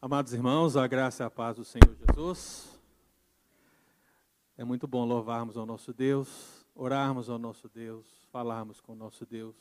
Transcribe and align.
Amados 0.00 0.32
irmãos, 0.32 0.76
a 0.76 0.86
graça 0.86 1.24
e 1.24 1.26
a 1.26 1.30
paz 1.30 1.56
do 1.56 1.64
Senhor 1.64 1.96
Jesus. 2.06 2.78
É 4.56 4.62
muito 4.62 4.86
bom 4.86 5.04
louvarmos 5.04 5.56
ao 5.56 5.66
nosso 5.66 5.92
Deus, 5.92 6.64
orarmos 6.72 7.28
ao 7.28 7.36
nosso 7.36 7.68
Deus, 7.68 8.06
falarmos 8.30 8.80
com 8.80 8.92
o 8.92 8.94
nosso 8.94 9.26
Deus, 9.26 9.56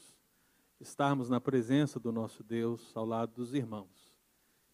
estarmos 0.79 1.28
na 1.28 1.42
presença 1.42 2.00
do 2.00 2.12
nosso 2.12 2.44
Deus 2.44 2.96
ao 2.96 3.04
lado 3.04 3.34
dos 3.34 3.55
irmãos 3.55 4.14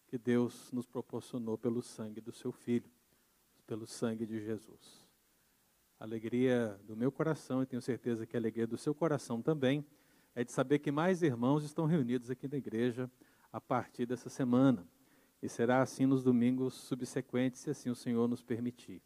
que 0.06 0.18
Deus 0.18 0.70
nos 0.70 0.86
proporcionou 0.86 1.56
pelo 1.56 1.80
sangue 1.80 2.20
do 2.20 2.30
seu 2.30 2.52
Filho, 2.52 2.90
pelo 3.66 3.86
sangue 3.86 4.26
de 4.26 4.44
Jesus. 4.44 5.08
Alegria 5.98 6.78
do 6.84 6.94
meu 6.94 7.10
coração, 7.10 7.62
e 7.62 7.66
tenho 7.66 7.80
certeza 7.80 8.26
que 8.26 8.36
a 8.36 8.38
alegria 8.38 8.66
do 8.66 8.76
seu 8.76 8.94
coração 8.94 9.40
também, 9.40 9.82
é 10.34 10.44
de 10.44 10.52
saber 10.52 10.80
que 10.80 10.92
mais 10.92 11.22
irmãos 11.22 11.64
estão 11.64 11.86
reunidos 11.86 12.30
aqui 12.30 12.46
na 12.46 12.58
igreja 12.58 13.10
a 13.50 13.62
partir 13.62 14.04
dessa 14.04 14.28
semana. 14.28 14.86
E 15.44 15.48
será 15.50 15.82
assim 15.82 16.06
nos 16.06 16.24
domingos 16.24 16.72
subsequentes, 16.72 17.60
se 17.60 17.68
assim 17.68 17.90
o 17.90 17.94
Senhor 17.94 18.26
nos 18.26 18.42
permitir. 18.42 19.02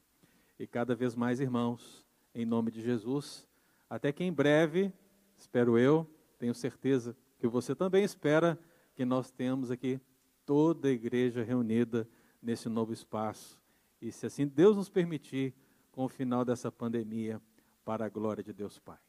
E 0.57 0.69
cada 0.69 0.95
vez 0.95 1.17
mais 1.17 1.41
irmãos, 1.41 2.07
em 2.33 2.47
nome 2.47 2.71
de 2.71 2.81
Jesus, 2.81 3.45
até 3.91 4.13
que 4.13 4.23
em 4.23 4.33
breve, 4.33 4.93
espero 5.37 5.77
eu, 5.77 6.09
tenho 6.39 6.55
certeza 6.55 7.17
que 7.41 7.49
você 7.49 7.75
também 7.75 8.05
espera 8.05 8.57
que 8.95 9.05
nós 9.05 9.33
tenhamos 9.33 9.69
aqui 9.73 10.01
toda 10.47 10.87
a 10.87 10.93
igreja 10.93 11.43
reunida 11.43 12.09
nesse 12.41 12.69
novo 12.69 12.93
espaço. 12.93 13.61
E 14.01 14.13
se 14.13 14.25
assim 14.25 14.47
Deus 14.47 14.77
nos 14.77 14.89
permitir, 14.89 15.53
com 15.91 16.05
o 16.05 16.09
final 16.09 16.45
dessa 16.45 16.71
pandemia, 16.71 17.43
para 17.85 18.07
a 18.07 18.09
glória 18.09 18.45
de 18.45 18.53
Deus 18.53 18.79
Pai. 18.79 19.01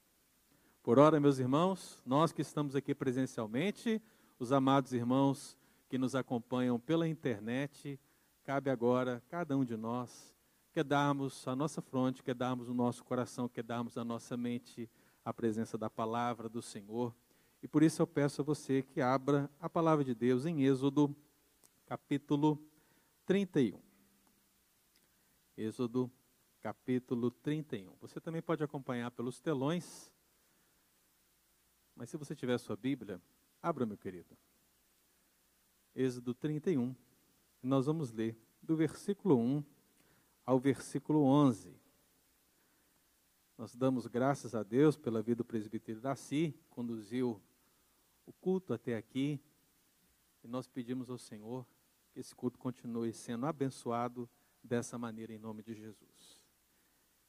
Por 0.81 0.97
ora, 0.97 1.19
meus 1.19 1.37
irmãos, 1.37 2.01
nós 2.03 2.31
que 2.31 2.41
estamos 2.41 2.75
aqui 2.75 2.95
presencialmente, 2.95 4.01
os 4.39 4.51
amados 4.51 4.93
irmãos 4.93 5.58
que 5.89 5.97
nos 5.97 6.13
acompanham 6.13 6.79
pela 6.79 7.07
internet, 7.07 7.99
cabe 8.43 8.69
agora, 8.69 9.23
cada 9.27 9.57
um 9.57 9.65
de 9.65 9.75
nós, 9.75 10.33
quer 10.71 10.83
darmos 10.83 11.47
a 11.47 11.55
nossa 11.55 11.81
fronte, 11.81 12.21
quer 12.21 12.35
darmos 12.35 12.69
o 12.69 12.73
nosso 12.75 13.03
coração, 13.03 13.49
quer 13.49 13.63
darmos 13.63 13.97
a 13.97 14.05
nossa 14.05 14.37
mente 14.37 14.87
a 15.25 15.33
presença 15.33 15.77
da 15.77 15.89
palavra 15.89 16.47
do 16.47 16.61
Senhor. 16.61 17.13
E 17.61 17.67
por 17.67 17.81
isso 17.81 18.01
eu 18.01 18.07
peço 18.07 18.41
a 18.41 18.45
você 18.45 18.83
que 18.83 19.01
abra 19.01 19.49
a 19.59 19.67
palavra 19.67 20.05
de 20.05 20.13
Deus 20.13 20.45
em 20.45 20.63
Êxodo, 20.63 21.13
capítulo 21.87 22.63
31. 23.25 23.81
Êxodo, 25.57 26.09
capítulo 26.61 27.31
31. 27.31 27.95
Você 27.99 28.21
também 28.21 28.43
pode 28.43 28.63
acompanhar 28.63 29.09
pelos 29.09 29.39
telões, 29.39 30.11
mas 31.95 32.11
se 32.11 32.15
você 32.15 32.35
tiver 32.35 32.57
sua 32.59 32.77
Bíblia, 32.77 33.19
abra, 33.61 33.85
meu 33.85 33.97
querido. 33.97 34.37
Êxodo 35.99 36.33
31. 36.33 36.95
E 37.61 37.67
nós 37.67 37.85
vamos 37.85 38.09
ler 38.13 38.33
do 38.63 38.73
versículo 38.73 39.37
1 39.37 39.61
ao 40.45 40.57
versículo 40.57 41.23
11. 41.23 41.75
Nós 43.57 43.75
damos 43.75 44.07
graças 44.07 44.55
a 44.55 44.63
Deus 44.63 44.95
pela 44.95 45.21
vida 45.21 45.39
do 45.39 45.45
presbítero 45.45 45.99
Daci, 45.99 46.55
conduziu 46.69 47.41
o 48.25 48.31
culto 48.31 48.73
até 48.73 48.95
aqui, 48.95 49.41
e 50.41 50.47
nós 50.47 50.69
pedimos 50.69 51.09
ao 51.09 51.17
Senhor 51.17 51.67
que 52.13 52.21
esse 52.21 52.33
culto 52.33 52.57
continue 52.57 53.11
sendo 53.11 53.45
abençoado 53.45 54.29
dessa 54.63 54.97
maneira 54.97 55.33
em 55.33 55.37
nome 55.37 55.61
de 55.61 55.73
Jesus. 55.73 56.45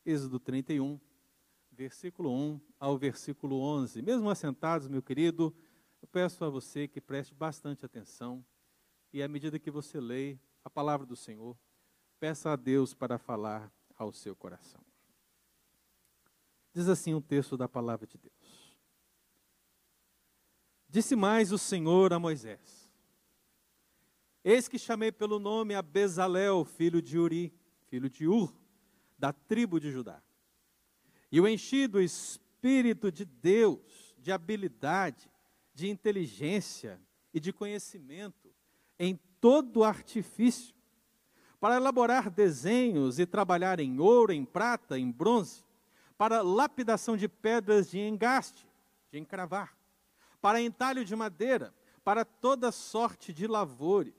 Êxodo 0.06 0.38
31, 0.38 0.96
versículo 1.72 2.32
1 2.32 2.60
ao 2.78 2.96
versículo 2.96 3.60
11. 3.60 4.00
Mesmo 4.00 4.30
assentados, 4.30 4.86
meu 4.86 5.02
querido, 5.02 5.52
eu 6.00 6.06
peço 6.06 6.44
a 6.44 6.48
você 6.48 6.86
que 6.86 7.00
preste 7.00 7.34
bastante 7.34 7.84
atenção 7.84 8.44
e 9.12 9.22
à 9.22 9.28
medida 9.28 9.58
que 9.58 9.70
você 9.70 10.00
lê 10.00 10.38
a 10.64 10.70
palavra 10.70 11.06
do 11.06 11.16
Senhor, 11.16 11.56
peça 12.18 12.52
a 12.52 12.56
Deus 12.56 12.94
para 12.94 13.18
falar 13.18 13.72
ao 13.96 14.12
seu 14.12 14.36
coração. 14.36 14.80
Diz 16.72 16.88
assim 16.88 17.14
o 17.14 17.20
texto 17.20 17.56
da 17.56 17.68
palavra 17.68 18.06
de 18.06 18.16
Deus. 18.16 18.78
Disse 20.88 21.16
mais 21.16 21.52
o 21.52 21.58
Senhor 21.58 22.12
a 22.12 22.18
Moisés: 22.18 22.92
Eis 24.44 24.68
que 24.68 24.78
chamei 24.78 25.10
pelo 25.10 25.38
nome 25.38 25.74
a 25.74 25.82
Bezalel, 25.82 26.64
filho 26.64 27.02
de 27.02 27.18
Uri, 27.18 27.52
filho 27.88 28.08
de 28.08 28.26
Ur, 28.26 28.54
da 29.18 29.32
tribo 29.32 29.80
de 29.80 29.90
Judá. 29.90 30.22
E 31.32 31.40
o 31.40 31.48
enchi 31.48 31.86
do 31.86 32.00
Espírito 32.00 33.10
de 33.10 33.24
Deus, 33.24 34.14
de 34.18 34.30
habilidade, 34.32 35.30
de 35.74 35.88
inteligência 35.88 37.00
e 37.32 37.40
de 37.40 37.52
conhecimento 37.52 38.49
em 39.00 39.18
todo 39.40 39.82
artifício, 39.82 40.74
para 41.58 41.76
elaborar 41.76 42.28
desenhos 42.28 43.18
e 43.18 43.24
trabalhar 43.24 43.80
em 43.80 43.98
ouro, 43.98 44.30
em 44.30 44.44
prata, 44.44 44.98
em 44.98 45.10
bronze, 45.10 45.64
para 46.18 46.42
lapidação 46.42 47.16
de 47.16 47.26
pedras 47.26 47.90
de 47.90 47.98
engaste, 47.98 48.68
de 49.10 49.18
encravar, 49.18 49.74
para 50.38 50.60
entalho 50.60 51.02
de 51.02 51.16
madeira, 51.16 51.74
para 52.04 52.26
toda 52.26 52.70
sorte 52.70 53.32
de 53.32 53.46
lavores. 53.46 54.14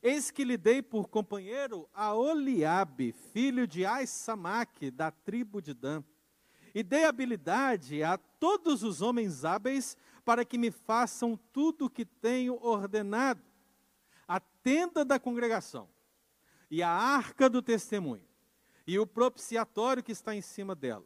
Eis 0.00 0.30
que 0.30 0.44
lhe 0.44 0.56
dei 0.56 0.80
por 0.80 1.08
companheiro 1.08 1.88
a 1.92 2.14
Oliabe, 2.14 3.12
filho 3.32 3.66
de 3.66 3.84
Aissamaque, 3.84 4.88
da 4.88 5.10
tribo 5.10 5.60
de 5.60 5.74
Dan, 5.74 6.04
e 6.72 6.82
dei 6.82 7.04
habilidade 7.04 8.04
a 8.04 8.18
todos 8.18 8.84
os 8.84 9.02
homens 9.02 9.44
hábeis 9.44 9.96
para 10.24 10.44
que 10.44 10.58
me 10.58 10.70
façam 10.70 11.36
tudo 11.52 11.86
o 11.86 11.90
que 11.90 12.04
tenho 12.04 12.56
ordenado. 12.64 13.53
Tenda 14.64 15.04
da 15.04 15.20
congregação, 15.20 15.90
e 16.70 16.82
a 16.82 16.88
arca 16.88 17.50
do 17.50 17.60
testemunho, 17.60 18.26
e 18.86 18.98
o 18.98 19.06
propiciatório 19.06 20.02
que 20.02 20.10
está 20.10 20.34
em 20.34 20.40
cima 20.40 20.74
dela, 20.74 21.04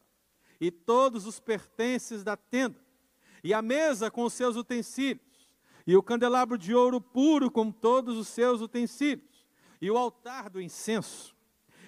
e 0.60 0.70
todos 0.70 1.26
os 1.26 1.40
pertences 1.40 2.22
da 2.22 2.36
tenda, 2.36 2.80
e 3.42 3.52
a 3.52 3.60
mesa 3.60 4.12
com 4.12 4.22
os 4.22 4.32
seus 4.32 4.54
utensílios, 4.54 5.52
e 5.84 5.96
o 5.96 6.02
candelabro 6.04 6.56
de 6.56 6.72
ouro 6.72 7.00
puro 7.00 7.50
com 7.50 7.72
todos 7.72 8.16
os 8.16 8.28
seus 8.28 8.60
utensílios, 8.60 9.44
e 9.80 9.90
o 9.90 9.98
altar 9.98 10.48
do 10.48 10.62
incenso, 10.62 11.34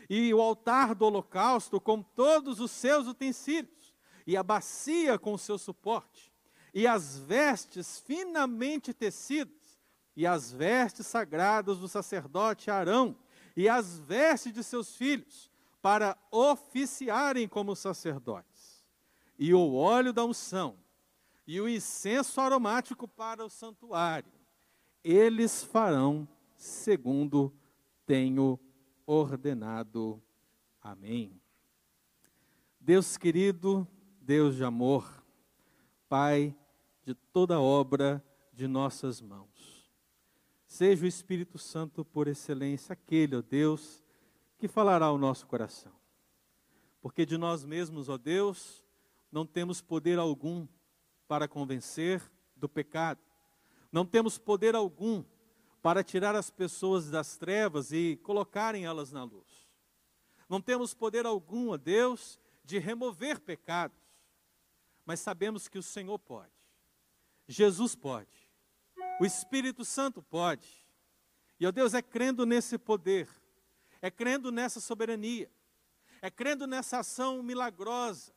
e 0.08 0.34
o 0.34 0.40
altar 0.40 0.92
do 0.92 1.04
holocausto 1.04 1.80
com 1.80 2.02
todos 2.02 2.58
os 2.58 2.72
seus 2.72 3.06
utensílios, 3.06 3.94
e 4.26 4.36
a 4.36 4.42
bacia 4.42 5.20
com 5.20 5.34
o 5.34 5.38
seu 5.38 5.56
suporte, 5.56 6.32
e 6.74 6.84
as 6.84 7.16
vestes 7.16 8.00
finamente 8.00 8.92
tecidas, 8.92 9.59
e 10.16 10.26
as 10.26 10.52
vestes 10.52 11.06
sagradas 11.06 11.78
do 11.78 11.88
sacerdote 11.88 12.70
Arão, 12.70 13.16
e 13.56 13.68
as 13.68 13.98
vestes 13.98 14.52
de 14.52 14.62
seus 14.62 14.96
filhos, 14.96 15.50
para 15.82 16.16
oficiarem 16.30 17.48
como 17.48 17.74
sacerdotes, 17.74 18.84
e 19.38 19.54
o 19.54 19.74
óleo 19.74 20.12
da 20.12 20.24
unção, 20.24 20.76
e 21.46 21.60
o 21.60 21.68
incenso 21.68 22.40
aromático 22.40 23.08
para 23.08 23.44
o 23.44 23.50
santuário. 23.50 24.30
Eles 25.02 25.64
farão 25.64 26.28
segundo 26.56 27.52
tenho 28.04 28.60
ordenado. 29.06 30.22
Amém. 30.82 31.40
Deus 32.78 33.16
querido, 33.16 33.86
Deus 34.20 34.56
de 34.56 34.64
amor, 34.64 35.24
Pai 36.08 36.56
de 37.04 37.14
toda 37.14 37.60
obra 37.60 38.24
de 38.52 38.66
nossas 38.66 39.20
mãos. 39.20 39.49
Seja 40.70 41.04
o 41.04 41.08
Espírito 41.08 41.58
Santo 41.58 42.04
por 42.04 42.28
excelência 42.28 42.92
aquele, 42.92 43.34
ó 43.34 43.42
Deus, 43.42 44.04
que 44.56 44.68
falará 44.68 45.06
ao 45.06 45.18
nosso 45.18 45.44
coração. 45.48 45.90
Porque 47.02 47.26
de 47.26 47.36
nós 47.36 47.64
mesmos, 47.64 48.08
ó 48.08 48.16
Deus, 48.16 48.80
não 49.32 49.44
temos 49.44 49.80
poder 49.80 50.16
algum 50.16 50.68
para 51.26 51.48
convencer 51.48 52.22
do 52.54 52.68
pecado. 52.68 53.20
Não 53.90 54.06
temos 54.06 54.38
poder 54.38 54.76
algum 54.76 55.24
para 55.82 56.04
tirar 56.04 56.36
as 56.36 56.50
pessoas 56.50 57.10
das 57.10 57.36
trevas 57.36 57.90
e 57.90 58.20
colocarem 58.22 58.84
elas 58.84 59.10
na 59.10 59.24
luz. 59.24 59.68
Não 60.48 60.60
temos 60.60 60.94
poder 60.94 61.26
algum, 61.26 61.70
ó 61.70 61.76
Deus, 61.76 62.38
de 62.64 62.78
remover 62.78 63.40
pecados. 63.40 63.98
Mas 65.04 65.18
sabemos 65.18 65.66
que 65.66 65.78
o 65.78 65.82
Senhor 65.82 66.20
pode. 66.20 66.52
Jesus 67.48 67.96
pode. 67.96 68.39
O 69.20 69.26
Espírito 69.26 69.84
Santo 69.84 70.22
pode. 70.22 70.82
E, 71.60 71.66
ó 71.66 71.70
Deus, 71.70 71.92
é 71.92 72.00
crendo 72.00 72.46
nesse 72.46 72.78
poder, 72.78 73.28
é 74.00 74.10
crendo 74.10 74.50
nessa 74.50 74.80
soberania, 74.80 75.52
é 76.22 76.30
crendo 76.30 76.66
nessa 76.66 77.00
ação 77.00 77.42
milagrosa, 77.42 78.32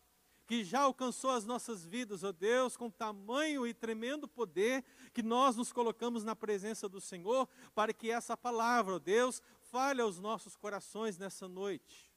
que 0.46 0.62
já 0.62 0.82
alcançou 0.82 1.30
as 1.30 1.46
nossas 1.46 1.86
vidas, 1.86 2.22
ó 2.26 2.34
Deus, 2.34 2.76
com 2.76 2.92
tamanho 2.92 3.66
e 3.66 3.74
tremendo 3.74 4.28
poder, 4.28 4.84
que 5.14 5.24
nós 5.24 5.56
nos 5.56 5.72
colocamos 5.72 6.22
na 6.26 6.36
presença 6.36 6.90
do 6.90 7.00
Senhor, 7.00 7.48
para 7.74 7.94
que 7.94 8.12
essa 8.12 8.36
palavra, 8.36 8.96
ó 8.96 9.00
Deus, 9.00 9.42
fale 9.62 10.02
aos 10.02 10.20
nossos 10.20 10.58
corações 10.58 11.18
nessa 11.18 11.48
noite 11.48 12.12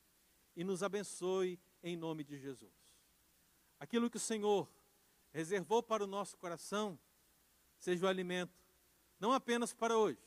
e 0.57 0.65
nos 0.65 0.83
abençoe 0.83 1.61
em 1.85 1.97
nome 1.97 2.25
de 2.25 2.37
Jesus. 2.37 2.75
Aquilo 3.79 4.11
que 4.11 4.17
o 4.17 4.21
Senhor 4.21 4.69
reservou 5.31 5.85
para 5.85 6.03
o 6.03 6.09
nosso 6.09 6.37
coração 6.37 6.99
seja 7.79 8.07
o 8.07 8.09
alimento, 8.09 8.53
não 9.19 9.33
apenas 9.33 9.73
para 9.73 9.97
hoje, 9.97 10.21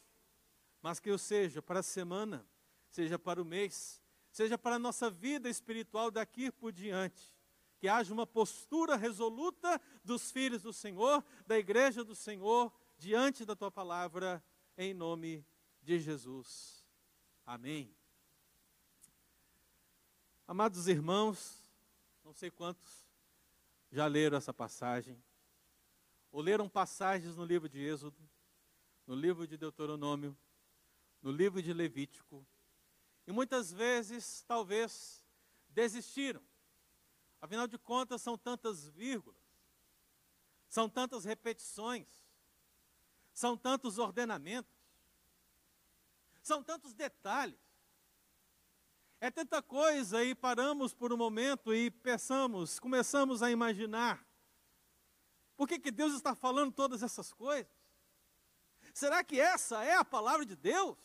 mas 0.81 0.99
que 0.99 1.09
eu 1.09 1.17
seja 1.17 1.61
para 1.61 1.79
a 1.79 1.83
semana, 1.83 2.45
seja 2.89 3.19
para 3.19 3.41
o 3.41 3.45
mês, 3.45 4.01
seja 4.31 4.57
para 4.57 4.75
a 4.75 4.79
nossa 4.79 5.09
vida 5.09 5.49
espiritual 5.49 6.09
daqui 6.09 6.51
por 6.51 6.71
diante. 6.71 7.33
Que 7.77 7.87
haja 7.87 8.13
uma 8.13 8.27
postura 8.27 8.95
resoluta 8.95 9.79
dos 10.03 10.31
filhos 10.31 10.63
do 10.63 10.73
Senhor, 10.73 11.23
da 11.47 11.57
igreja 11.57 12.03
do 12.03 12.13
Senhor, 12.13 12.73
diante 12.97 13.45
da 13.45 13.55
tua 13.55 13.71
palavra, 13.71 14.43
em 14.77 14.93
nome 14.93 15.45
de 15.81 15.99
Jesus. 15.99 16.83
Amém. 17.45 17.95
Amados 20.45 20.87
irmãos, 20.87 21.71
não 22.23 22.33
sei 22.33 22.51
quantos 22.51 23.07
já 23.91 24.05
leram 24.07 24.37
essa 24.37 24.53
passagem, 24.53 25.21
ou 26.31 26.41
leram 26.41 26.69
passagens 26.69 27.35
no 27.35 27.45
livro 27.45 27.67
de 27.67 27.79
Êxodo, 27.79 28.17
no 29.05 29.15
livro 29.15 29.47
de 29.47 29.57
Deuteronômio, 29.57 30.37
no 31.21 31.31
livro 31.31 31.61
de 31.61 31.73
Levítico, 31.73 32.45
e 33.25 33.31
muitas 33.31 33.71
vezes, 33.71 34.43
talvez, 34.47 35.23
desistiram. 35.69 36.41
Afinal 37.41 37.67
de 37.67 37.77
contas, 37.77 38.21
são 38.21 38.37
tantas 38.37 38.87
vírgulas, 38.89 39.41
são 40.67 40.89
tantas 40.89 41.25
repetições, 41.25 42.07
são 43.33 43.57
tantos 43.57 43.97
ordenamentos, 43.97 44.75
são 46.41 46.63
tantos 46.63 46.93
detalhes. 46.93 47.59
É 49.21 49.29
tanta 49.29 49.61
coisa 49.61 50.23
e 50.23 50.33
paramos 50.33 50.93
por 50.93 51.11
um 51.11 51.17
momento 51.17 51.73
e 51.73 51.91
pensamos, 51.91 52.79
começamos 52.79 53.43
a 53.43 53.51
imaginar. 53.51 54.25
Por 55.59 55.67
que, 55.67 55.77
que 55.77 55.91
Deus 55.91 56.13
está 56.13 56.33
falando 56.33 56.71
todas 56.71 57.03
essas 57.03 57.33
coisas? 57.33 57.69
Será 58.93 59.21
que 59.25 59.41
essa 59.41 59.83
é 59.83 59.93
a 59.93 60.05
palavra 60.05 60.45
de 60.45 60.55
Deus? 60.55 60.97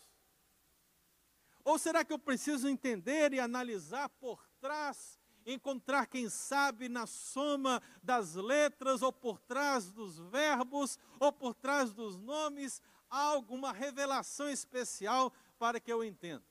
Ou 1.65 1.77
será 1.77 2.05
que 2.05 2.13
eu 2.13 2.21
preciso 2.21 2.69
entender 2.69 3.33
e 3.33 3.41
analisar 3.41 4.09
por 4.11 4.49
trás, 4.61 5.19
encontrar, 5.45 6.07
quem 6.07 6.31
sabe, 6.31 6.89
na 6.89 7.05
soma 7.05 7.83
das 8.01 8.37
letras, 8.37 9.03
ou 9.03 9.13
por 9.13 9.41
trás 9.41 9.91
dos 9.91 10.21
verbos, 10.21 11.01
ou 11.19 11.33
por 11.33 11.53
trás 11.53 11.93
dos 11.93 12.17
nomes, 12.17 12.81
alguma 13.11 13.73
revelação 13.73 14.49
especial 14.49 15.33
para 15.59 15.81
que 15.81 15.93
eu 15.93 16.05
entenda? 16.05 16.47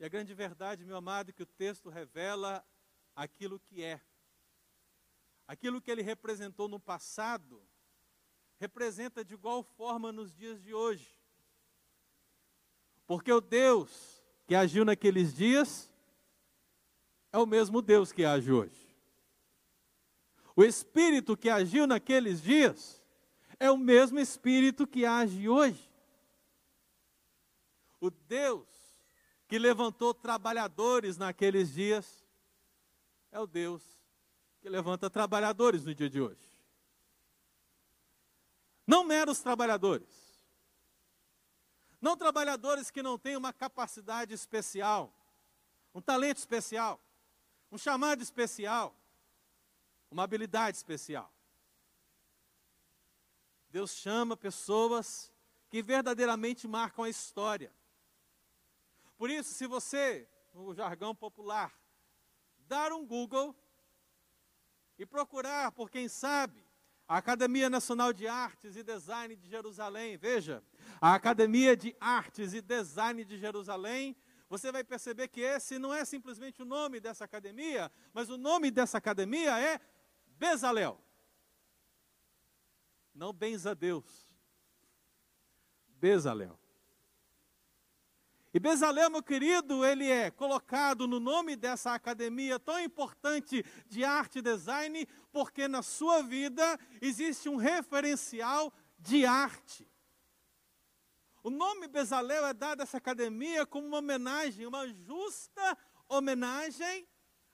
E 0.00 0.04
a 0.04 0.08
grande 0.08 0.34
verdade, 0.34 0.84
meu 0.84 0.96
amado, 0.96 1.30
é 1.30 1.32
que 1.32 1.44
o 1.44 1.46
texto 1.46 1.88
revela 1.88 2.66
aquilo 3.14 3.60
que 3.60 3.84
é. 3.84 4.00
Aquilo 5.48 5.80
que 5.80 5.90
ele 5.90 6.02
representou 6.02 6.68
no 6.68 6.78
passado, 6.78 7.60
representa 8.58 9.24
de 9.24 9.32
igual 9.32 9.62
forma 9.62 10.12
nos 10.12 10.34
dias 10.36 10.62
de 10.62 10.74
hoje. 10.74 11.08
Porque 13.06 13.32
o 13.32 13.40
Deus 13.40 14.22
que 14.46 14.54
agiu 14.54 14.84
naqueles 14.84 15.34
dias 15.34 15.90
é 17.32 17.38
o 17.38 17.46
mesmo 17.46 17.80
Deus 17.80 18.12
que 18.12 18.26
age 18.26 18.52
hoje. 18.52 18.94
O 20.54 20.62
Espírito 20.62 21.34
que 21.36 21.48
agiu 21.48 21.86
naqueles 21.86 22.42
dias 22.42 23.02
é 23.58 23.70
o 23.70 23.78
mesmo 23.78 24.18
Espírito 24.18 24.86
que 24.86 25.06
age 25.06 25.48
hoje. 25.48 25.88
O 28.00 28.10
Deus 28.10 28.68
que 29.48 29.58
levantou 29.58 30.12
trabalhadores 30.12 31.16
naqueles 31.16 31.72
dias, 31.72 32.26
é 33.32 33.40
o 33.40 33.46
Deus 33.46 33.97
que 34.68 34.70
levanta 34.70 35.08
trabalhadores 35.08 35.86
no 35.86 35.94
dia 35.94 36.10
de 36.10 36.20
hoje. 36.20 36.46
Não 38.86 39.02
meros 39.02 39.40
trabalhadores. 39.40 40.06
Não 42.00 42.16
trabalhadores 42.16 42.90
que 42.90 43.02
não 43.02 43.18
têm 43.18 43.34
uma 43.34 43.52
capacidade 43.52 44.34
especial, 44.34 45.12
um 45.94 46.02
talento 46.02 46.36
especial, 46.36 47.00
um 47.72 47.78
chamado 47.78 48.22
especial, 48.22 48.94
uma 50.10 50.22
habilidade 50.22 50.76
especial. 50.76 51.32
Deus 53.70 53.92
chama 53.92 54.36
pessoas 54.36 55.32
que 55.70 55.82
verdadeiramente 55.82 56.68
marcam 56.68 57.04
a 57.04 57.08
história. 57.08 57.72
Por 59.16 59.30
isso, 59.30 59.54
se 59.54 59.66
você, 59.66 60.28
no 60.52 60.74
jargão 60.74 61.14
popular, 61.14 61.74
dar 62.66 62.92
um 62.92 63.04
Google 63.04 63.56
e 64.98 65.06
procurar 65.06 65.72
por 65.72 65.90
quem 65.90 66.08
sabe 66.08 66.66
a 67.06 67.16
Academia 67.16 67.70
Nacional 67.70 68.12
de 68.12 68.26
Artes 68.26 68.76
e 68.76 68.82
Design 68.82 69.34
de 69.34 69.48
Jerusalém, 69.48 70.18
veja, 70.18 70.62
a 71.00 71.14
Academia 71.14 71.74
de 71.74 71.96
Artes 71.98 72.52
e 72.52 72.60
Design 72.60 73.24
de 73.24 73.38
Jerusalém, 73.38 74.14
você 74.48 74.72
vai 74.72 74.82
perceber 74.82 75.28
que 75.28 75.40
esse 75.40 75.78
não 75.78 75.94
é 75.94 76.04
simplesmente 76.04 76.60
o 76.60 76.66
nome 76.66 77.00
dessa 77.00 77.24
academia, 77.24 77.90
mas 78.12 78.28
o 78.28 78.36
nome 78.36 78.70
dessa 78.70 78.98
academia 78.98 79.58
é 79.58 79.80
Bezalel. 80.26 81.00
Não 83.14 83.32
benza 83.32 83.74
Deus. 83.74 84.32
Bezalel. 85.86 86.57
E 88.52 88.58
Bezalel, 88.58 89.10
meu 89.10 89.22
querido, 89.22 89.84
ele 89.84 90.08
é 90.08 90.30
colocado 90.30 91.06
no 91.06 91.20
nome 91.20 91.54
dessa 91.54 91.92
academia 91.92 92.58
tão 92.58 92.80
importante 92.80 93.62
de 93.86 94.04
arte 94.04 94.38
e 94.38 94.42
design, 94.42 95.06
porque 95.30 95.68
na 95.68 95.82
sua 95.82 96.22
vida 96.22 96.78
existe 97.02 97.48
um 97.48 97.56
referencial 97.56 98.72
de 98.98 99.26
arte. 99.26 99.86
O 101.42 101.50
nome 101.50 101.88
Bezalel 101.88 102.46
é 102.46 102.54
dado 102.54 102.80
a 102.80 102.84
essa 102.84 102.96
academia 102.96 103.66
como 103.66 103.86
uma 103.86 103.98
homenagem, 103.98 104.66
uma 104.66 104.88
justa 104.88 105.78
homenagem 106.08 107.06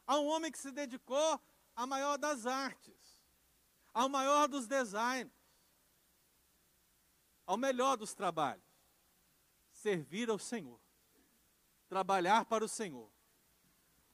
a 0.06 0.18
um 0.18 0.26
homem 0.26 0.50
que 0.50 0.58
se 0.58 0.70
dedicou 0.70 1.40
à 1.74 1.86
maior 1.86 2.16
das 2.16 2.46
artes, 2.46 3.20
ao 3.92 4.08
maior 4.08 4.46
dos 4.46 4.68
designs, 4.68 5.32
ao 7.44 7.56
melhor 7.56 7.96
dos 7.96 8.14
trabalhos, 8.14 8.64
servir 9.72 10.30
ao 10.30 10.38
Senhor 10.38 10.83
trabalhar 11.94 12.44
para 12.46 12.64
o 12.64 12.68
Senhor, 12.68 13.08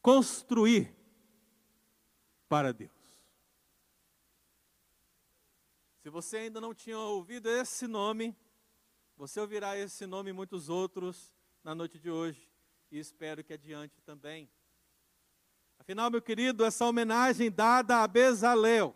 construir 0.02 0.94
para 2.46 2.74
Deus. 2.74 2.92
Se 6.02 6.10
você 6.10 6.36
ainda 6.36 6.60
não 6.60 6.74
tinha 6.74 6.98
ouvido 6.98 7.48
esse 7.48 7.86
nome, 7.86 8.36
você 9.16 9.40
ouvirá 9.40 9.78
esse 9.78 10.04
nome 10.04 10.28
e 10.28 10.32
muitos 10.34 10.68
outros 10.68 11.32
na 11.64 11.74
noite 11.74 11.98
de 11.98 12.10
hoje, 12.10 12.52
e 12.90 12.98
espero 12.98 13.42
que 13.42 13.54
adiante 13.54 13.98
também. 14.02 14.46
Afinal, 15.78 16.10
meu 16.10 16.20
querido, 16.20 16.66
essa 16.66 16.84
homenagem 16.84 17.50
dada 17.50 18.02
a 18.02 18.06
Bezalel, 18.06 18.94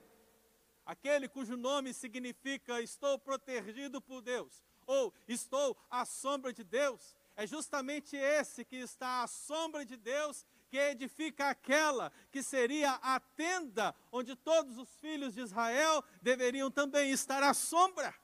aquele 0.84 1.26
cujo 1.26 1.56
nome 1.56 1.94
significa 1.94 2.82
estou 2.82 3.18
protegido 3.18 3.98
por 3.98 4.20
Deus, 4.20 4.62
ou 4.86 5.10
estou 5.26 5.74
à 5.88 6.04
sombra 6.04 6.52
de 6.52 6.62
Deus, 6.62 7.16
é 7.36 7.46
justamente 7.46 8.16
esse 8.16 8.64
que 8.64 8.76
está 8.76 9.22
à 9.22 9.26
sombra 9.26 9.84
de 9.84 9.96
Deus, 9.96 10.46
que 10.68 10.76
edifica 10.76 11.50
aquela 11.50 12.12
que 12.30 12.42
seria 12.42 12.92
a 13.02 13.18
tenda 13.20 13.94
onde 14.10 14.36
todos 14.36 14.78
os 14.78 14.94
filhos 14.96 15.34
de 15.34 15.40
Israel 15.40 16.02
deveriam 16.22 16.70
também 16.70 17.10
estar 17.10 17.42
à 17.42 17.52
sombra. 17.52 18.14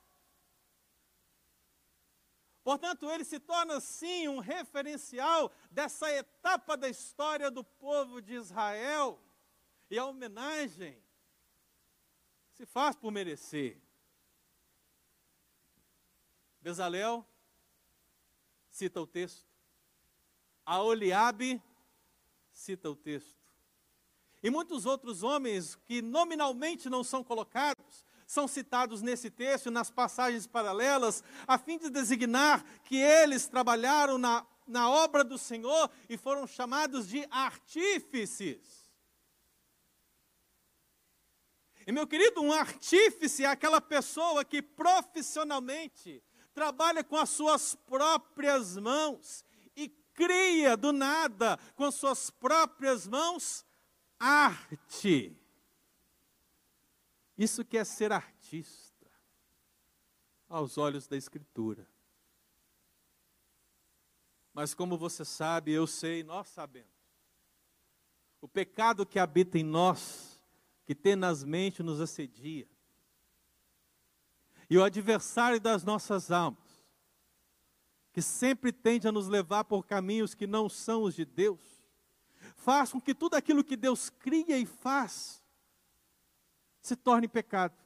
Portanto, 2.63 3.11
ele 3.11 3.25
se 3.25 3.41
torna 3.41 3.81
sim 3.81 4.29
um 4.29 4.39
referencial 4.39 5.51
dessa 5.71 6.11
etapa 6.13 6.77
da 6.77 6.89
história 6.89 7.51
do 7.51 7.65
povo 7.65 8.21
de 8.21 8.35
Israel. 8.35 9.21
E 9.91 9.99
a 9.99 10.05
homenagem 10.05 11.03
se 12.53 12.67
faz 12.67 12.95
por 12.95 13.11
merecer. 13.11 13.81
Bezalel 16.61 17.27
cita 18.81 18.99
o 18.99 19.07
texto. 19.07 19.47
A 20.65 20.81
Oliabe 20.81 21.63
cita 22.51 22.89
o 22.89 22.97
texto. 22.97 23.39
E 24.43 24.49
muitos 24.49 24.87
outros 24.87 25.23
homens 25.23 25.75
que 25.85 26.01
nominalmente 26.01 26.89
não 26.89 27.05
são 27.05 27.23
colocados, 27.23 28.07
são 28.27 28.49
citados 28.49 29.03
nesse 29.03 29.29
texto, 29.29 29.71
nas 29.71 29.91
passagens 29.91 30.47
paralelas, 30.47 31.23
a 31.47 31.59
fim 31.59 31.77
de 31.77 31.91
designar 31.91 32.65
que 32.85 32.97
eles 32.97 33.47
trabalharam 33.47 34.17
na, 34.17 34.47
na 34.67 34.89
obra 34.89 35.23
do 35.23 35.37
Senhor 35.37 35.91
e 36.09 36.17
foram 36.17 36.47
chamados 36.47 37.07
de 37.07 37.27
artífices. 37.31 38.91
E 41.87 41.93
meu 41.93 42.07
querido, 42.07 42.41
um 42.41 42.53
artífice 42.53 43.45
é 43.45 43.49
aquela 43.49 43.81
pessoa 43.81 44.43
que 44.43 44.63
profissionalmente 44.63 46.23
trabalha 46.55 47.03
com 47.03 47.17
as 47.17 47.31
suas 47.31 47.75
próprias 47.75 48.77
mãos 48.77 49.45
e 49.77 49.89
cria 49.89 50.77
do 50.77 50.93
nada 50.93 51.59
com 51.75 51.85
as 51.85 51.95
suas 51.95 52.31
próprias 52.31 53.07
mãos 53.07 53.65
arte. 54.19 55.37
Isso 57.37 57.65
que 57.65 57.79
é 57.79 57.85
ser 57.85 58.13
artista. 58.13 58.91
aos 60.49 60.77
olhos 60.77 61.07
da 61.07 61.17
Escritura. 61.17 61.89
Mas 64.53 64.75
como 64.75 64.99
você 64.99 65.25
sabe, 65.25 65.71
eu 65.71 65.87
sei, 65.87 66.25
nós 66.25 66.49
sabemos. 66.49 66.91
O 68.41 68.49
pecado 68.49 69.07
que 69.07 69.19
habita 69.21 69.57
em 69.57 69.63
nós, 69.63 70.41
que 70.85 70.95
tenazmente 70.95 71.85
nos 71.85 72.01
assedia. 72.01 72.69
E 74.71 74.79
o 74.79 74.85
adversário 74.85 75.61
das 75.61 75.83
nossas 75.83 76.31
almas, 76.31 76.87
que 78.13 78.23
sempre 78.23 78.73
tende 78.73 79.09
a 79.09 79.13
nos 79.13 79.27
levar 79.27 79.65
por 79.65 79.85
caminhos 79.85 80.33
que 80.33 80.47
não 80.47 80.69
são 80.69 81.03
os 81.03 81.15
de 81.15 81.25
Deus, 81.25 81.61
faz 82.55 82.93
com 82.93 83.01
que 83.01 83.13
tudo 83.13 83.35
aquilo 83.35 83.65
que 83.65 83.77
Deus 83.77 84.09
cria 84.09 84.57
e 84.57 84.65
faz 84.65 85.43
se 86.81 86.95
torne 86.95 87.27
pecado. 87.27 87.77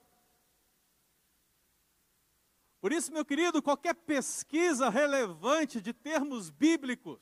Por 2.80 2.92
isso, 2.92 3.10
meu 3.10 3.24
querido, 3.24 3.62
qualquer 3.62 3.94
pesquisa 3.94 4.90
relevante 4.90 5.80
de 5.80 5.94
termos 5.94 6.50
bíblicos, 6.50 7.18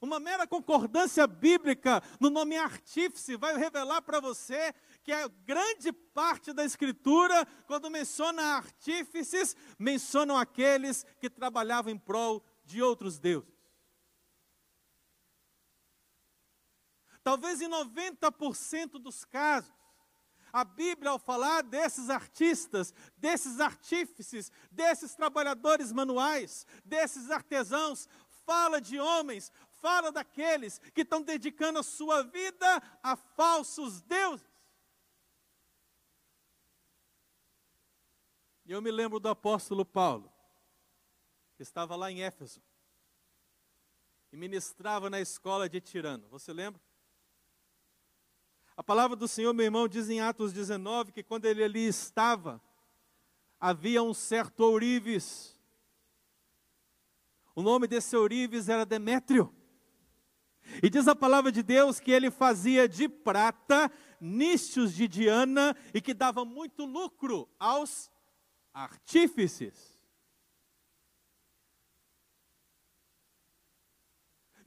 uma 0.00 0.20
mera 0.20 0.46
concordância 0.46 1.26
bíblica 1.26 2.02
no 2.20 2.30
nome 2.30 2.56
artífice 2.56 3.36
vai 3.36 3.56
revelar 3.56 4.02
para 4.02 4.20
você 4.20 4.74
que 5.02 5.12
a 5.12 5.28
grande 5.46 5.92
parte 5.92 6.52
da 6.52 6.64
Escritura, 6.64 7.46
quando 7.66 7.90
menciona 7.90 8.42
artífices, 8.56 9.56
mencionam 9.78 10.36
aqueles 10.36 11.04
que 11.20 11.30
trabalhavam 11.30 11.92
em 11.92 11.98
prol 11.98 12.44
de 12.64 12.82
outros 12.82 13.18
deuses. 13.18 13.58
Talvez 17.22 17.60
em 17.60 17.68
90% 17.68 18.92
dos 18.92 19.24
casos, 19.24 19.72
a 20.52 20.64
Bíblia, 20.64 21.10
ao 21.10 21.18
falar 21.18 21.62
desses 21.62 22.08
artistas, 22.08 22.94
desses 23.16 23.60
artífices, 23.60 24.50
desses 24.70 25.14
trabalhadores 25.14 25.92
manuais, 25.92 26.66
desses 26.84 27.30
artesãos, 27.30 28.08
fala 28.46 28.80
de 28.80 28.98
homens, 28.98 29.52
fala 29.80 30.12
daqueles 30.12 30.78
que 30.94 31.02
estão 31.02 31.22
dedicando 31.22 31.78
a 31.78 31.82
sua 31.82 32.22
vida 32.22 32.82
a 33.02 33.16
falsos 33.16 34.00
deuses. 34.02 34.46
E 38.64 38.72
eu 38.72 38.82
me 38.82 38.90
lembro 38.90 39.18
do 39.18 39.28
apóstolo 39.28 39.84
Paulo, 39.84 40.30
que 41.56 41.62
estava 41.62 41.96
lá 41.96 42.10
em 42.10 42.22
Éfeso, 42.22 42.62
e 44.30 44.36
ministrava 44.36 45.08
na 45.08 45.20
escola 45.20 45.68
de 45.68 45.80
Tirano. 45.80 46.28
Você 46.28 46.52
lembra? 46.52 46.80
A 48.76 48.82
palavra 48.82 49.16
do 49.16 49.26
Senhor, 49.26 49.52
meu 49.52 49.64
irmão, 49.64 49.88
diz 49.88 50.08
em 50.08 50.20
Atos 50.20 50.52
19 50.52 51.12
que 51.12 51.22
quando 51.22 51.46
ele 51.46 51.64
ali 51.64 51.86
estava, 51.88 52.62
havia 53.58 54.02
um 54.02 54.14
certo 54.14 54.60
ourives. 54.60 55.58
O 57.54 57.62
nome 57.62 57.88
desse 57.88 58.16
ourives 58.16 58.68
era 58.68 58.86
Demétrio. 58.86 59.52
E 60.82 60.88
diz 60.88 61.08
a 61.08 61.14
palavra 61.14 61.50
de 61.50 61.62
Deus 61.62 62.00
que 62.00 62.10
ele 62.10 62.30
fazia 62.30 62.88
de 62.88 63.08
prata 63.08 63.90
nichos 64.20 64.94
de 64.94 65.08
Diana 65.08 65.76
e 65.92 66.00
que 66.00 66.14
dava 66.14 66.44
muito 66.44 66.84
lucro 66.84 67.48
aos 67.58 68.10
artífices. 68.72 69.97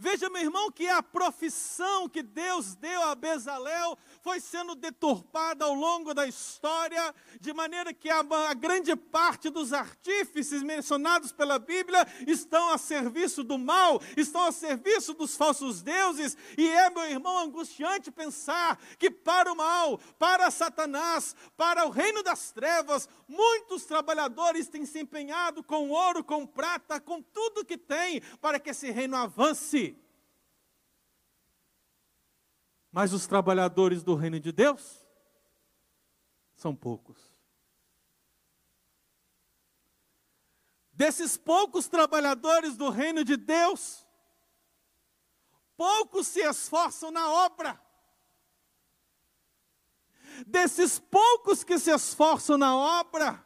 Veja, 0.03 0.31
meu 0.31 0.41
irmão, 0.41 0.71
que 0.71 0.87
a 0.87 1.03
profissão 1.03 2.09
que 2.09 2.23
Deus 2.23 2.73
deu 2.73 3.03
a 3.03 3.13
Bezalel 3.13 3.95
foi 4.23 4.39
sendo 4.39 4.73
deturpada 4.73 5.63
ao 5.63 5.75
longo 5.75 6.11
da 6.11 6.25
história, 6.25 7.13
de 7.39 7.53
maneira 7.53 7.93
que 7.93 8.09
a, 8.09 8.25
a, 8.49 8.53
grande 8.55 8.95
parte 8.95 9.51
dos 9.51 9.73
artífices 9.73 10.63
mencionados 10.63 11.31
pela 11.31 11.59
Bíblia 11.59 12.03
estão 12.25 12.73
a 12.73 12.79
serviço 12.79 13.43
do 13.43 13.59
mal, 13.59 14.01
estão 14.17 14.43
a 14.43 14.51
serviço 14.51 15.13
dos 15.13 15.37
falsos 15.37 15.83
deuses, 15.83 16.35
e 16.57 16.67
é, 16.67 16.89
meu 16.89 17.03
irmão, 17.03 17.37
angustiante 17.37 18.09
pensar 18.09 18.79
que 18.97 19.11
para 19.11 19.53
o 19.53 19.55
mal, 19.55 19.99
para 20.17 20.49
Satanás, 20.49 21.35
para 21.55 21.85
o 21.85 21.91
reino 21.91 22.23
das 22.23 22.51
trevas, 22.51 23.07
muitos 23.27 23.85
trabalhadores 23.85 24.67
têm 24.67 24.83
se 24.83 24.99
empenhado 24.99 25.63
com 25.63 25.91
ouro, 25.91 26.23
com 26.23 26.43
prata, 26.43 26.99
com 26.99 27.21
tudo 27.21 27.63
que 27.63 27.77
tem, 27.77 28.19
para 28.41 28.59
que 28.59 28.71
esse 28.71 28.89
reino 28.89 29.15
avance. 29.15 29.90
Mas 32.91 33.13
os 33.13 33.25
trabalhadores 33.25 34.03
do 34.03 34.15
reino 34.15 34.39
de 34.39 34.51
Deus 34.51 35.07
são 36.55 36.75
poucos. 36.75 37.31
Desses 40.91 41.37
poucos 41.37 41.87
trabalhadores 41.87 42.75
do 42.75 42.89
reino 42.89 43.23
de 43.23 43.37
Deus, 43.37 44.05
poucos 45.75 46.27
se 46.27 46.41
esforçam 46.41 47.09
na 47.09 47.27
obra. 47.27 47.81
Desses 50.45 50.99
poucos 50.99 51.63
que 51.63 51.79
se 51.79 51.91
esforçam 51.91 52.57
na 52.57 52.75
obra, 52.75 53.43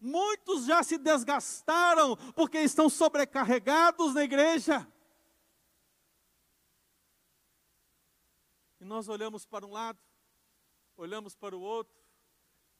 muitos 0.00 0.66
já 0.66 0.82
se 0.82 0.98
desgastaram 0.98 2.16
porque 2.34 2.58
estão 2.58 2.88
sobrecarregados 2.88 4.14
na 4.14 4.24
igreja. 4.24 4.86
E 8.80 8.84
nós 8.84 9.08
olhamos 9.08 9.44
para 9.44 9.66
um 9.66 9.72
lado, 9.72 9.98
olhamos 10.96 11.34
para 11.34 11.54
o 11.54 11.60
outro, 11.60 12.00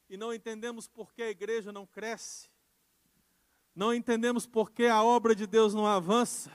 e 0.09 0.17
não 0.17 0.33
entendemos 0.33 0.89
por 0.89 1.13
que 1.13 1.23
a 1.23 1.31
igreja 1.31 1.71
não 1.71 1.87
cresce, 1.87 2.49
não 3.75 3.95
entendemos 3.95 4.47
por 4.47 4.71
que 4.71 4.87
a 4.87 5.03
obra 5.03 5.35
de 5.35 5.47
Deus 5.47 5.75
não 5.75 5.87
avança. 5.87 6.51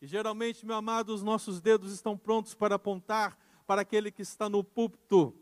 E 0.00 0.06
geralmente, 0.06 0.66
meu 0.66 0.76
amado, 0.76 1.14
os 1.14 1.22
nossos 1.22 1.60
dedos 1.60 1.92
estão 1.92 2.16
prontos 2.16 2.54
para 2.54 2.74
apontar 2.74 3.38
para 3.66 3.82
aquele 3.82 4.10
que 4.10 4.22
está 4.22 4.48
no 4.48 4.64
púlpito, 4.64 5.34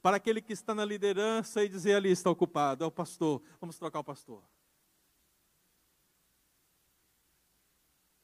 para 0.00 0.16
aquele 0.16 0.40
que 0.40 0.52
está 0.52 0.74
na 0.74 0.84
liderança 0.84 1.64
e 1.64 1.68
dizer 1.68 1.94
ali 1.94 2.10
está 2.10 2.30
ocupado, 2.30 2.84
é 2.84 2.86
o 2.86 2.90
pastor, 2.90 3.42
vamos 3.60 3.78
trocar 3.78 4.00
o 4.00 4.04
pastor. 4.04 4.42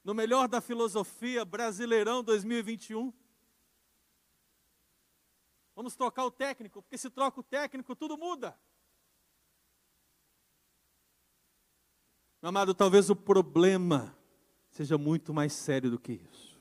No 0.03 0.15
melhor 0.15 0.49
da 0.49 0.61
filosofia, 0.61 1.45
Brasileirão 1.45 2.23
2021, 2.23 3.13
Vamos 5.79 5.95
trocar 5.95 6.25
o 6.25 6.31
técnico, 6.33 6.83
porque 6.83 6.99
se 6.99 7.09
troca 7.09 7.39
o 7.39 7.43
técnico, 7.45 7.95
tudo 7.95 8.19
muda. 8.19 8.59
Meu 12.43 12.49
amado, 12.49 12.75
talvez 12.75 13.09
o 13.11 13.15
problema 13.15 14.13
seja 14.73 14.99
muito 14.99 15.33
mais 15.33 15.53
sério 15.53 15.89
do 15.89 15.97
que 15.97 16.15
isso. 16.15 16.61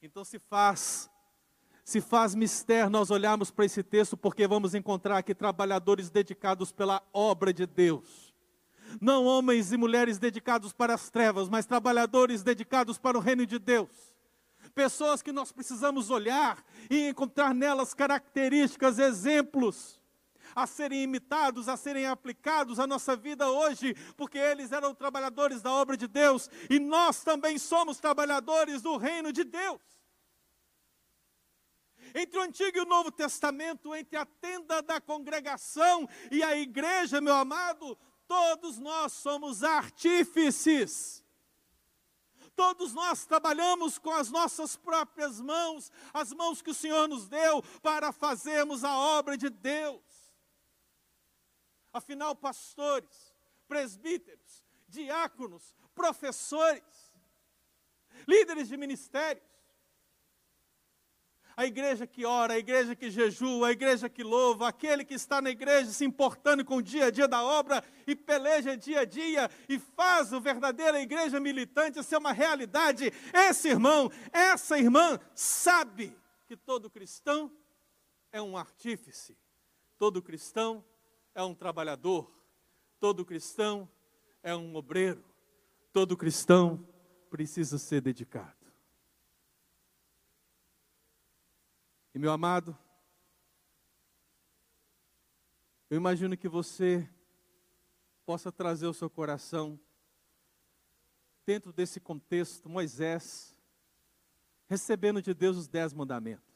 Então 0.00 0.24
se 0.24 0.38
faz, 0.38 1.10
se 1.84 2.00
faz 2.00 2.36
mistério 2.36 2.88
nós 2.88 3.10
olharmos 3.10 3.50
para 3.50 3.64
esse 3.64 3.82
texto, 3.82 4.16
porque 4.16 4.46
vamos 4.46 4.72
encontrar 4.72 5.18
aqui 5.18 5.34
trabalhadores 5.34 6.08
dedicados 6.08 6.70
pela 6.70 7.02
obra 7.12 7.52
de 7.52 7.66
Deus. 7.66 8.32
Não 9.00 9.24
homens 9.24 9.72
e 9.72 9.76
mulheres 9.76 10.20
dedicados 10.20 10.72
para 10.72 10.94
as 10.94 11.10
trevas, 11.10 11.48
mas 11.48 11.66
trabalhadores 11.66 12.44
dedicados 12.44 12.96
para 12.96 13.18
o 13.18 13.20
reino 13.20 13.44
de 13.44 13.58
Deus 13.58 14.11
pessoas 14.74 15.22
que 15.22 15.32
nós 15.32 15.52
precisamos 15.52 16.10
olhar 16.10 16.64
e 16.90 17.08
encontrar 17.08 17.54
nelas 17.54 17.94
características, 17.94 18.98
exemplos 18.98 20.00
a 20.54 20.66
serem 20.66 21.02
imitados, 21.02 21.68
a 21.68 21.76
serem 21.76 22.06
aplicados 22.06 22.78
à 22.78 22.86
nossa 22.86 23.16
vida 23.16 23.48
hoje, 23.48 23.94
porque 24.16 24.38
eles 24.38 24.72
eram 24.72 24.94
trabalhadores 24.94 25.62
da 25.62 25.72
obra 25.72 25.96
de 25.96 26.06
Deus 26.06 26.50
e 26.68 26.78
nós 26.78 27.22
também 27.22 27.58
somos 27.58 27.98
trabalhadores 27.98 28.82
do 28.82 28.96
reino 28.96 29.32
de 29.32 29.44
Deus. 29.44 29.80
Entre 32.14 32.38
o 32.38 32.42
Antigo 32.42 32.76
e 32.76 32.80
o 32.80 32.86
Novo 32.86 33.10
Testamento, 33.10 33.94
entre 33.94 34.18
a 34.18 34.26
tenda 34.26 34.82
da 34.82 35.00
congregação 35.00 36.06
e 36.30 36.42
a 36.42 36.54
igreja, 36.54 37.22
meu 37.22 37.34
amado, 37.34 37.96
todos 38.26 38.78
nós 38.78 39.12
somos 39.14 39.64
artífices 39.64 41.21
Todos 42.54 42.92
nós 42.92 43.24
trabalhamos 43.24 43.98
com 43.98 44.10
as 44.10 44.30
nossas 44.30 44.76
próprias 44.76 45.40
mãos, 45.40 45.90
as 46.12 46.32
mãos 46.32 46.60
que 46.60 46.70
o 46.70 46.74
Senhor 46.74 47.08
nos 47.08 47.28
deu 47.28 47.62
para 47.82 48.12
fazermos 48.12 48.84
a 48.84 48.96
obra 48.96 49.36
de 49.36 49.48
Deus. 49.48 50.02
Afinal, 51.92 52.34
pastores, 52.34 53.34
presbíteros, 53.66 54.64
diáconos, 54.88 55.74
professores, 55.94 57.12
líderes 58.26 58.68
de 58.68 58.76
ministérios, 58.76 59.51
a 61.56 61.66
igreja 61.66 62.06
que 62.06 62.24
ora, 62.24 62.54
a 62.54 62.58
igreja 62.58 62.94
que 62.94 63.10
jejua, 63.10 63.68
a 63.68 63.72
igreja 63.72 64.08
que 64.08 64.22
louva, 64.22 64.68
aquele 64.68 65.04
que 65.04 65.14
está 65.14 65.40
na 65.40 65.50
igreja 65.50 65.90
se 65.90 66.04
importando 66.04 66.64
com 66.64 66.76
o 66.76 66.82
dia 66.82 67.06
a 67.06 67.10
dia 67.10 67.28
da 67.28 67.42
obra 67.42 67.84
e 68.06 68.14
peleja 68.14 68.76
dia 68.76 69.00
a 69.00 69.04
dia 69.04 69.50
e 69.68 69.78
faz 69.78 70.32
a 70.32 70.38
verdadeira 70.38 71.00
igreja 71.00 71.38
militante 71.38 72.02
ser 72.02 72.16
uma 72.16 72.32
realidade. 72.32 73.12
Esse 73.32 73.68
irmão, 73.68 74.10
essa 74.32 74.78
irmã 74.78 75.18
sabe 75.34 76.16
que 76.46 76.56
todo 76.56 76.90
cristão 76.90 77.50
é 78.32 78.40
um 78.40 78.56
artífice, 78.56 79.36
todo 79.98 80.22
cristão 80.22 80.84
é 81.34 81.42
um 81.42 81.54
trabalhador, 81.54 82.30
todo 82.98 83.24
cristão 83.24 83.88
é 84.42 84.54
um 84.54 84.74
obreiro, 84.74 85.24
todo 85.92 86.16
cristão 86.16 86.86
precisa 87.30 87.78
ser 87.78 88.00
dedicado. 88.00 88.61
E 92.14 92.18
meu 92.18 92.30
amado, 92.30 92.76
eu 95.88 95.96
imagino 95.96 96.36
que 96.36 96.48
você 96.48 97.08
possa 98.26 98.52
trazer 98.52 98.86
o 98.86 98.94
seu 98.94 99.08
coração 99.08 99.80
dentro 101.44 101.72
desse 101.72 102.00
contexto, 102.00 102.68
Moisés 102.68 103.56
recebendo 104.68 105.20
de 105.20 105.34
Deus 105.34 105.56
os 105.56 105.68
dez 105.68 105.92
mandamentos. 105.92 106.52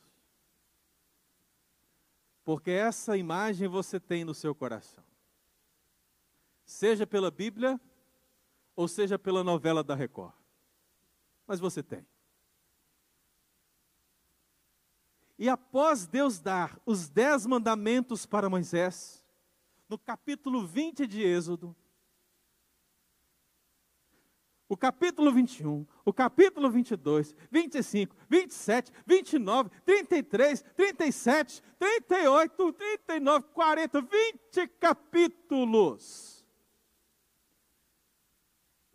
Porque 2.45 2.71
essa 2.71 3.17
imagem 3.17 3.69
você 3.69 4.01
tem 4.01 4.25
no 4.25 4.35
seu 4.35 4.55
coração. 4.55 5.05
Seja 6.65 7.07
pela 7.07 7.31
Bíblia, 7.31 7.81
ou 8.75 8.89
seja 8.89 9.19
pela 9.19 9.45
novela 9.45 9.85
da 9.85 9.95
Record. 9.95 10.33
Mas 11.47 11.61
você 11.61 11.83
tem. 11.83 12.07
E 15.39 15.49
após 15.49 16.07
Deus 16.07 16.39
dar 16.39 16.81
os 16.87 17.09
dez 17.09 17.45
mandamentos 17.45 18.25
para 18.25 18.49
Moisés, 18.49 19.25
no 19.89 19.99
capítulo 19.99 20.67
20 20.67 21.07
de 21.07 21.23
Êxodo, 21.23 21.77
o 24.69 24.77
capítulo 24.77 25.31
21, 25.33 25.87
o 26.05 26.13
capítulo 26.13 26.71
22, 26.71 27.35
25, 27.53 28.17
27, 28.29 28.93
29, 29.07 29.71
33, 29.85 30.63
37, 30.75 31.63
38, 31.79 32.73
39, 32.73 33.47
40, 33.53 34.01
20 34.01 34.69
capítulos. 34.81 36.45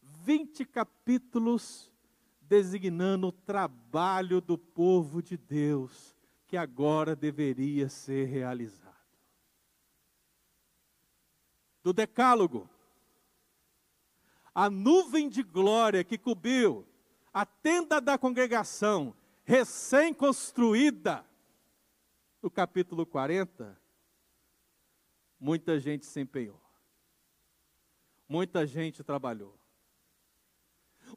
20 0.02 0.66
capítulos 0.66 1.92
designando 2.42 3.28
o 3.28 3.32
trabalho 3.32 4.42
do 4.42 4.58
povo 4.58 5.22
de 5.22 5.38
Deus 5.38 6.11
que 6.52 6.58
agora 6.58 7.16
deveria 7.16 7.88
ser 7.88 8.26
realizado. 8.26 8.92
Do 11.82 11.94
Decálogo, 11.94 12.70
a 14.54 14.70
nuvem 14.70 15.30
de 15.30 15.44
glória 15.44 16.04
que 16.04 16.18
cobriu 16.18 16.86
a 17.34 17.46
tenda 17.46 18.02
da 18.02 18.18
congregação, 18.18 19.16
recém-construída, 19.46 21.26
no 22.42 22.52
capítulo 22.52 23.06
40, 23.06 23.82
muita 25.40 25.80
gente 25.80 26.06
se 26.06 26.20
empenhou, 26.20 26.62
muita 28.28 28.68
gente 28.68 29.06
trabalhou, 29.06 29.58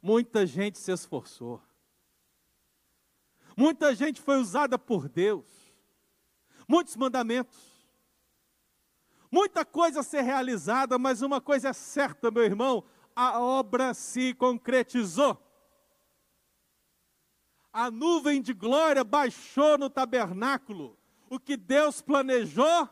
muita 0.01 0.45
gente 0.45 0.77
se 0.77 0.93
esforçou. 0.93 1.61
Muita 3.55 3.95
gente 3.95 4.21
foi 4.21 4.37
usada 4.37 4.77
por 4.77 5.07
Deus. 5.07 5.45
Muitos 6.67 6.95
mandamentos. 6.95 7.73
Muita 9.31 9.63
coisa 9.65 10.01
a 10.01 10.03
ser 10.03 10.21
realizada, 10.21 10.97
mas 10.97 11.21
uma 11.21 11.39
coisa 11.39 11.69
é 11.69 11.73
certa, 11.73 12.29
meu 12.29 12.43
irmão: 12.43 12.83
a 13.15 13.39
obra 13.39 13.93
se 13.93 14.33
concretizou. 14.33 15.41
A 17.71 17.91
nuvem 17.91 18.41
de 18.41 18.53
glória 18.53 19.03
baixou 19.03 19.77
no 19.77 19.89
tabernáculo. 19.89 20.97
O 21.29 21.39
que 21.39 21.57
Deus 21.57 22.01
planejou 22.01 22.89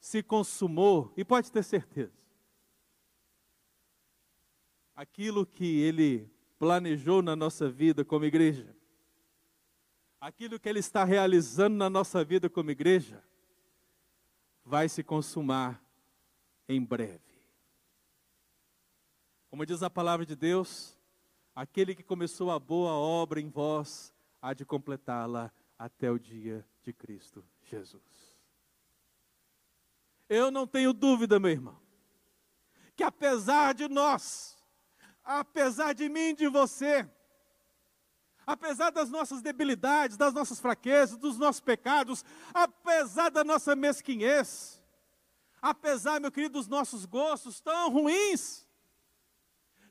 se 0.00 0.22
consumou. 0.22 1.12
E 1.16 1.24
pode 1.24 1.52
ter 1.52 1.62
certeza. 1.62 2.18
Aquilo 4.94 5.46
que 5.46 5.80
Ele 5.80 6.28
planejou 6.58 7.22
na 7.22 7.36
nossa 7.36 7.70
vida 7.70 8.04
como 8.04 8.24
igreja 8.24 8.79
aquilo 10.20 10.60
que 10.60 10.68
Ele 10.68 10.80
está 10.80 11.04
realizando 11.04 11.76
na 11.76 11.88
nossa 11.88 12.22
vida 12.22 12.50
como 12.50 12.70
igreja, 12.70 13.24
vai 14.64 14.88
se 14.88 15.02
consumar 15.02 15.82
em 16.68 16.84
breve. 16.84 17.20
Como 19.48 19.64
diz 19.64 19.82
a 19.82 19.90
palavra 19.90 20.26
de 20.26 20.36
Deus, 20.36 20.96
aquele 21.54 21.94
que 21.94 22.02
começou 22.02 22.50
a 22.50 22.58
boa 22.58 22.92
obra 22.92 23.40
em 23.40 23.48
vós, 23.48 24.12
há 24.40 24.52
de 24.52 24.64
completá-la 24.64 25.50
até 25.78 26.10
o 26.10 26.18
dia 26.18 26.64
de 26.82 26.92
Cristo 26.92 27.44
Jesus. 27.64 28.02
Eu 30.28 30.50
não 30.50 30.66
tenho 30.66 30.92
dúvida, 30.92 31.40
meu 31.40 31.50
irmão, 31.50 31.80
que 32.94 33.02
apesar 33.02 33.74
de 33.74 33.88
nós, 33.88 34.56
apesar 35.24 35.94
de 35.94 36.08
mim 36.08 36.28
e 36.28 36.36
de 36.36 36.48
você, 36.48 37.10
apesar 38.46 38.90
das 38.90 39.10
nossas 39.10 39.42
debilidades, 39.42 40.16
das 40.16 40.34
nossas 40.34 40.60
fraquezas, 40.60 41.16
dos 41.16 41.38
nossos 41.38 41.60
pecados, 41.60 42.24
apesar 42.52 43.30
da 43.30 43.44
nossa 43.44 43.76
mesquinhez, 43.76 44.82
apesar, 45.60 46.20
meu 46.20 46.32
querido, 46.32 46.54
dos 46.54 46.68
nossos 46.68 47.04
gostos 47.04 47.60
tão 47.60 47.90
ruins, 47.90 48.66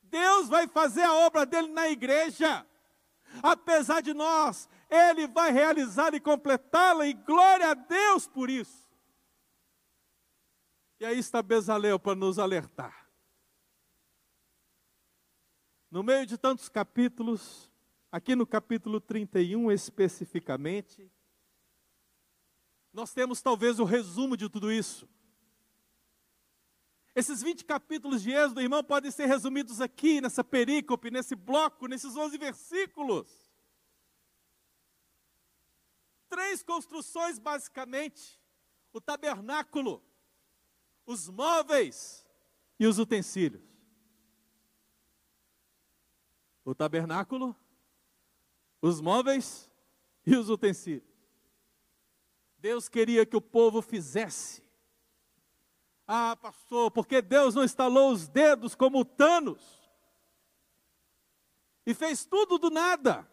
Deus 0.03 0.49
vai 0.49 0.67
fazer 0.67 1.03
a 1.03 1.13
obra 1.13 1.45
dele 1.45 1.67
na 1.69 1.89
igreja. 1.89 2.65
Apesar 3.43 4.01
de 4.01 4.13
nós, 4.13 4.67
ele 4.89 5.27
vai 5.27 5.51
realizar 5.51 6.13
e 6.13 6.19
completá-la, 6.19 7.05
e 7.05 7.13
glória 7.13 7.69
a 7.69 7.73
Deus 7.75 8.27
por 8.27 8.49
isso. 8.49 8.89
E 10.99 11.05
aí 11.05 11.17
está 11.17 11.41
Bezalel 11.41 11.99
para 11.99 12.15
nos 12.15 12.39
alertar. 12.39 13.07
No 15.89 16.03
meio 16.03 16.25
de 16.25 16.37
tantos 16.37 16.67
capítulos, 16.69 17.68
Aqui 18.11 18.35
no 18.35 18.47
capítulo 18.47 18.99
31 18.99 19.71
especificamente, 19.71 21.11
nós 22.91 23.13
temos 23.13 23.39
talvez 23.39 23.79
o 23.79 23.83
resumo 23.83 24.35
de 24.35 24.49
tudo 24.49 24.71
isso. 24.71 25.07
Esses 27.15 27.43
20 27.43 27.65
capítulos 27.65 28.23
de 28.23 28.31
Êxodo, 28.31 28.61
irmão, 28.61 28.83
podem 28.83 29.11
ser 29.11 29.25
resumidos 29.25 29.79
aqui, 29.79 30.21
nessa 30.21 30.43
perícope, 30.43 31.11
nesse 31.11 31.35
bloco, 31.35 31.87
nesses 31.87 32.15
11 32.15 32.37
versículos. 32.37 33.51
Três 36.29 36.63
construções, 36.63 37.37
basicamente: 37.37 38.39
o 38.91 38.99
tabernáculo, 38.99 40.03
os 41.05 41.29
móveis 41.29 42.25
e 42.79 42.87
os 42.87 42.97
utensílios. 42.97 43.63
O 46.63 46.73
tabernáculo, 46.73 47.55
os 48.81 49.01
móveis 49.01 49.69
e 50.25 50.35
os 50.35 50.49
utensílios. 50.49 51.09
Deus 52.57 52.89
queria 52.89 53.25
que 53.25 53.37
o 53.37 53.41
povo 53.41 53.81
fizesse. 53.81 54.63
Ah, 56.05 56.35
pastor, 56.35 56.91
porque 56.91 57.21
Deus 57.21 57.55
não 57.55 57.63
estalou 57.63 58.11
os 58.11 58.27
dedos 58.27 58.75
como 58.75 59.05
Thanos 59.05 59.79
e 61.85 61.93
fez 61.93 62.25
tudo 62.25 62.57
do 62.57 62.69
nada. 62.69 63.27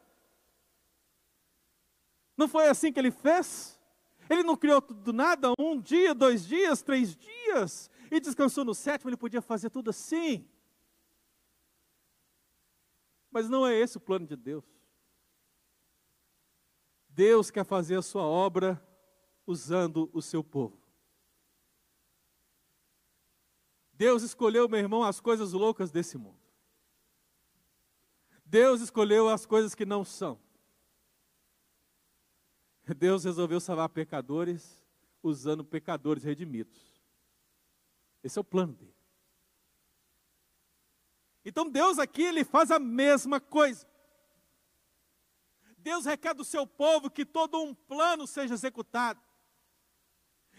Não 2.37 2.47
foi 2.47 2.69
assim 2.69 2.93
que 2.93 2.99
ele 2.99 3.11
fez? 3.11 3.81
Ele 4.29 4.43
não 4.43 4.57
criou 4.57 4.83
tudo 4.83 5.01
do 5.01 5.13
nada, 5.13 5.53
um 5.59 5.81
dia, 5.81 6.15
dois 6.15 6.47
dias, 6.47 6.83
três 6.83 7.17
dias, 7.17 7.91
e 8.11 8.21
descansou 8.21 8.65
no 8.65 8.75
sétimo, 8.75 9.09
ele 9.09 9.17
podia 9.17 9.41
fazer 9.41 9.71
tudo 9.71 9.91
assim. 9.91 10.47
Mas 13.31 13.49
não 13.49 13.67
é 13.67 13.75
esse 13.75 13.97
o 13.97 14.01
plano 14.01 14.27
de 14.27 14.37
Deus. 14.37 14.65
Deus 17.17 17.51
quer 17.51 17.65
fazer 17.65 17.97
a 17.97 18.03
sua 18.03 18.25
obra 18.25 18.79
usando 19.47 20.11
o 20.13 20.21
seu 20.21 20.45
povo. 20.45 20.79
Deus 23.95 24.23
escolheu, 24.23 24.69
meu 24.69 24.79
irmão, 24.79 25.03
as 25.03 25.19
coisas 25.19 25.55
loucas 25.55 25.91
desse 25.91 26.19
mundo. 26.19 26.39
Deus 28.45 28.83
escolheu 28.83 29.31
as 29.31 29.47
coisas 29.47 29.75
que 29.75 29.87
não 29.87 30.05
são. 30.05 30.39
Deus 32.99 33.25
resolveu 33.25 33.61
salvar 33.61 33.89
pecadores 33.89 34.85
usando 35.23 35.65
pecadores 35.65 36.23
redimidos. 36.23 37.01
Esse 38.23 38.39
é 38.39 38.43
o 38.43 38.45
plano 38.45 38.75
dele. 38.75 38.95
Então 41.47 41.67
Deus 41.67 41.99
aqui 41.99 42.25
ele 42.25 42.45
faz 42.45 42.71
a 42.71 42.79
mesma 42.79 43.41
coisa. 43.41 43.87
Deus 45.87 46.05
requer 46.05 46.35
do 46.35 46.45
seu 46.45 46.67
povo 46.67 47.09
que 47.09 47.25
todo 47.25 47.63
um 47.63 47.73
plano 47.73 48.27
seja 48.27 48.55
executado. 48.55 49.21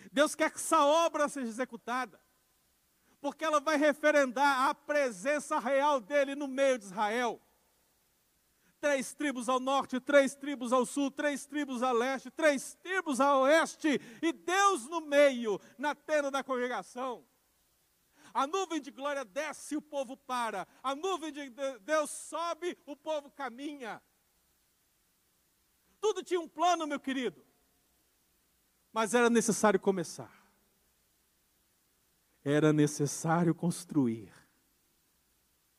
Deus 0.09 0.33
quer 0.33 0.49
que 0.49 0.55
essa 0.55 0.85
obra 0.85 1.27
seja 1.27 1.49
executada, 1.49 2.17
porque 3.19 3.43
ela 3.43 3.59
vai 3.59 3.75
referendar 3.75 4.69
a 4.69 4.73
presença 4.73 5.59
real 5.59 5.99
dele 5.99 6.33
no 6.33 6.47
meio 6.47 6.79
de 6.79 6.85
Israel. 6.85 7.41
Três 8.79 9.13
tribos 9.13 9.49
ao 9.49 9.59
norte, 9.59 9.99
três 9.99 10.33
tribos 10.33 10.71
ao 10.71 10.85
sul, 10.85 11.11
três 11.11 11.45
tribos 11.45 11.83
a 11.83 11.91
leste, 11.91 12.31
três 12.31 12.75
tribos 12.75 13.19
a 13.19 13.37
oeste, 13.39 13.99
e 14.21 14.31
Deus 14.31 14.87
no 14.87 15.01
meio, 15.01 15.59
na 15.77 15.93
tenda 15.93 16.31
da 16.31 16.41
congregação. 16.41 17.27
A 18.33 18.47
nuvem 18.47 18.79
de 18.79 18.91
glória 18.91 19.25
desce 19.25 19.75
o 19.75 19.81
povo 19.81 20.15
para. 20.15 20.65
A 20.81 20.95
nuvem 20.95 21.33
de 21.33 21.49
Deus 21.81 22.11
sobe, 22.11 22.77
o 22.85 22.95
povo 22.95 23.29
caminha. 23.29 24.01
Tudo 25.99 26.23
tinha 26.23 26.39
um 26.39 26.47
plano, 26.47 26.87
meu 26.87 26.99
querido. 26.99 27.43
Mas 28.91 29.13
era 29.13 29.29
necessário 29.29 29.79
começar. 29.79 30.31
Era 32.43 32.71
necessário 32.71 33.53
construir. 33.53 34.31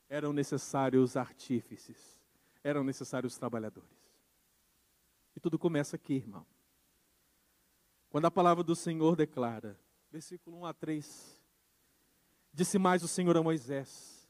Eram 0.07 0.31
necessários 0.31 1.17
artífices. 1.17 2.21
Eram 2.63 2.83
necessários 2.83 3.37
trabalhadores. 3.37 3.89
E 5.35 5.39
tudo 5.39 5.57
começa 5.57 5.95
aqui, 5.95 6.15
irmão. 6.15 6.45
Quando 8.09 8.25
a 8.25 8.31
palavra 8.31 8.63
do 8.63 8.75
Senhor 8.75 9.15
declara, 9.15 9.79
versículo 10.11 10.57
1 10.57 10.65
a 10.65 10.73
3, 10.73 11.39
Disse 12.53 12.77
mais 12.77 13.03
o 13.03 13.07
Senhor 13.07 13.37
a 13.37 13.43
Moisés: 13.43 14.27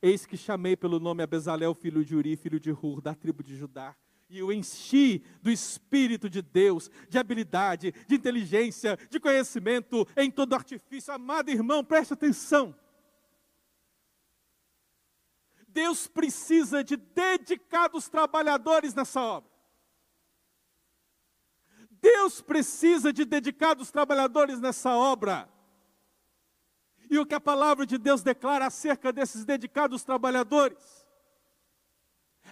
Eis 0.00 0.24
que 0.24 0.36
chamei 0.36 0.76
pelo 0.76 1.00
nome 1.00 1.22
a 1.22 1.74
filho 1.74 2.04
de 2.04 2.14
Uri, 2.14 2.36
filho 2.36 2.60
de 2.60 2.70
Hur, 2.70 3.00
da 3.00 3.14
tribo 3.14 3.42
de 3.42 3.56
Judá, 3.56 3.96
e 4.28 4.42
o 4.42 4.52
enchi 4.52 5.24
do 5.40 5.50
Espírito 5.50 6.28
de 6.28 6.42
Deus, 6.42 6.90
de 7.08 7.18
habilidade, 7.18 7.92
de 8.06 8.14
inteligência, 8.14 8.98
de 9.08 9.20
conhecimento, 9.20 10.06
em 10.16 10.30
todo 10.30 10.54
artifício. 10.54 11.12
Amado 11.12 11.50
irmão, 11.50 11.84
preste 11.84 12.12
atenção. 12.12 12.74
Deus 15.68 16.06
precisa 16.08 16.82
de 16.82 16.96
dedicados 16.96 18.08
trabalhadores 18.08 18.94
nessa 18.94 19.20
obra. 19.22 19.50
Deus 21.90 22.40
precisa 22.40 23.12
de 23.12 23.24
dedicados 23.24 23.90
trabalhadores 23.90 24.60
nessa 24.60 24.94
obra. 24.96 25.48
E 27.08 27.18
o 27.18 27.26
que 27.26 27.34
a 27.34 27.40
palavra 27.40 27.86
de 27.86 27.98
Deus 27.98 28.22
declara 28.22 28.66
acerca 28.66 29.12
desses 29.12 29.44
dedicados 29.44 30.02
trabalhadores 30.02 31.05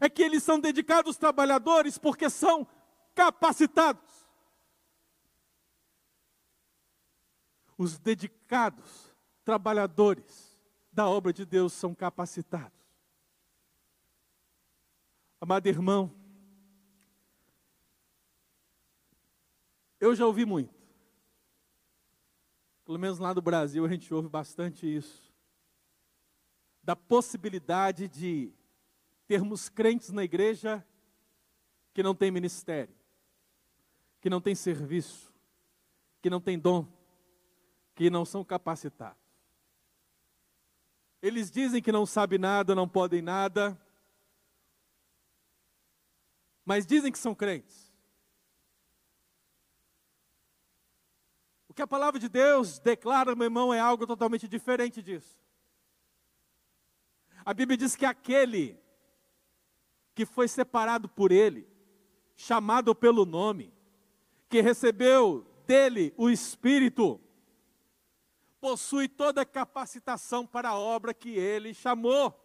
é 0.01 0.09
que 0.09 0.23
eles 0.23 0.43
são 0.43 0.59
dedicados 0.59 1.17
trabalhadores 1.17 1.99
porque 1.99 2.29
são 2.29 2.67
capacitados. 3.15 4.25
Os 7.77 7.99
dedicados 7.99 9.15
trabalhadores 9.45 10.59
da 10.93 11.09
obra 11.09 11.33
de 11.33 11.45
Deus 11.45 11.73
são 11.73 11.95
capacitados. 11.95 12.73
Amado 15.41 15.67
irmão, 15.67 16.15
eu 20.01 20.15
já 20.15 20.27
ouvi 20.27 20.45
muito 20.45 20.85
pelo 22.85 22.99
menos 22.99 23.19
lá 23.19 23.35
no 23.35 23.41
Brasil 23.41 23.85
a 23.85 23.89
gente 23.89 24.13
ouve 24.13 24.29
bastante 24.29 24.87
isso, 24.87 25.33
da 26.83 26.95
possibilidade 26.95 28.07
de 28.07 28.53
termos 29.27 29.69
crentes 29.69 30.11
na 30.11 30.25
igreja 30.25 30.87
que 31.93 32.03
não 32.03 32.15
tem 32.15 32.31
ministério, 32.31 32.95
que 34.21 34.29
não 34.29 34.41
tem 34.41 34.55
serviço, 34.55 35.33
que 36.21 36.29
não 36.29 36.41
tem 36.41 36.59
dom, 36.59 36.87
que 37.95 38.11
não 38.11 38.25
são 38.25 38.45
capacitados. 38.45 39.23
Eles 41.23 41.51
dizem 41.51 41.81
que 41.81 41.93
não 41.93 42.05
sabem 42.05 42.39
nada, 42.39 42.75
não 42.75 42.89
podem 42.89 43.23
nada, 43.23 43.81
mas 46.65 46.87
dizem 46.87 47.13
que 47.13 47.19
são 47.19 47.35
crentes. 47.35 47.93
O 51.69 51.75
que 51.75 51.83
a 51.83 51.87
palavra 51.87 52.21
de 52.21 52.29
Deus 52.29 52.79
declara, 52.79 53.35
meu 53.35 53.47
irmão, 53.47 53.73
é 53.73 53.81
algo 53.81 54.07
totalmente 54.07 54.47
diferente 54.47 55.03
disso. 55.03 55.39
A 57.45 57.53
Bíblia 57.53 57.77
diz 57.77 57.97
que 57.97 58.07
aquele 58.07 58.84
que 60.15 60.25
foi 60.25 60.49
separado 60.49 61.09
por 61.09 61.33
Ele, 61.33 61.67
chamado 62.37 62.95
pelo 62.95 63.25
nome, 63.25 63.73
que 64.49 64.61
recebeu 64.61 65.47
dele 65.67 66.15
o 66.17 66.31
Espírito, 66.31 67.21
possui 68.61 69.09
toda 69.09 69.43
a 69.43 69.47
capacitação 69.47 70.47
para 70.47 70.71
a 70.71 70.79
obra 70.79 71.13
que 71.13 71.31
Ele 71.31 71.75
chamou. 71.75 72.41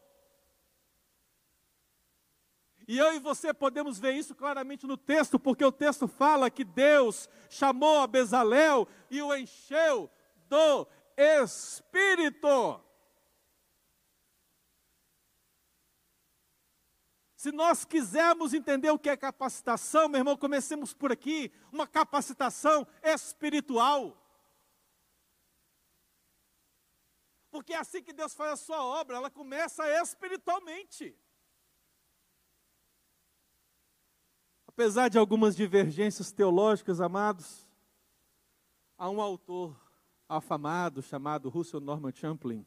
E 2.88 2.98
eu 2.98 3.14
e 3.14 3.20
você 3.20 3.54
podemos 3.54 4.00
ver 4.00 4.14
isso 4.14 4.34
claramente 4.34 4.88
no 4.88 4.98
texto, 4.98 5.38
porque 5.38 5.64
o 5.64 5.72
texto 5.72 6.08
fala 6.08 6.50
que 6.50 6.64
Deus 6.64 7.30
chamou 7.48 8.00
a 8.00 8.08
Bezalel 8.08 8.88
e 9.12 9.22
o 9.22 9.36
encheu 9.36 10.10
do 10.48 10.88
Espírito. 11.16 12.82
Se 17.40 17.54
nós 17.54 17.86
quisermos 17.86 18.54
entender 18.54 18.92
o 18.92 19.00
que 19.00 19.10
é 19.10 19.16
capacitação, 19.16 20.10
meu 20.10 20.20
irmão, 20.20 20.36
comecemos 20.36 20.94
por 20.94 21.10
aqui, 21.10 21.50
uma 21.72 21.88
capacitação 21.88 22.86
espiritual. 23.02 24.22
Porque 27.50 27.72
é 27.72 27.78
assim 27.78 28.04
que 28.04 28.12
Deus 28.12 28.34
faz 28.34 28.52
a 28.52 28.58
sua 28.58 28.84
obra, 28.84 29.16
ela 29.16 29.30
começa 29.30 29.88
espiritualmente. 30.02 31.18
Apesar 34.68 35.08
de 35.08 35.18
algumas 35.18 35.56
divergências 35.56 36.34
teológicas, 36.34 37.00
amados, 37.00 37.66
há 38.98 39.10
um 39.10 39.22
autor 39.22 39.80
afamado 40.28 41.02
chamado 41.02 41.48
Russell 41.48 41.80
Norman 41.80 42.12
Champlin, 42.14 42.66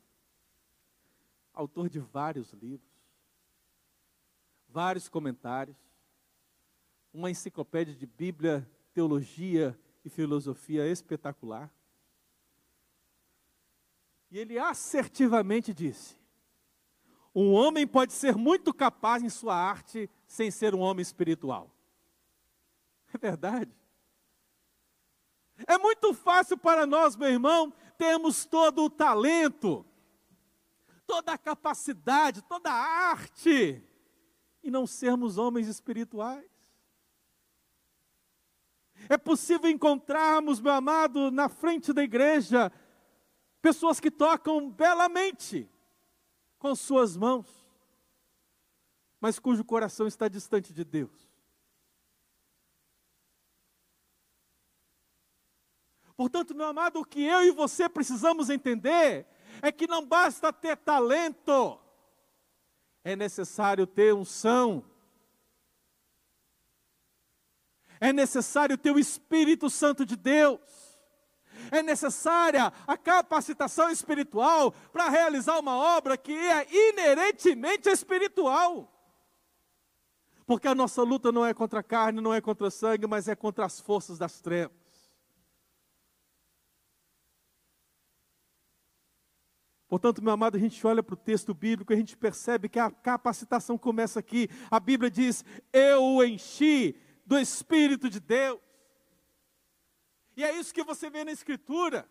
autor 1.52 1.90
de 1.90 2.00
vários 2.00 2.54
livros, 2.54 2.91
vários 4.72 5.08
comentários, 5.08 5.76
uma 7.12 7.30
enciclopédia 7.30 7.94
de 7.94 8.06
Bíblia, 8.06 8.68
teologia 8.94 9.78
e 10.04 10.08
filosofia 10.08 10.86
espetacular. 10.88 11.70
E 14.30 14.38
ele 14.38 14.58
assertivamente 14.58 15.74
disse: 15.74 16.16
um 17.34 17.52
homem 17.52 17.86
pode 17.86 18.14
ser 18.14 18.34
muito 18.34 18.72
capaz 18.72 19.22
em 19.22 19.28
sua 19.28 19.54
arte 19.54 20.08
sem 20.26 20.50
ser 20.50 20.74
um 20.74 20.80
homem 20.80 21.02
espiritual. 21.02 21.70
É 23.12 23.18
verdade. 23.18 23.70
É 25.66 25.76
muito 25.76 26.14
fácil 26.14 26.56
para 26.56 26.86
nós, 26.86 27.14
meu 27.14 27.28
irmão, 27.28 27.72
termos 27.98 28.46
todo 28.46 28.84
o 28.84 28.90
talento, 28.90 29.84
toda 31.06 31.32
a 31.32 31.38
capacidade, 31.38 32.42
toda 32.42 32.70
a 32.70 33.10
arte, 33.10 33.82
e 34.62 34.70
não 34.70 34.86
sermos 34.86 35.38
homens 35.38 35.68
espirituais. 35.68 36.50
É 39.08 39.18
possível 39.18 39.68
encontrarmos, 39.68 40.60
meu 40.60 40.72
amado, 40.72 41.30
na 41.30 41.48
frente 41.48 41.92
da 41.92 42.02
igreja, 42.02 42.70
pessoas 43.60 43.98
que 43.98 44.10
tocam 44.10 44.70
belamente 44.70 45.68
com 46.58 46.74
suas 46.74 47.16
mãos, 47.16 47.46
mas 49.20 49.38
cujo 49.38 49.64
coração 49.64 50.06
está 50.06 50.28
distante 50.28 50.72
de 50.72 50.84
Deus. 50.84 51.32
Portanto, 56.16 56.54
meu 56.54 56.66
amado, 56.66 57.00
o 57.00 57.04
que 57.04 57.22
eu 57.22 57.42
e 57.42 57.50
você 57.50 57.88
precisamos 57.88 58.48
entender 58.48 59.26
é 59.60 59.72
que 59.72 59.88
não 59.88 60.06
basta 60.06 60.52
ter 60.52 60.76
talento, 60.76 61.81
é 63.04 63.16
necessário 63.16 63.86
ter 63.86 64.14
unção. 64.14 64.84
É 68.00 68.12
necessário 68.12 68.76
ter 68.76 68.90
o 68.90 68.98
Espírito 68.98 69.70
Santo 69.70 70.04
de 70.04 70.16
Deus. 70.16 70.60
É 71.70 71.82
necessária 71.82 72.72
a 72.86 72.96
capacitação 72.96 73.90
espiritual 73.90 74.72
para 74.92 75.08
realizar 75.08 75.58
uma 75.58 75.76
obra 75.76 76.16
que 76.16 76.32
é 76.32 76.66
inerentemente 76.70 77.88
espiritual. 77.88 78.88
Porque 80.44 80.66
a 80.66 80.74
nossa 80.74 81.02
luta 81.02 81.30
não 81.30 81.46
é 81.46 81.54
contra 81.54 81.80
a 81.80 81.82
carne, 81.82 82.20
não 82.20 82.34
é 82.34 82.40
contra 82.40 82.66
o 82.66 82.70
sangue, 82.70 83.06
mas 83.06 83.28
é 83.28 83.36
contra 83.36 83.64
as 83.64 83.80
forças 83.80 84.18
das 84.18 84.40
trevas. 84.40 84.81
Portanto, 89.92 90.24
meu 90.24 90.32
amado, 90.32 90.56
a 90.56 90.58
gente 90.58 90.86
olha 90.86 91.02
para 91.02 91.12
o 91.12 91.18
texto 91.18 91.52
bíblico 91.52 91.92
e 91.92 91.94
a 91.94 91.98
gente 91.98 92.16
percebe 92.16 92.66
que 92.66 92.78
a 92.78 92.90
capacitação 92.90 93.76
começa 93.76 94.20
aqui. 94.20 94.48
A 94.70 94.80
Bíblia 94.80 95.10
diz: 95.10 95.44
Eu 95.70 96.02
o 96.02 96.24
enchi 96.24 96.96
do 97.26 97.38
Espírito 97.38 98.08
de 98.08 98.18
Deus. 98.18 98.58
E 100.34 100.42
é 100.42 100.58
isso 100.58 100.72
que 100.72 100.82
você 100.82 101.10
vê 101.10 101.26
na 101.26 101.30
Escritura. 101.30 102.08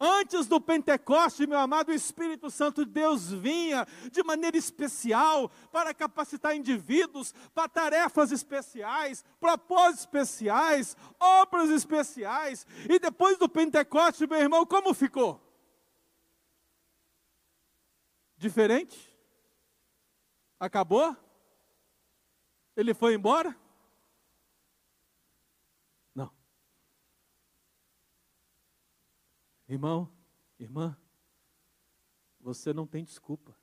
Antes 0.00 0.46
do 0.46 0.58
Pentecoste, 0.58 1.46
meu 1.46 1.58
amado, 1.58 1.90
o 1.90 1.94
Espírito 1.94 2.50
Santo 2.50 2.86
de 2.86 2.92
Deus 2.92 3.30
vinha 3.30 3.86
de 4.10 4.22
maneira 4.22 4.56
especial 4.56 5.50
para 5.70 5.92
capacitar 5.92 6.56
indivíduos 6.56 7.34
para 7.54 7.68
tarefas 7.68 8.32
especiais, 8.32 9.22
propósitos 9.38 10.00
especiais, 10.00 10.96
obras 11.20 11.68
especiais. 11.68 12.66
E 12.88 12.98
depois 12.98 13.36
do 13.36 13.46
Pentecoste, 13.46 14.26
meu 14.26 14.40
irmão, 14.40 14.64
como 14.64 14.94
ficou? 14.94 15.44
Diferente? 18.44 19.10
Acabou? 20.60 21.16
Ele 22.76 22.92
foi 22.92 23.14
embora? 23.14 23.58
Irmão, 29.66 30.12
irmã, 30.58 30.94
você 32.38 32.74
não 32.74 32.86
tem 32.86 33.02
desculpa. 33.02 33.56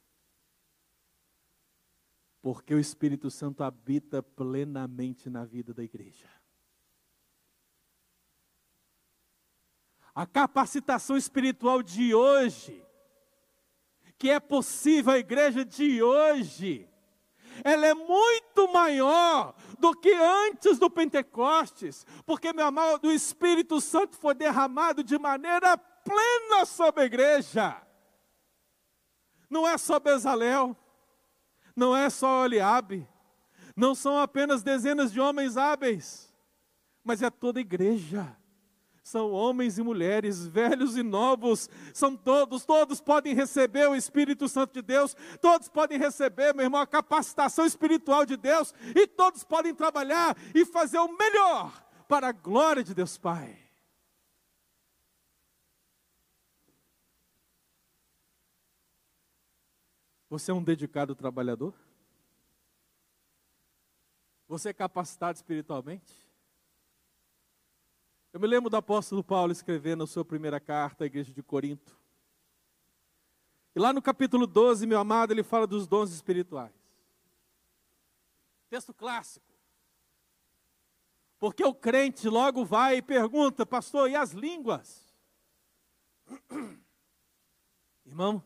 Porque 2.41 2.73
o 2.73 2.79
Espírito 2.79 3.29
Santo 3.29 3.63
habita 3.63 4.23
plenamente 4.23 5.29
na 5.29 5.45
vida 5.45 5.75
da 5.75 5.83
igreja. 5.83 6.27
A 10.15 10.25
capacitação 10.25 11.15
espiritual 11.15 11.83
de 11.83 12.15
hoje, 12.15 12.83
que 14.21 14.29
é 14.29 14.39
possível 14.39 15.13
a 15.13 15.17
igreja 15.17 15.65
de 15.65 16.03
hoje, 16.03 16.87
ela 17.63 17.87
é 17.87 17.93
muito 17.95 18.71
maior 18.71 19.55
do 19.79 19.95
que 19.95 20.13
antes 20.13 20.77
do 20.77 20.91
Pentecostes, 20.91 22.05
porque, 22.23 22.53
meu 22.53 22.67
amado, 22.67 23.07
o 23.07 23.11
Espírito 23.11 23.81
Santo 23.81 24.15
foi 24.15 24.35
derramado 24.35 25.03
de 25.03 25.17
maneira 25.17 25.75
plena 25.75 26.67
sobre 26.67 27.01
a 27.01 27.05
igreja. 27.07 27.81
Não 29.49 29.67
é 29.67 29.75
só 29.79 29.99
Bezalel, 29.99 30.77
não 31.75 31.97
é 31.97 32.07
só 32.07 32.43
Oliabe, 32.43 33.09
não 33.75 33.95
são 33.95 34.19
apenas 34.19 34.61
dezenas 34.61 35.11
de 35.11 35.19
homens 35.19 35.57
hábeis, 35.57 36.31
mas 37.03 37.23
é 37.23 37.31
toda 37.31 37.59
a 37.59 37.61
igreja. 37.61 38.37
São 39.03 39.31
homens 39.31 39.79
e 39.79 39.83
mulheres, 39.83 40.45
velhos 40.45 40.95
e 40.95 41.01
novos, 41.01 41.69
são 41.93 42.15
todos, 42.15 42.65
todos 42.65 43.01
podem 43.01 43.33
receber 43.33 43.87
o 43.89 43.95
Espírito 43.95 44.47
Santo 44.47 44.73
de 44.73 44.81
Deus, 44.81 45.15
todos 45.41 45.67
podem 45.67 45.97
receber, 45.97 46.53
meu 46.53 46.65
irmão, 46.65 46.79
a 46.79 46.87
capacitação 46.87 47.65
espiritual 47.65 48.25
de 48.25 48.37
Deus, 48.37 48.73
e 48.95 49.07
todos 49.07 49.43
podem 49.43 49.73
trabalhar 49.73 50.37
e 50.53 50.65
fazer 50.65 50.99
o 50.99 51.17
melhor 51.17 51.83
para 52.07 52.27
a 52.27 52.31
glória 52.31 52.83
de 52.83 52.93
Deus 52.93 53.17
Pai. 53.17 53.57
Você 60.29 60.49
é 60.51 60.53
um 60.53 60.63
dedicado 60.63 61.13
trabalhador? 61.13 61.73
Você 64.47 64.69
é 64.69 64.73
capacitado 64.73 65.35
espiritualmente? 65.35 66.20
Eu 68.33 68.39
me 68.39 68.47
lembro 68.47 68.69
do 68.69 68.77
apóstolo 68.77 69.23
Paulo 69.23 69.51
escrevendo 69.51 70.03
a 70.03 70.07
sua 70.07 70.23
primeira 70.23 70.59
carta 70.59 71.03
à 71.03 71.07
igreja 71.07 71.33
de 71.33 71.43
Corinto. 71.43 71.99
E 73.75 73.79
lá 73.79 73.91
no 73.93 74.01
capítulo 74.01 74.47
12, 74.47 74.85
meu 74.85 74.99
amado, 74.99 75.31
ele 75.31 75.43
fala 75.43 75.67
dos 75.67 75.87
dons 75.87 76.11
espirituais. 76.11 76.73
Texto 78.69 78.93
clássico. 78.93 79.45
Porque 81.39 81.63
o 81.63 81.73
crente 81.73 82.29
logo 82.29 82.63
vai 82.63 82.97
e 82.97 83.01
pergunta, 83.01 83.65
pastor, 83.65 84.09
e 84.09 84.15
as 84.15 84.31
línguas? 84.31 85.13
Irmão, 88.05 88.43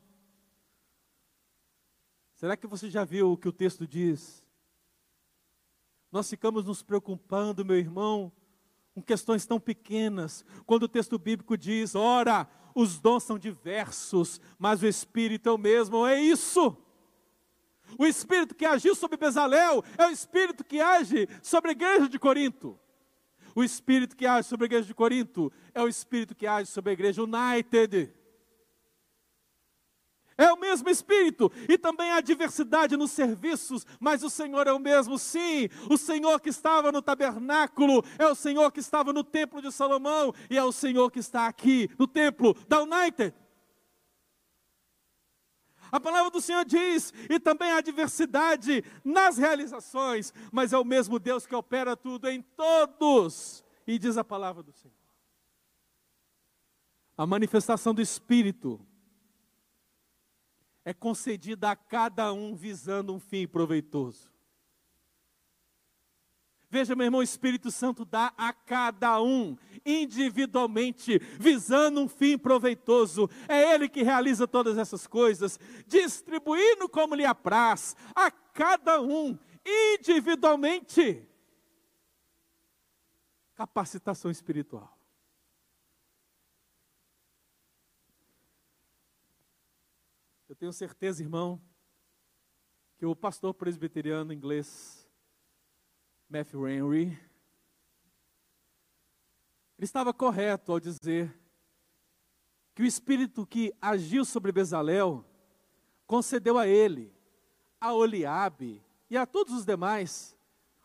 Será 2.35 2.57
que 2.57 2.67
você 2.67 2.89
já 2.89 3.05
viu 3.05 3.31
o 3.31 3.37
que 3.37 3.47
o 3.47 3.53
texto 3.53 3.87
diz? 3.87 4.45
Nós 6.11 6.29
ficamos 6.29 6.65
nos 6.65 6.83
preocupando, 6.83 7.63
meu 7.63 7.77
irmão, 7.77 8.31
com 8.95 9.01
questões 9.01 9.45
tão 9.45 9.59
pequenas, 9.59 10.45
quando 10.65 10.83
o 10.83 10.87
texto 10.87 11.19
bíblico 11.19 11.57
diz: 11.57 11.93
ora, 11.95 12.47
os 12.73 12.97
dons 12.97 13.23
são 13.23 13.37
diversos, 13.37 14.39
mas 14.57 14.81
o 14.81 14.87
Espírito 14.87 15.49
é 15.49 15.51
o 15.51 15.57
mesmo, 15.57 16.07
é 16.07 16.19
isso. 16.19 16.75
O 17.99 18.05
Espírito 18.05 18.55
que 18.55 18.65
agiu 18.65 18.95
sobre 18.95 19.17
Bezalel 19.17 19.83
é 19.97 20.07
o 20.07 20.09
Espírito 20.09 20.63
que 20.63 20.79
age 20.79 21.27
sobre 21.43 21.69
a 21.69 21.71
igreja 21.73 22.07
de 22.07 22.17
Corinto. 22.17 22.79
O 23.53 23.63
Espírito 23.63 24.15
que 24.15 24.25
age 24.25 24.47
sobre 24.47 24.65
a 24.65 24.67
igreja 24.67 24.87
de 24.87 24.93
Corinto 24.95 25.51
é 25.73 25.81
o 25.81 25.87
Espírito 25.87 26.33
que 26.33 26.47
age 26.47 26.69
sobre 26.71 26.91
a 26.91 26.93
igreja 26.93 27.21
United. 27.21 28.13
É 30.37 30.51
o 30.51 30.59
mesmo 30.59 30.89
Espírito, 30.89 31.49
e 31.69 31.77
também 31.77 32.11
há 32.11 32.19
diversidade 32.19 32.97
nos 32.97 33.11
serviços, 33.11 33.85
mas 34.01 34.21
o 34.21 34.29
Senhor 34.29 34.67
é 34.67 34.73
o 34.73 34.79
mesmo, 34.79 35.17
sim. 35.17 35.69
O 35.89 35.97
Senhor 35.97 36.41
que 36.41 36.49
estava 36.49 36.91
no 36.91 37.01
tabernáculo 37.01 38.03
é 38.19 38.27
o 38.27 38.35
Senhor 38.35 38.69
que 38.71 38.81
estava 38.81 39.13
no 39.13 39.23
templo 39.23 39.61
de 39.61 39.71
Salomão, 39.71 40.33
e 40.49 40.57
é 40.57 40.63
o 40.63 40.73
Senhor 40.73 41.09
que 41.09 41.19
está 41.19 41.47
aqui 41.47 41.89
no 41.97 42.05
templo 42.05 42.53
da 42.67 42.81
United. 42.81 43.33
A 45.89 45.99
palavra 46.01 46.29
do 46.29 46.41
Senhor 46.41 46.65
diz, 46.65 47.13
e 47.29 47.39
também 47.39 47.71
há 47.71 47.79
diversidade 47.79 48.83
nas 49.05 49.37
realizações, 49.37 50.33
mas 50.51 50.73
é 50.73 50.77
o 50.77 50.83
mesmo 50.83 51.17
Deus 51.17 51.45
que 51.45 51.55
opera 51.55 51.95
tudo 51.95 52.27
em 52.27 52.41
todos, 52.41 53.63
e 53.87 53.97
diz 53.97 54.17
a 54.17 54.23
palavra 54.23 54.61
do 54.61 54.73
Senhor. 54.73 54.93
A 57.17 57.25
manifestação 57.25 57.93
do 57.93 58.01
Espírito 58.01 58.85
é 60.85 60.93
concedida 60.93 61.71
a 61.71 61.75
cada 61.75 62.31
um 62.31 62.55
visando 62.55 63.11
um 63.13 63.19
fim 63.19 63.47
proveitoso. 63.47 64.31
Veja, 66.69 66.95
meu 66.95 67.05
irmão, 67.05 67.21
o 67.21 67.23
Espírito 67.23 67.71
Santo 67.71 68.05
dá 68.05 68.33
a 68.37 68.51
cada 68.53 69.21
um, 69.21 69.57
individualmente, 69.85 71.19
visando 71.39 72.01
um 72.01 72.07
fim 72.07 72.37
proveitoso. 72.37 73.29
É 73.47 73.73
Ele 73.73 73.89
que 73.89 74.03
realiza 74.03 74.47
todas 74.47 74.77
essas 74.77 75.07
coisas, 75.07 75.59
distribuindo 75.87 76.87
como 76.87 77.15
lhe 77.15 77.25
apraz, 77.25 77.95
a 78.13 78.29
cada 78.29 79.01
um, 79.01 79.37
individualmente. 79.65 81.27
Capacitação 83.55 84.29
espiritual. 84.29 84.94
Eu 90.55 90.59
tenho 90.59 90.71
certeza, 90.71 91.21
irmão, 91.21 91.61
que 92.95 93.05
o 93.05 93.13
pastor 93.13 93.53
presbiteriano 93.53 94.31
inglês, 94.31 95.05
Matthew 96.29 96.69
Henry, 96.69 97.07
ele 99.77 99.83
estava 99.83 100.13
correto 100.13 100.71
ao 100.71 100.79
dizer 100.79 101.37
que 102.73 102.83
o 102.83 102.85
espírito 102.85 103.45
que 103.45 103.75
agiu 103.81 104.23
sobre 104.23 104.53
Bezalel 104.53 105.25
concedeu 106.07 106.57
a 106.57 106.65
ele, 106.65 107.13
a 107.77 107.93
Oliabe 107.93 108.81
e 109.09 109.17
a 109.17 109.25
todos 109.25 109.53
os 109.53 109.65
demais 109.65 110.37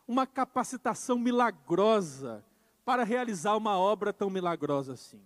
uma 0.05 0.27
capacitação 0.27 1.17
milagrosa 1.17 2.43
para 2.83 3.05
realizar 3.05 3.55
uma 3.55 3.77
obra 3.77 4.11
tão 4.11 4.29
milagrosa 4.29 4.95
assim. 4.95 5.25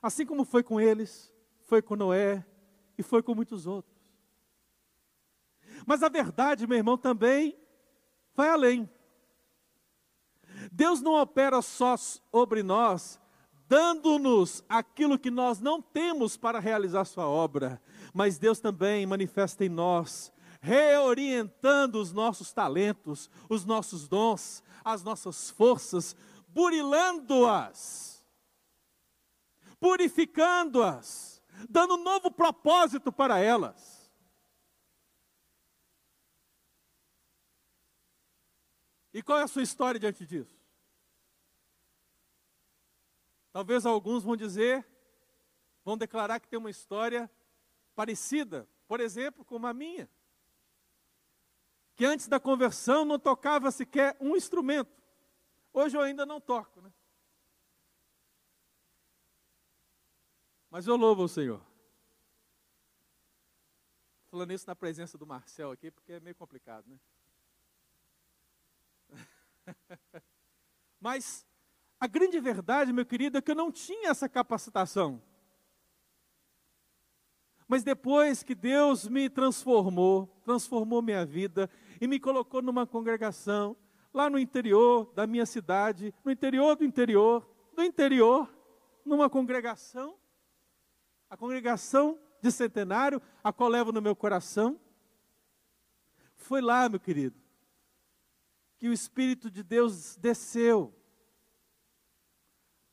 Assim 0.00 0.24
como 0.24 0.42
foi 0.42 0.62
com 0.62 0.80
eles, 0.80 1.35
foi 1.66 1.82
com 1.82 1.96
Noé 1.96 2.44
e 2.96 3.02
foi 3.02 3.22
com 3.22 3.34
muitos 3.34 3.66
outros. 3.66 3.94
Mas 5.84 6.02
a 6.02 6.08
verdade, 6.08 6.66
meu 6.66 6.78
irmão, 6.78 6.96
também 6.96 7.56
vai 8.34 8.48
além. 8.48 8.88
Deus 10.72 11.02
não 11.02 11.20
opera 11.20 11.60
só 11.60 11.96
sobre 11.96 12.62
nós, 12.62 13.20
dando-nos 13.68 14.64
aquilo 14.68 15.18
que 15.18 15.30
nós 15.30 15.60
não 15.60 15.82
temos 15.82 16.36
para 16.36 16.60
realizar 16.60 17.04
Sua 17.04 17.28
obra, 17.28 17.82
mas 18.14 18.38
Deus 18.38 18.60
também 18.60 19.04
manifesta 19.04 19.64
em 19.64 19.68
nós, 19.68 20.32
reorientando 20.60 22.00
os 22.00 22.12
nossos 22.12 22.52
talentos, 22.52 23.28
os 23.48 23.64
nossos 23.64 24.08
dons, 24.08 24.62
as 24.84 25.02
nossas 25.02 25.50
forças, 25.50 26.16
burilando-as, 26.48 28.24
purificando-as 29.78 31.35
dando 31.68 31.94
um 31.94 32.02
novo 32.02 32.30
propósito 32.30 33.12
para 33.12 33.38
elas. 33.38 34.10
E 39.12 39.22
qual 39.22 39.38
é 39.38 39.44
a 39.44 39.48
sua 39.48 39.62
história 39.62 39.98
diante 39.98 40.26
disso? 40.26 40.54
Talvez 43.50 43.86
alguns 43.86 44.22
vão 44.22 44.36
dizer, 44.36 44.86
vão 45.82 45.96
declarar 45.96 46.38
que 46.38 46.48
tem 46.48 46.58
uma 46.58 46.68
história 46.68 47.30
parecida, 47.94 48.68
por 48.86 49.00
exemplo, 49.00 49.42
como 49.42 49.66
a 49.66 49.72
minha. 49.72 50.10
Que 51.94 52.04
antes 52.04 52.28
da 52.28 52.38
conversão 52.38 53.06
não 53.06 53.18
tocava 53.18 53.70
sequer 53.70 54.14
um 54.20 54.36
instrumento. 54.36 55.02
Hoje 55.72 55.96
eu 55.96 56.02
ainda 56.02 56.26
não 56.26 56.38
toco, 56.38 56.82
né? 56.82 56.92
Mas 60.76 60.86
eu 60.86 60.94
louvo 60.94 61.22
o 61.22 61.28
Senhor. 61.28 61.58
Falando 64.30 64.52
isso 64.52 64.66
na 64.66 64.76
presença 64.76 65.16
do 65.16 65.26
Marcel 65.26 65.70
aqui, 65.70 65.90
porque 65.90 66.12
é 66.12 66.20
meio 66.20 66.36
complicado, 66.36 66.84
né? 66.86 67.00
Mas 71.00 71.46
a 71.98 72.06
grande 72.06 72.38
verdade, 72.38 72.92
meu 72.92 73.06
querido, 73.06 73.38
é 73.38 73.40
que 73.40 73.52
eu 73.52 73.54
não 73.54 73.72
tinha 73.72 74.10
essa 74.10 74.28
capacitação. 74.28 75.22
Mas 77.66 77.82
depois 77.82 78.42
que 78.42 78.54
Deus 78.54 79.08
me 79.08 79.30
transformou, 79.30 80.26
transformou 80.44 81.00
minha 81.00 81.24
vida 81.24 81.70
e 81.98 82.06
me 82.06 82.20
colocou 82.20 82.60
numa 82.60 82.86
congregação 82.86 83.74
lá 84.12 84.28
no 84.28 84.38
interior 84.38 85.10
da 85.14 85.26
minha 85.26 85.46
cidade, 85.46 86.12
no 86.22 86.30
interior 86.30 86.76
do 86.76 86.84
interior, 86.84 87.48
do 87.74 87.82
interior, 87.82 88.54
numa 89.06 89.30
congregação, 89.30 90.18
a 91.28 91.36
congregação 91.36 92.18
de 92.40 92.50
centenário, 92.50 93.20
a 93.42 93.52
qual 93.52 93.68
levo 93.68 93.92
no 93.92 94.02
meu 94.02 94.14
coração. 94.14 94.80
Foi 96.36 96.60
lá, 96.60 96.88
meu 96.88 97.00
querido, 97.00 97.40
que 98.78 98.88
o 98.88 98.92
Espírito 98.92 99.50
de 99.50 99.62
Deus 99.62 100.16
desceu, 100.16 100.94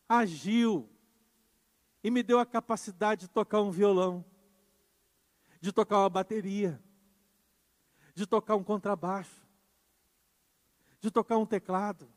agiu 0.08 0.90
e 2.04 2.10
me 2.10 2.24
deu 2.24 2.40
a 2.40 2.46
capacidade 2.46 3.22
de 3.22 3.30
tocar 3.30 3.62
um 3.62 3.72
violão, 3.72 4.26
de 5.62 5.72
tocar 5.72 6.00
uma 6.00 6.10
bateria, 6.10 6.82
de 8.16 8.26
tocar 8.26 8.56
um 8.56 8.64
contrabaixo, 8.64 9.46
de 11.00 11.12
tocar 11.12 11.38
um 11.38 11.46
teclado. 11.46 12.12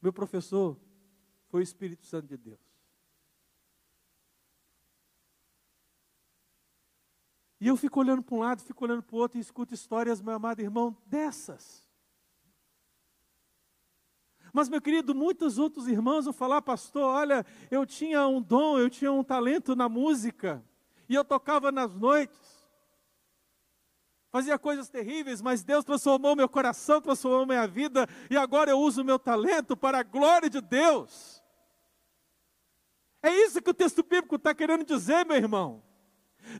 Meu 0.00 0.12
professor 0.12 0.76
foi 1.46 1.60
o 1.60 1.62
Espírito 1.62 2.04
Santo 2.06 2.26
de 2.26 2.36
Deus. 2.36 2.71
E 7.62 7.68
eu 7.68 7.76
fico 7.76 8.00
olhando 8.00 8.24
para 8.24 8.34
um 8.34 8.40
lado, 8.40 8.60
fico 8.60 8.84
olhando 8.84 9.04
para 9.04 9.14
o 9.14 9.20
outro 9.20 9.38
e 9.38 9.40
escuto 9.40 9.72
histórias, 9.72 10.20
meu 10.20 10.34
amado 10.34 10.58
irmão, 10.60 10.96
dessas. 11.06 11.88
Mas, 14.52 14.68
meu 14.68 14.82
querido, 14.82 15.14
muitos 15.14 15.58
outros 15.58 15.86
irmãos 15.86 16.24
vão 16.24 16.34
falar, 16.34 16.60
pastor, 16.60 17.04
olha, 17.04 17.46
eu 17.70 17.86
tinha 17.86 18.26
um 18.26 18.42
dom, 18.42 18.80
eu 18.80 18.90
tinha 18.90 19.12
um 19.12 19.22
talento 19.22 19.76
na 19.76 19.88
música, 19.88 20.60
e 21.08 21.14
eu 21.14 21.24
tocava 21.24 21.70
nas 21.70 21.94
noites, 21.94 22.66
fazia 24.32 24.58
coisas 24.58 24.88
terríveis, 24.88 25.40
mas 25.40 25.62
Deus 25.62 25.84
transformou 25.84 26.34
meu 26.34 26.48
coração, 26.48 27.00
transformou 27.00 27.46
minha 27.46 27.68
vida, 27.68 28.08
e 28.28 28.36
agora 28.36 28.72
eu 28.72 28.78
uso 28.80 29.02
o 29.02 29.04
meu 29.04 29.20
talento 29.20 29.76
para 29.76 30.00
a 30.00 30.02
glória 30.02 30.50
de 30.50 30.60
Deus. 30.60 31.40
É 33.22 33.32
isso 33.32 33.62
que 33.62 33.70
o 33.70 33.74
texto 33.74 34.02
bíblico 34.02 34.34
está 34.34 34.52
querendo 34.52 34.84
dizer, 34.84 35.24
meu 35.24 35.36
irmão. 35.36 35.91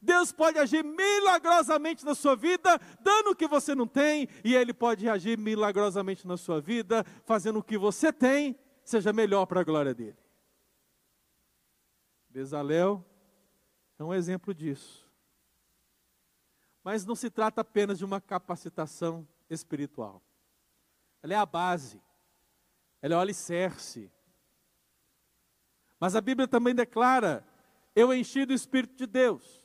Deus 0.02 0.32
pode 0.32 0.58
agir 0.58 0.84
milagrosamente 0.84 2.04
na 2.04 2.14
sua 2.14 2.36
vida, 2.36 2.80
dando 3.00 3.30
o 3.30 3.36
que 3.36 3.46
você 3.46 3.74
não 3.74 3.86
tem, 3.86 4.28
e 4.44 4.54
Ele 4.54 4.72
pode 4.72 5.08
agir 5.08 5.38
milagrosamente 5.38 6.26
na 6.26 6.36
sua 6.36 6.60
vida, 6.60 7.04
fazendo 7.24 7.58
o 7.58 7.62
que 7.62 7.76
você 7.76 8.12
tem, 8.12 8.58
seja 8.84 9.12
melhor 9.12 9.46
para 9.46 9.60
a 9.60 9.64
glória 9.64 9.94
dele. 9.94 10.16
Bezalel 12.28 13.04
é 13.98 14.04
um 14.04 14.14
exemplo 14.14 14.54
disso. 14.54 15.06
Mas 16.82 17.04
não 17.04 17.14
se 17.14 17.30
trata 17.30 17.60
apenas 17.60 17.98
de 17.98 18.04
uma 18.04 18.20
capacitação 18.20 19.26
espiritual. 19.48 20.22
Ela 21.22 21.34
é 21.34 21.36
a 21.36 21.46
base, 21.46 22.00
ela 23.00 23.14
é 23.14 23.16
o 23.16 23.20
alicerce. 23.20 24.10
Mas 26.00 26.16
a 26.16 26.20
Bíblia 26.20 26.48
também 26.48 26.74
declara: 26.74 27.46
eu 27.94 28.12
enchi 28.12 28.44
do 28.44 28.52
Espírito 28.52 28.96
de 28.96 29.06
Deus 29.06 29.61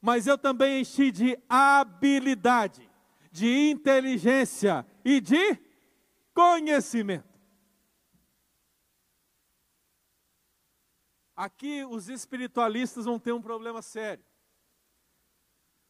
mas 0.00 0.26
eu 0.26 0.38
também 0.38 0.80
enchi 0.80 1.10
de 1.10 1.38
habilidade, 1.48 2.88
de 3.30 3.70
inteligência 3.70 4.86
e 5.04 5.20
de 5.20 5.58
conhecimento. 6.32 7.28
Aqui 11.36 11.84
os 11.84 12.08
espiritualistas 12.08 13.04
vão 13.04 13.18
ter 13.18 13.32
um 13.32 13.42
problema 13.42 13.82
sério. 13.82 14.24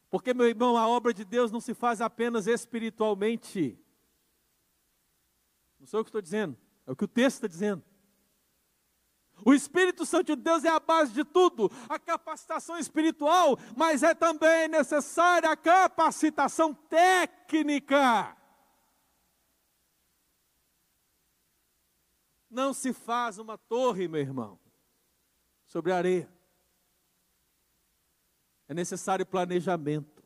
Porque, 0.08 0.34
meu 0.34 0.46
irmão, 0.46 0.76
a 0.76 0.88
obra 0.88 1.14
de 1.14 1.24
Deus 1.24 1.52
não 1.52 1.60
se 1.60 1.72
faz 1.72 2.00
apenas 2.00 2.46
espiritualmente. 2.46 3.78
Não 5.78 5.86
sou 5.86 6.00
eu 6.00 6.04
que 6.04 6.08
estou 6.08 6.20
dizendo, 6.20 6.56
é 6.86 6.92
o 6.92 6.96
que 6.96 7.04
o 7.04 7.08
texto 7.08 7.36
está 7.36 7.46
dizendo. 7.46 7.82
O 9.44 9.54
Espírito 9.54 10.04
Santo 10.04 10.36
de 10.36 10.42
Deus 10.42 10.64
é 10.64 10.68
a 10.68 10.80
base 10.80 11.12
de 11.12 11.24
tudo, 11.24 11.70
a 11.88 11.98
capacitação 11.98 12.78
espiritual, 12.78 13.58
mas 13.76 14.02
é 14.02 14.14
também 14.14 14.68
necessária 14.68 15.50
a 15.50 15.56
capacitação 15.56 16.74
técnica. 16.74 18.36
Não 22.50 22.74
se 22.74 22.92
faz 22.92 23.38
uma 23.38 23.56
torre, 23.56 24.08
meu 24.08 24.20
irmão, 24.20 24.58
sobre 25.66 25.92
areia. 25.92 26.28
É 28.68 28.74
necessário 28.74 29.24
planejamento. 29.24 30.22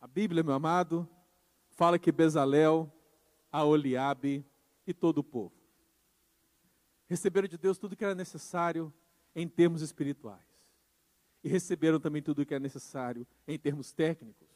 A 0.00 0.06
Bíblia, 0.06 0.42
meu 0.42 0.54
amado, 0.54 1.08
fala 1.70 1.98
que 1.98 2.12
Bezalel, 2.12 2.92
a 3.50 3.64
Oliabe, 3.64 4.44
e 4.86 4.94
todo 4.94 5.18
o 5.18 5.24
povo. 5.24 5.54
Receberam 7.06 7.48
de 7.48 7.58
Deus 7.58 7.78
tudo 7.78 7.96
que 7.96 8.04
era 8.04 8.14
necessário 8.14 8.92
em 9.34 9.48
termos 9.48 9.82
espirituais. 9.82 10.44
E 11.42 11.48
receberam 11.48 12.00
também 12.00 12.22
tudo 12.22 12.42
o 12.42 12.46
que 12.46 12.54
é 12.54 12.58
necessário 12.58 13.26
em 13.46 13.58
termos 13.58 13.92
técnicos. 13.92 14.48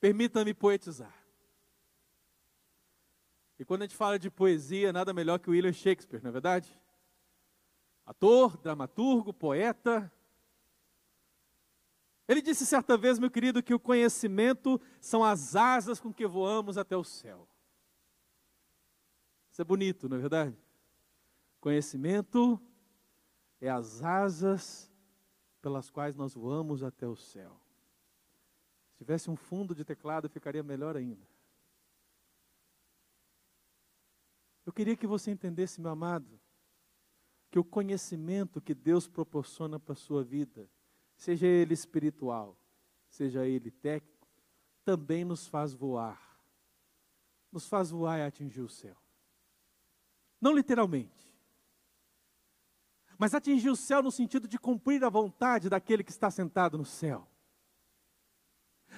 Permita-me 0.00 0.54
poetizar. 0.54 1.14
E 3.58 3.64
quando 3.64 3.82
a 3.82 3.84
gente 3.84 3.96
fala 3.96 4.18
de 4.18 4.30
poesia, 4.30 4.92
nada 4.92 5.12
melhor 5.12 5.38
que 5.38 5.50
William 5.50 5.72
Shakespeare, 5.72 6.22
não 6.22 6.30
é 6.30 6.32
verdade? 6.32 6.80
Ator, 8.06 8.56
dramaturgo, 8.56 9.34
poeta, 9.34 10.10
ele 12.30 12.40
disse 12.40 12.64
certa 12.64 12.96
vez, 12.96 13.18
meu 13.18 13.28
querido, 13.28 13.60
que 13.60 13.74
o 13.74 13.80
conhecimento 13.80 14.80
são 15.00 15.24
as 15.24 15.56
asas 15.56 15.98
com 15.98 16.14
que 16.14 16.24
voamos 16.28 16.78
até 16.78 16.96
o 16.96 17.02
céu. 17.02 17.48
Isso 19.50 19.60
é 19.60 19.64
bonito, 19.64 20.08
não 20.08 20.16
é 20.16 20.20
verdade? 20.20 20.56
Conhecimento 21.60 22.60
é 23.60 23.68
as 23.68 24.00
asas 24.00 24.88
pelas 25.60 25.90
quais 25.90 26.14
nós 26.14 26.32
voamos 26.32 26.84
até 26.84 27.04
o 27.04 27.16
céu. 27.16 27.60
Se 28.92 28.98
tivesse 28.98 29.28
um 29.28 29.34
fundo 29.34 29.74
de 29.74 29.84
teclado, 29.84 30.28
ficaria 30.28 30.62
melhor 30.62 30.96
ainda. 30.96 31.26
Eu 34.64 34.72
queria 34.72 34.96
que 34.96 35.06
você 35.06 35.32
entendesse, 35.32 35.80
meu 35.80 35.90
amado, 35.90 36.38
que 37.50 37.58
o 37.58 37.64
conhecimento 37.64 38.60
que 38.60 38.72
Deus 38.72 39.08
proporciona 39.08 39.80
para 39.80 39.94
a 39.94 39.96
sua 39.96 40.22
vida 40.22 40.70
seja 41.20 41.46
ele 41.46 41.74
espiritual, 41.74 42.56
seja 43.06 43.46
ele 43.46 43.70
técnico, 43.70 44.26
também 44.82 45.22
nos 45.22 45.46
faz 45.46 45.74
voar. 45.74 46.18
Nos 47.52 47.68
faz 47.68 47.90
voar 47.90 48.18
e 48.18 48.22
atingir 48.22 48.62
o 48.62 48.68
céu. 48.70 48.96
Não 50.40 50.54
literalmente, 50.54 51.38
mas 53.18 53.34
atingir 53.34 53.68
o 53.68 53.76
céu 53.76 54.02
no 54.02 54.10
sentido 54.10 54.48
de 54.48 54.58
cumprir 54.58 55.04
a 55.04 55.10
vontade 55.10 55.68
daquele 55.68 56.02
que 56.02 56.10
está 56.10 56.30
sentado 56.30 56.78
no 56.78 56.86
céu. 56.86 57.28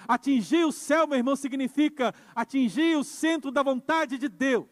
Atingir 0.07 0.65
o 0.65 0.71
céu, 0.71 1.09
meu 1.09 1.19
irmão, 1.19 1.35
significa 1.35 2.15
atingir 2.37 2.97
o 2.97 3.03
centro 3.03 3.51
da 3.51 3.65
vontade 3.65 4.17
de 4.17 4.29
Deus. 4.29 4.69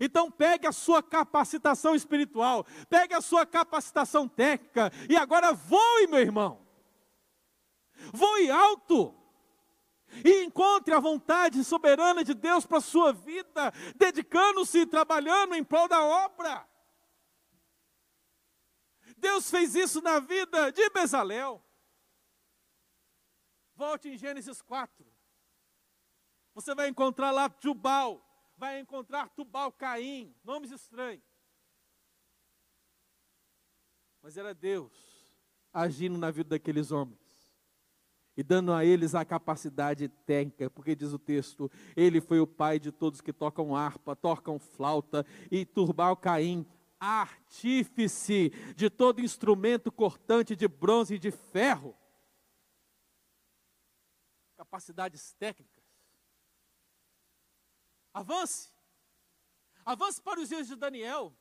Então 0.00 0.30
pegue 0.30 0.66
a 0.66 0.72
sua 0.72 1.02
capacitação 1.02 1.94
espiritual, 1.94 2.66
pegue 2.88 3.14
a 3.14 3.20
sua 3.20 3.46
capacitação 3.46 4.28
técnica 4.28 4.92
e 5.08 5.16
agora 5.16 5.52
voe, 5.52 6.06
meu 6.08 6.20
irmão. 6.20 6.66
Voe 8.12 8.50
alto. 8.50 9.14
E 10.24 10.44
encontre 10.44 10.94
a 10.94 11.00
vontade 11.00 11.64
soberana 11.64 12.22
de 12.22 12.34
Deus 12.34 12.64
para 12.64 12.78
a 12.78 12.82
sua 12.82 13.12
vida, 13.12 13.72
dedicando-se 13.96 14.80
e 14.80 14.86
trabalhando 14.86 15.54
em 15.54 15.64
prol 15.64 15.88
da 15.88 16.04
obra. 16.04 16.68
Deus 19.16 19.50
fez 19.50 19.74
isso 19.74 20.00
na 20.02 20.20
vida 20.20 20.70
de 20.70 20.88
Bezalel. 20.90 21.64
Volte 23.74 24.08
em 24.08 24.16
Gênesis 24.16 24.62
4. 24.62 25.04
Você 26.54 26.74
vai 26.74 26.88
encontrar 26.88 27.32
lá 27.32 27.50
Jubal, 27.58 28.23
vai 28.56 28.80
encontrar 28.80 29.28
Tubal 29.30 29.72
Caim, 29.72 30.34
nomes 30.44 30.70
estranhos. 30.70 31.24
Mas 34.22 34.36
era 34.36 34.54
Deus 34.54 34.92
agindo 35.72 36.16
na 36.16 36.30
vida 36.30 36.50
daqueles 36.50 36.92
homens. 36.92 37.18
e 38.36 38.42
dando 38.42 38.72
a 38.72 38.84
eles 38.84 39.14
a 39.14 39.24
capacidade 39.24 40.08
técnica, 40.08 40.68
porque 40.70 40.94
diz 40.94 41.12
o 41.12 41.18
texto: 41.18 41.70
ele 41.96 42.20
foi 42.20 42.40
o 42.40 42.46
pai 42.46 42.78
de 42.78 42.90
todos 42.90 43.20
que 43.20 43.32
tocam 43.32 43.76
harpa, 43.76 44.16
tocam 44.16 44.58
flauta, 44.58 45.24
e 45.50 45.64
Turbal 45.64 46.16
Caim, 46.16 46.66
artífice 46.98 48.50
de 48.74 48.90
todo 48.90 49.20
instrumento 49.20 49.92
cortante 49.92 50.56
de 50.56 50.66
bronze 50.66 51.14
e 51.14 51.18
de 51.18 51.30
ferro. 51.30 51.96
Capacidades 54.56 55.32
técnicas. 55.34 55.73
Avance. 58.14 58.72
Avance 59.84 60.22
para 60.22 60.40
os 60.40 60.48
dias 60.48 60.68
de 60.68 60.76
Daniel. 60.76 61.36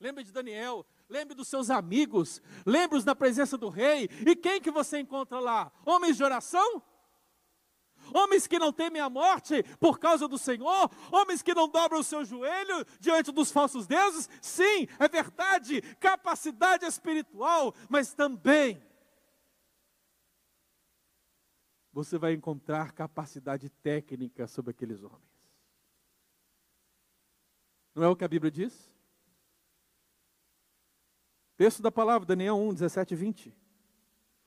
Lembre 0.00 0.24
de 0.24 0.32
Daniel, 0.32 0.86
lembre 1.08 1.34
dos 1.34 1.48
seus 1.48 1.70
amigos, 1.70 2.40
lembre-os 2.64 3.04
da 3.04 3.14
presença 3.14 3.58
do 3.58 3.68
rei. 3.68 4.08
E 4.26 4.34
quem 4.34 4.60
que 4.60 4.70
você 4.70 4.98
encontra 5.00 5.38
lá? 5.38 5.72
Homens 5.84 6.16
de 6.16 6.24
oração? 6.24 6.82
Homens 8.14 8.46
que 8.46 8.58
não 8.58 8.72
temem 8.72 9.02
a 9.02 9.10
morte 9.10 9.62
por 9.78 9.98
causa 9.98 10.26
do 10.28 10.38
Senhor, 10.38 10.90
homens 11.12 11.42
que 11.42 11.52
não 11.52 11.68
dobram 11.68 12.00
o 12.00 12.04
seu 12.04 12.24
joelho 12.24 12.86
diante 13.00 13.32
dos 13.32 13.50
falsos 13.50 13.86
deuses. 13.86 14.30
Sim, 14.40 14.86
é 14.98 15.08
verdade, 15.08 15.82
capacidade 15.96 16.86
espiritual, 16.86 17.74
mas 17.88 18.14
também 18.14 18.80
você 21.92 22.16
vai 22.16 22.32
encontrar 22.32 22.92
capacidade 22.92 23.68
técnica 23.68 24.46
sobre 24.46 24.70
aqueles 24.70 25.02
homens. 25.02 25.37
Não 27.98 28.06
é 28.06 28.08
o 28.08 28.14
que 28.14 28.24
a 28.24 28.28
Bíblia 28.28 28.50
diz? 28.50 28.88
Texto 31.56 31.82
da 31.82 31.90
palavra, 31.90 32.24
Daniel 32.24 32.56
1, 32.56 32.74
17 32.74 33.12
e 33.12 33.16
20. 33.16 33.56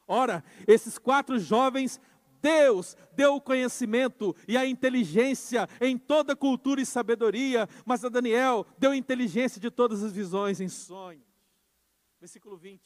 Ora, 0.08 0.42
esses 0.66 0.98
quatro 0.98 1.38
jovens, 1.38 2.00
Deus 2.42 2.96
deu 3.14 3.36
o 3.36 3.42
conhecimento 3.42 4.34
e 4.48 4.56
a 4.56 4.66
inteligência 4.66 5.68
em 5.82 5.98
toda 5.98 6.34
cultura 6.34 6.80
e 6.80 6.86
sabedoria, 6.86 7.68
mas 7.86 8.06
a 8.06 8.10
Daniel 8.10 8.66
deu 8.78 8.94
inteligência 8.94 9.60
de 9.60 9.70
todas 9.70 10.02
as 10.02 10.14
visões 10.14 10.62
em 10.62 10.70
sonhos. 10.70 11.28
Versículo 12.22 12.56
20. 12.56 12.82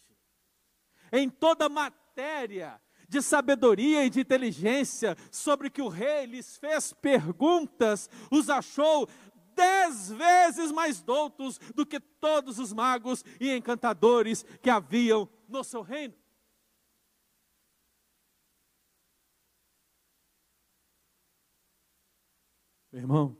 Em 1.11 1.29
toda 1.29 1.69
matéria 1.69 2.81
de 3.07 3.21
sabedoria 3.21 4.05
e 4.05 4.09
de 4.09 4.19
inteligência, 4.19 5.15
sobre 5.31 5.69
que 5.69 5.81
o 5.81 5.87
rei 5.87 6.25
lhes 6.25 6.57
fez 6.57 6.93
perguntas, 6.93 8.09
os 8.31 8.49
achou 8.49 9.07
dez 9.55 10.09
vezes 10.11 10.71
mais 10.71 11.01
doutos 11.01 11.57
do 11.73 11.85
que 11.85 11.99
todos 11.99 12.59
os 12.59 12.73
magos 12.73 13.23
e 13.39 13.51
encantadores 13.51 14.43
que 14.61 14.69
haviam 14.69 15.29
no 15.47 15.63
seu 15.63 15.81
reino. 15.81 16.13
Meu 22.91 23.01
irmão, 23.01 23.37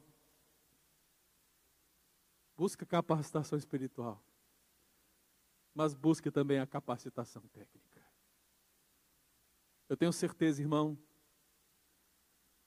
busca 2.58 2.86
capacitação 2.86 3.58
espiritual, 3.58 4.22
mas 5.74 5.94
busque 5.94 6.30
também 6.30 6.60
a 6.60 6.68
capacitação 6.68 7.42
técnica. 7.48 8.06
Eu 9.88 9.96
tenho 9.96 10.12
certeza, 10.12 10.62
irmão, 10.62 10.98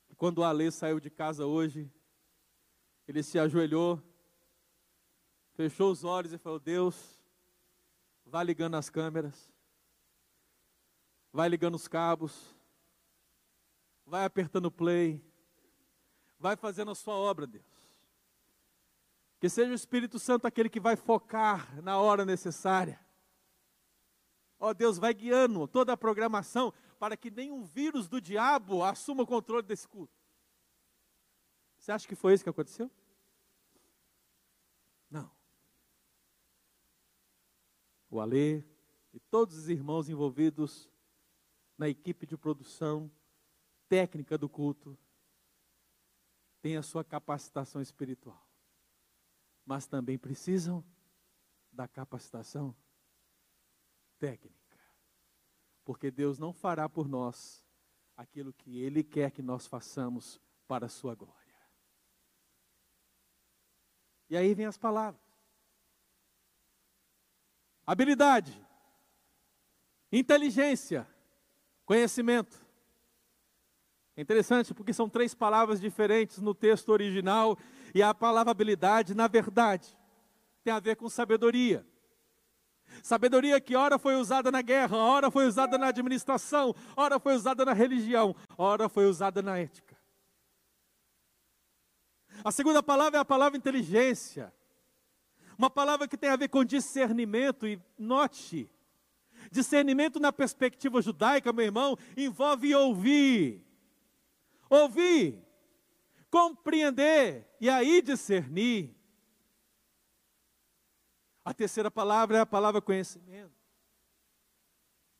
que 0.06 0.14
quando 0.14 0.38
o 0.38 0.44
Alê 0.44 0.70
saiu 0.70 0.98
de 0.98 1.10
casa 1.10 1.44
hoje, 1.44 1.92
ele 3.08 3.22
se 3.22 3.38
ajoelhou, 3.38 4.02
fechou 5.54 5.90
os 5.90 6.04
olhos 6.04 6.32
e 6.32 6.38
falou: 6.38 6.60
Deus, 6.60 7.18
vai 8.26 8.44
ligando 8.44 8.76
as 8.76 8.90
câmeras, 8.90 9.50
vai 11.32 11.48
ligando 11.48 11.74
os 11.74 11.88
cabos, 11.88 12.54
vai 14.04 14.26
apertando 14.26 14.70
play, 14.70 15.24
vai 16.38 16.54
fazendo 16.54 16.90
a 16.90 16.94
sua 16.94 17.14
obra, 17.14 17.46
Deus. 17.46 17.64
Que 19.40 19.48
seja 19.48 19.70
o 19.70 19.74
Espírito 19.74 20.18
Santo 20.18 20.46
aquele 20.46 20.68
que 20.68 20.80
vai 20.80 20.94
focar 20.94 21.80
na 21.82 21.98
hora 21.98 22.26
necessária. 22.26 23.00
Ó 24.60 24.70
oh, 24.70 24.74
Deus, 24.74 24.98
vai 24.98 25.14
guiando 25.14 25.66
toda 25.66 25.92
a 25.92 25.96
programação 25.96 26.74
para 26.98 27.16
que 27.16 27.30
nenhum 27.30 27.62
vírus 27.62 28.08
do 28.08 28.20
diabo 28.20 28.82
assuma 28.82 29.22
o 29.22 29.26
controle 29.26 29.62
desse 29.62 29.86
culto. 29.86 30.17
Você 31.88 31.92
acha 31.92 32.06
que 32.06 32.14
foi 32.14 32.34
isso 32.34 32.44
que 32.44 32.50
aconteceu? 32.50 32.90
Não. 35.10 35.30
O 38.10 38.20
Alê 38.20 38.62
e 39.10 39.18
todos 39.18 39.56
os 39.56 39.70
irmãos 39.70 40.06
envolvidos 40.10 40.86
na 41.78 41.88
equipe 41.88 42.26
de 42.26 42.36
produção 42.36 43.10
técnica 43.88 44.36
do 44.36 44.50
culto 44.50 44.98
têm 46.60 46.76
a 46.76 46.82
sua 46.82 47.02
capacitação 47.02 47.80
espiritual, 47.80 48.46
mas 49.64 49.86
também 49.86 50.18
precisam 50.18 50.84
da 51.72 51.88
capacitação 51.88 52.76
técnica. 54.18 54.78
Porque 55.86 56.10
Deus 56.10 56.38
não 56.38 56.52
fará 56.52 56.86
por 56.86 57.08
nós 57.08 57.64
aquilo 58.14 58.52
que 58.52 58.78
Ele 58.78 59.02
quer 59.02 59.30
que 59.30 59.40
nós 59.40 59.66
façamos 59.66 60.38
para 60.66 60.84
a 60.84 60.90
Sua 60.90 61.14
glória. 61.14 61.47
E 64.30 64.36
aí 64.36 64.54
vem 64.54 64.66
as 64.66 64.76
palavras: 64.76 65.20
habilidade, 67.86 68.52
inteligência, 70.12 71.06
conhecimento. 71.84 72.66
É 74.16 74.20
interessante 74.20 74.74
porque 74.74 74.92
são 74.92 75.08
três 75.08 75.32
palavras 75.32 75.80
diferentes 75.80 76.38
no 76.38 76.52
texto 76.52 76.88
original 76.88 77.56
e 77.94 78.02
a 78.02 78.12
palavra 78.12 78.50
habilidade, 78.50 79.14
na 79.14 79.28
verdade, 79.28 79.96
tem 80.64 80.72
a 80.72 80.80
ver 80.80 80.96
com 80.96 81.08
sabedoria. 81.08 81.86
Sabedoria 83.02 83.60
que 83.60 83.76
ora 83.76 83.98
foi 83.98 84.16
usada 84.16 84.50
na 84.50 84.60
guerra, 84.60 84.96
ora 84.96 85.30
foi 85.30 85.46
usada 85.46 85.78
na 85.78 85.88
administração, 85.88 86.74
ora 86.96 87.20
foi 87.20 87.34
usada 87.34 87.64
na 87.64 87.72
religião, 87.72 88.34
ora 88.56 88.88
foi 88.88 89.06
usada 89.06 89.40
na 89.40 89.58
ética. 89.58 89.87
A 92.44 92.52
segunda 92.52 92.82
palavra 92.82 93.18
é 93.18 93.20
a 93.20 93.24
palavra 93.24 93.56
inteligência. 93.56 94.52
Uma 95.56 95.68
palavra 95.68 96.06
que 96.06 96.16
tem 96.16 96.30
a 96.30 96.36
ver 96.36 96.48
com 96.48 96.64
discernimento, 96.64 97.66
e 97.66 97.80
note, 97.98 98.70
discernimento 99.50 100.20
na 100.20 100.32
perspectiva 100.32 101.02
judaica, 101.02 101.52
meu 101.52 101.64
irmão, 101.64 101.96
envolve 102.16 102.74
ouvir. 102.74 103.64
Ouvir, 104.70 105.42
compreender 106.30 107.48
e 107.60 107.68
aí 107.68 108.02
discernir. 108.02 108.94
A 111.44 111.54
terceira 111.54 111.90
palavra 111.90 112.36
é 112.36 112.40
a 112.40 112.46
palavra 112.46 112.82
conhecimento, 112.82 113.54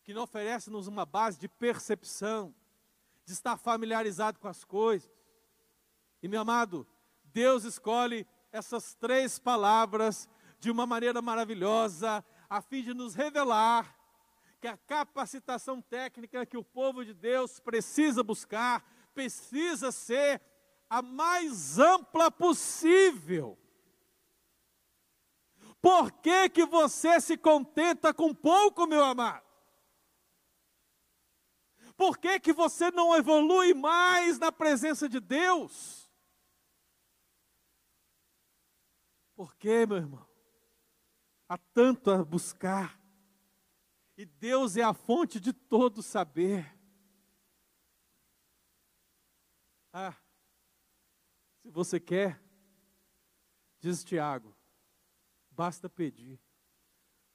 que 0.04 0.12
não 0.12 0.24
oferece-nos 0.24 0.86
uma 0.86 1.06
base 1.06 1.40
de 1.40 1.48
percepção, 1.48 2.54
de 3.24 3.32
estar 3.32 3.56
familiarizado 3.56 4.38
com 4.38 4.46
as 4.46 4.62
coisas. 4.62 5.10
E 6.22 6.28
meu 6.28 6.42
amado, 6.42 6.86
Deus 7.32 7.64
escolhe 7.64 8.26
essas 8.52 8.94
três 8.94 9.38
palavras 9.38 10.28
de 10.58 10.70
uma 10.70 10.86
maneira 10.86 11.22
maravilhosa, 11.22 12.24
a 12.48 12.60
fim 12.60 12.82
de 12.82 12.94
nos 12.94 13.14
revelar 13.14 13.96
que 14.60 14.66
a 14.66 14.76
capacitação 14.76 15.80
técnica 15.80 16.44
que 16.44 16.56
o 16.56 16.64
povo 16.64 17.04
de 17.04 17.14
Deus 17.14 17.60
precisa 17.60 18.22
buscar, 18.22 18.84
precisa 19.14 19.92
ser 19.92 20.40
a 20.90 21.00
mais 21.00 21.78
ampla 21.78 22.30
possível. 22.30 23.56
Por 25.80 26.10
que, 26.10 26.48
que 26.48 26.66
você 26.66 27.20
se 27.20 27.36
contenta 27.36 28.12
com 28.12 28.34
pouco, 28.34 28.86
meu 28.86 29.04
amado? 29.04 29.46
Por 31.96 32.18
que, 32.18 32.40
que 32.40 32.52
você 32.52 32.90
não 32.90 33.14
evolui 33.14 33.74
mais 33.74 34.38
na 34.38 34.50
presença 34.50 35.08
de 35.08 35.20
Deus? 35.20 35.97
Por 39.38 39.54
que, 39.54 39.86
meu 39.86 39.98
irmão? 39.98 40.26
Há 41.48 41.56
tanto 41.56 42.10
a 42.10 42.24
buscar. 42.24 43.00
E 44.16 44.26
Deus 44.26 44.76
é 44.76 44.82
a 44.82 44.92
fonte 44.92 45.38
de 45.38 45.52
todo 45.52 46.02
saber. 46.02 46.76
Ah, 49.92 50.16
se 51.62 51.70
você 51.70 52.00
quer, 52.00 52.42
diz 53.78 54.02
Tiago, 54.02 54.52
Basta 55.52 55.88
pedir, 55.88 56.40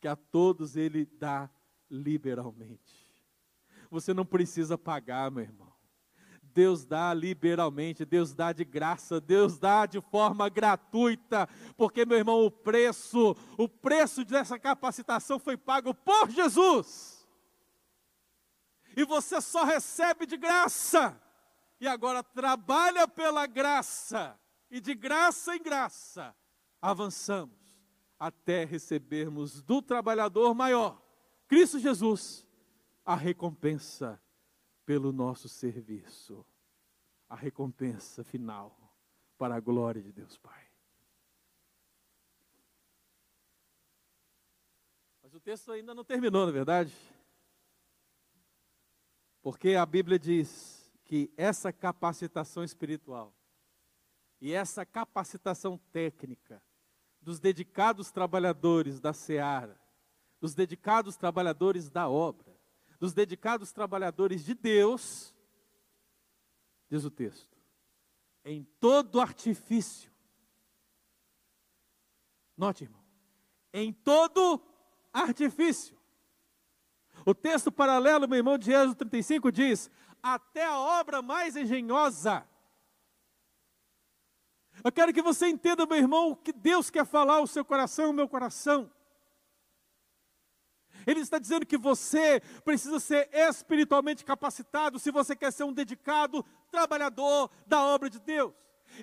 que 0.02 0.08
a 0.10 0.16
todos 0.18 0.76
Ele 0.76 1.06
dá 1.06 1.50
liberalmente. 1.90 3.10
Você 3.90 4.14
não 4.14 4.26
precisa 4.26 4.78
pagar, 4.78 5.32
meu 5.32 5.44
irmão. 5.44 5.63
Deus 6.54 6.86
dá 6.86 7.14
liberalmente, 7.14 8.06
Deus 8.06 8.34
dá 8.34 8.54
de 8.54 8.64
graça, 8.64 9.20
Deus 9.20 9.58
dá 9.58 9.86
de 9.86 10.00
forma 10.00 10.48
gratuita, 10.50 11.50
porque, 11.76 12.06
meu 12.06 12.18
irmão, 12.18 12.46
o 12.46 12.52
preço, 12.52 13.36
o 13.58 13.68
preço 13.68 14.24
dessa 14.24 14.60
capacitação 14.60 15.40
foi 15.40 15.58
pago 15.58 15.94
por 15.94 16.30
Jesus. 16.30 17.28
e 18.96 19.04
você 19.04 19.42
só 19.42 19.64
recebe 19.64 20.26
de 20.28 20.38
graça, 20.38 21.20
e 21.80 21.88
agora 21.88 22.24
trabalha 22.24 23.08
pela 23.08 23.48
graça, 23.48 24.40
e 24.70 24.80
de 24.80 24.94
graça 24.94 25.56
em 25.56 25.62
graça, 25.62 26.36
avançamos 26.82 27.58
até 28.20 28.64
recebermos 28.64 29.62
do 29.62 29.82
trabalhador 29.82 30.54
maior, 30.54 31.02
Cristo 31.48 31.80
Jesus, 31.80 32.46
a 33.06 33.16
recompensa 33.16 34.22
pelo 34.86 35.12
nosso 35.12 35.48
serviço, 35.48 36.46
a 37.30 37.36
recompensa 37.36 38.24
final 38.24 38.78
para 39.38 39.56
a 39.56 39.60
glória 39.60 40.02
de 40.02 40.12
Deus 40.12 40.38
Pai. 40.38 40.68
Mas 45.22 45.34
o 45.34 45.40
texto 45.40 45.72
ainda 45.72 45.96
não 45.96 46.04
terminou, 46.04 46.46
na 46.46 46.52
é 46.52 46.54
verdade? 46.54 46.96
Porque 49.42 49.76
a 49.76 49.86
Bíblia 49.86 50.20
diz 50.20 50.92
que 51.06 51.34
essa 51.36 51.74
capacitação 51.74 52.64
espiritual 52.64 53.34
e 54.40 54.54
essa 54.54 54.86
capacitação 54.86 55.78
técnica 55.92 56.62
dos 57.22 57.40
dedicados 57.40 58.12
trabalhadores 58.12 59.00
da 59.00 59.14
seara, 59.14 59.80
dos 60.40 60.54
dedicados 60.54 61.16
trabalhadores 61.16 61.90
da 61.90 62.10
obra, 62.10 62.53
dos 63.04 63.14
dedicados 63.14 63.74
trabalhadores 63.74 64.46
de 64.46 64.54
Deus, 64.54 65.36
diz 66.90 67.04
o 67.04 67.12
texto, 67.12 67.58
em 68.46 68.64
todo 68.80 69.20
artifício. 69.20 70.10
Note, 72.56 72.86
irmão, 72.86 73.04
em 73.74 73.92
todo 73.92 74.66
artifício. 75.12 76.00
O 77.26 77.36
texto 77.36 77.74
paralelo, 77.74 78.26
meu 78.26 78.38
irmão, 78.38 78.58
de 78.58 78.72
Êxodo 78.72 78.96
35 78.96 79.52
diz: 79.52 79.92
até 80.22 80.66
a 80.66 80.80
obra 80.80 81.22
mais 81.22 81.58
engenhosa. 81.58 82.48
Eu 84.82 84.94
quero 84.94 85.14
que 85.14 85.22
você 85.22 85.50
entenda, 85.50 85.86
meu 85.86 85.98
irmão, 85.98 86.30
o 86.30 86.38
que 86.38 86.54
Deus 86.54 86.90
quer 86.90 87.06
falar 87.06 87.40
ao 87.40 87.48
seu 87.48 87.66
coração, 87.66 88.06
ao 88.06 88.14
meu 88.14 88.30
coração. 88.30 88.90
Ele 91.06 91.20
está 91.20 91.40
dizendo 91.40 91.66
que 91.66 91.78
você 91.78 92.42
precisa 92.64 93.00
ser 93.00 93.30
espiritualmente 93.32 94.24
capacitado 94.24 95.00
se 95.00 95.12
você 95.12 95.36
quer 95.36 95.52
ser 95.52 95.64
um 95.64 95.74
dedicado 95.74 96.46
trabalhador 96.72 97.50
da 97.66 97.84
obra 97.84 98.10
de 98.10 98.20
Deus. 98.20 98.54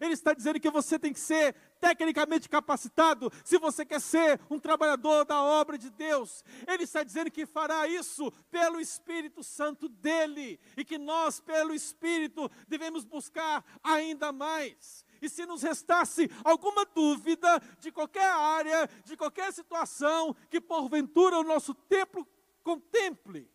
Ele 0.00 0.14
está 0.14 0.34
dizendo 0.34 0.60
que 0.60 0.70
você 0.70 0.98
tem 0.98 1.12
que 1.12 1.18
ser 1.18 1.54
tecnicamente 1.80 2.48
capacitado 2.48 3.32
se 3.42 3.58
você 3.58 3.84
quer 3.84 4.00
ser 4.00 4.38
um 4.50 4.58
trabalhador 4.58 5.24
da 5.24 5.42
obra 5.42 5.78
de 5.78 5.90
Deus. 5.90 6.44
Ele 6.66 6.84
está 6.84 7.02
dizendo 7.02 7.30
que 7.30 7.46
fará 7.46 7.88
isso 7.88 8.30
pelo 8.50 8.80
Espírito 8.80 9.42
Santo 9.42 9.88
dele 9.88 10.60
e 10.76 10.84
que 10.84 10.98
nós, 10.98 11.40
pelo 11.40 11.74
Espírito, 11.74 12.50
devemos 12.68 13.04
buscar 13.04 13.64
ainda 13.82 14.30
mais. 14.30 15.04
E 15.20 15.28
se 15.28 15.44
nos 15.46 15.62
restasse 15.62 16.28
alguma 16.44 16.84
dúvida 16.86 17.60
de 17.78 17.92
qualquer 17.92 18.30
área, 18.30 18.88
de 19.04 19.16
qualquer 19.16 19.52
situação 19.52 20.34
que 20.48 20.60
porventura 20.60 21.38
o 21.38 21.44
nosso 21.44 21.74
templo 21.74 22.26
contemple, 22.62 23.50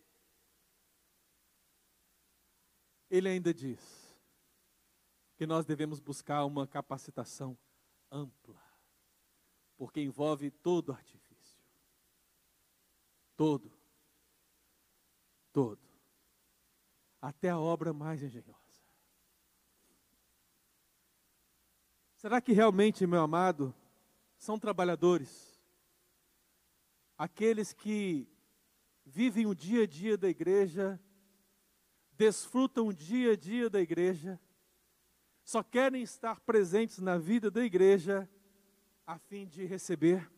ele 3.10 3.28
ainda 3.28 3.52
diz: 3.52 4.06
que 5.36 5.46
nós 5.46 5.66
devemos 5.66 6.00
buscar 6.00 6.44
uma 6.44 6.66
capacitação 6.66 7.56
ampla, 8.10 8.60
porque 9.76 10.00
envolve 10.00 10.50
todo 10.50 10.92
artifício. 10.92 11.62
Todo. 13.36 13.70
Todo. 15.52 15.86
Até 17.20 17.50
a 17.50 17.58
obra 17.58 17.92
mais 17.92 18.22
engenhosa. 18.22 18.55
Será 22.26 22.40
que 22.40 22.50
realmente, 22.50 23.06
meu 23.06 23.20
amado, 23.20 23.72
são 24.36 24.58
trabalhadores? 24.58 25.62
Aqueles 27.16 27.72
que 27.72 28.28
vivem 29.04 29.46
o 29.46 29.54
dia 29.54 29.84
a 29.84 29.86
dia 29.86 30.18
da 30.18 30.28
igreja, 30.28 31.00
desfrutam 32.14 32.88
o 32.88 32.92
dia 32.92 33.34
a 33.34 33.36
dia 33.36 33.70
da 33.70 33.80
igreja, 33.80 34.40
só 35.44 35.62
querem 35.62 36.02
estar 36.02 36.40
presentes 36.40 36.98
na 36.98 37.16
vida 37.16 37.48
da 37.48 37.64
igreja 37.64 38.28
a 39.06 39.18
fim 39.18 39.46
de 39.46 39.64
receber. 39.64 40.28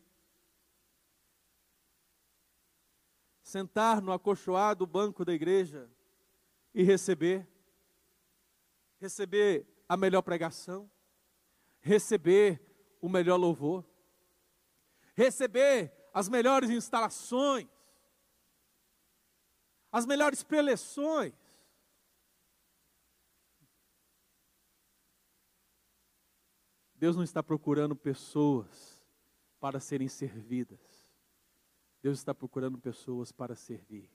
Sentar 3.41 3.99
no 3.99 4.11
acolchoado 4.11 4.85
banco 4.85 5.25
da 5.25 5.33
igreja 5.33 5.89
e 6.71 6.83
receber. 6.83 7.47
Receber 8.99 9.65
a 9.87 9.97
melhor 9.97 10.21
pregação, 10.21 10.87
receber 11.81 12.61
o 13.01 13.09
melhor 13.09 13.37
louvor, 13.37 13.85
receber 15.15 15.93
as 16.13 16.27
melhores 16.27 16.69
instalações, 16.69 17.67
as 19.91 20.05
melhores 20.05 20.43
preleções, 20.43 21.33
Deus 26.99 27.15
não 27.15 27.23
está 27.23 27.41
procurando 27.41 27.95
pessoas 27.95 29.01
para 29.57 29.79
serem 29.79 30.09
servidas. 30.09 30.79
Deus 32.01 32.17
está 32.17 32.33
procurando 32.33 32.77
pessoas 32.77 33.31
para 33.31 33.55
servir. 33.55 34.11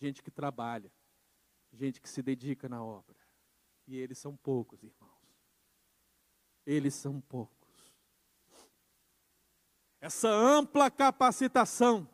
Gente 0.00 0.22
que 0.22 0.30
trabalha, 0.30 0.90
gente 1.72 2.00
que 2.00 2.08
se 2.08 2.22
dedica 2.22 2.70
na 2.70 2.82
obra. 2.82 3.16
E 3.86 3.96
eles 3.96 4.18
são 4.18 4.34
poucos, 4.34 4.82
irmãos. 4.82 5.17
Eles 6.68 6.92
são 6.94 7.18
poucos. 7.18 7.56
Essa 9.98 10.28
ampla 10.28 10.90
capacitação 10.90 12.06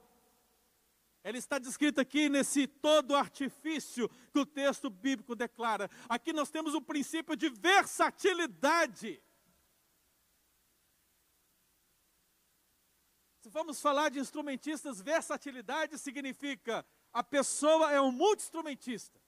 ela 1.24 1.38
está 1.38 1.59
descrita 1.59 2.02
aqui 2.02 2.28
nesse 2.28 2.66
todo 2.66 3.16
artifício 3.16 4.11
que 4.30 4.38
o 4.38 4.46
texto 4.46 4.90
bíblico 4.90 5.34
declara. 5.34 5.90
Aqui 6.07 6.34
nós 6.34 6.50
temos 6.50 6.74
o 6.74 6.82
princípio 6.82 7.34
de 7.34 7.48
versatilidade. 7.48 9.20
Se 13.40 13.48
vamos 13.48 13.80
falar 13.80 14.11
de 14.11 14.20
instrumentistas, 14.20 15.00
versatilidade 15.00 15.98
significa 15.98 16.86
a 17.11 17.24
pessoa 17.24 17.90
é 17.90 18.00
um 18.00 18.12
multi-instrumentista. 18.12 19.18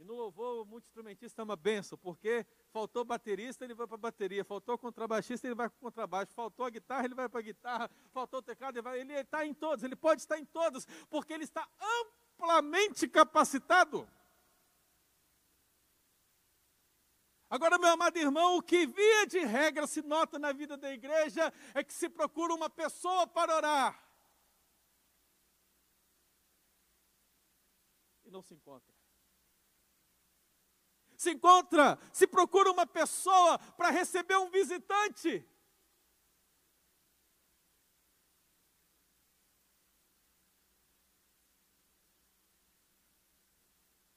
E 0.00 0.04
no 0.04 0.14
louvor, 0.14 0.62
o 0.62 0.64
multi-instrumentista 0.64 1.42
é 1.42 1.44
uma 1.44 1.56
benção, 1.56 1.98
porque 1.98 2.46
faltou 2.72 3.04
baterista, 3.04 3.66
ele 3.66 3.74
vai 3.74 3.86
para 3.86 3.96
a 3.96 3.98
bateria, 3.98 4.42
faltou 4.42 4.78
contrabaixista, 4.78 5.46
ele 5.46 5.54
vai 5.54 5.68
para 5.68 5.76
o 5.76 5.80
contrabaixo, 5.80 6.32
faltou 6.32 6.64
a 6.64 6.70
guitarra, 6.70 7.04
ele 7.04 7.14
vai 7.14 7.28
para 7.28 7.40
a 7.40 7.42
guitarra, 7.42 7.90
faltou 8.10 8.38
o 8.38 8.42
teclado, 8.42 8.76
ele, 8.76 8.82
vai, 8.82 8.98
ele 8.98 9.12
está 9.12 9.44
em 9.44 9.52
todos, 9.52 9.84
ele 9.84 9.94
pode 9.94 10.22
estar 10.22 10.38
em 10.38 10.44
todos, 10.46 10.86
porque 11.10 11.34
ele 11.34 11.44
está 11.44 11.68
amplamente 12.38 13.06
capacitado. 13.06 14.08
Agora, 17.50 17.78
meu 17.78 17.90
amado 17.90 18.16
irmão, 18.16 18.56
o 18.56 18.62
que 18.62 18.86
via 18.86 19.26
de 19.26 19.40
regra 19.40 19.86
se 19.86 20.00
nota 20.00 20.38
na 20.38 20.50
vida 20.50 20.78
da 20.78 20.90
igreja 20.90 21.52
é 21.74 21.84
que 21.84 21.92
se 21.92 22.08
procura 22.08 22.54
uma 22.54 22.70
pessoa 22.70 23.26
para 23.26 23.54
orar. 23.54 24.02
E 28.24 28.30
não 28.30 28.40
se 28.40 28.54
encontra 28.54 28.89
se 31.20 31.32
encontra, 31.32 31.98
se 32.14 32.26
procura 32.26 32.70
uma 32.70 32.86
pessoa 32.86 33.58
para 33.76 33.90
receber 33.90 34.38
um 34.38 34.48
visitante. 34.50 35.46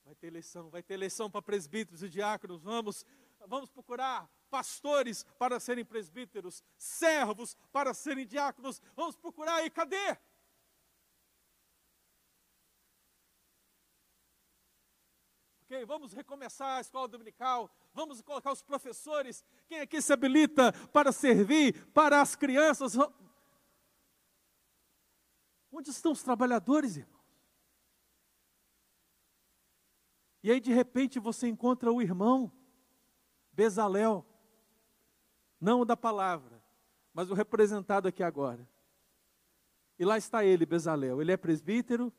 Vai 0.06 0.16
ter 0.16 0.28
eleição, 0.28 0.70
vai 0.70 0.82
ter 0.82 0.94
eleição 0.94 1.30
para 1.30 1.42
presbíteros 1.42 2.02
e 2.04 2.08
diáconos. 2.08 2.64
Vamos, 2.64 3.06
vamos 3.48 3.70
procurar 3.70 4.32
pastores 4.50 5.26
para 5.38 5.60
serem 5.60 5.84
presbíteros, 5.84 6.64
servos 6.78 7.58
para 7.70 7.94
serem 7.94 8.26
diáconos. 8.26 8.82
Vamos 8.96 9.18
procurar 9.18 9.66
e 9.66 9.70
cadê? 9.70 10.18
Vamos 15.86 16.14
recomeçar 16.14 16.78
a 16.78 16.82
escola 16.82 17.08
dominical, 17.08 17.74
vamos 17.94 18.22
colocar 18.22 18.52
os 18.52 18.62
professores. 18.62 19.44
Quem 19.68 19.80
aqui 19.80 20.02
se 20.02 20.14
habilita 20.14 20.72
para 20.90 21.12
servir 21.12 21.88
para 21.88 22.22
as 22.22 22.36
crianças? 22.36 22.94
Onde 25.72 25.90
estão 25.90 26.12
os 26.12 26.22
trabalhadores, 26.22 26.98
irmãos? 26.98 27.24
E 30.44 30.52
aí, 30.52 30.60
de 30.60 30.72
repente, 30.74 31.20
você 31.20 31.48
encontra 31.48 31.92
o 31.92 32.02
irmão 32.02 32.52
Bezalel, 33.52 34.26
não 35.60 35.82
o 35.82 35.86
da 35.86 35.96
palavra, 35.96 36.62
mas 37.14 37.30
o 37.30 37.34
representado 37.34 38.08
aqui 38.08 38.22
agora. 38.22 38.68
E 39.98 40.06
lá 40.06 40.18
está 40.18 40.44
ele, 40.44 40.66
Bezalel. 40.66 41.22
Ele 41.22 41.32
é 41.32 41.38
presbítero, 41.38 42.12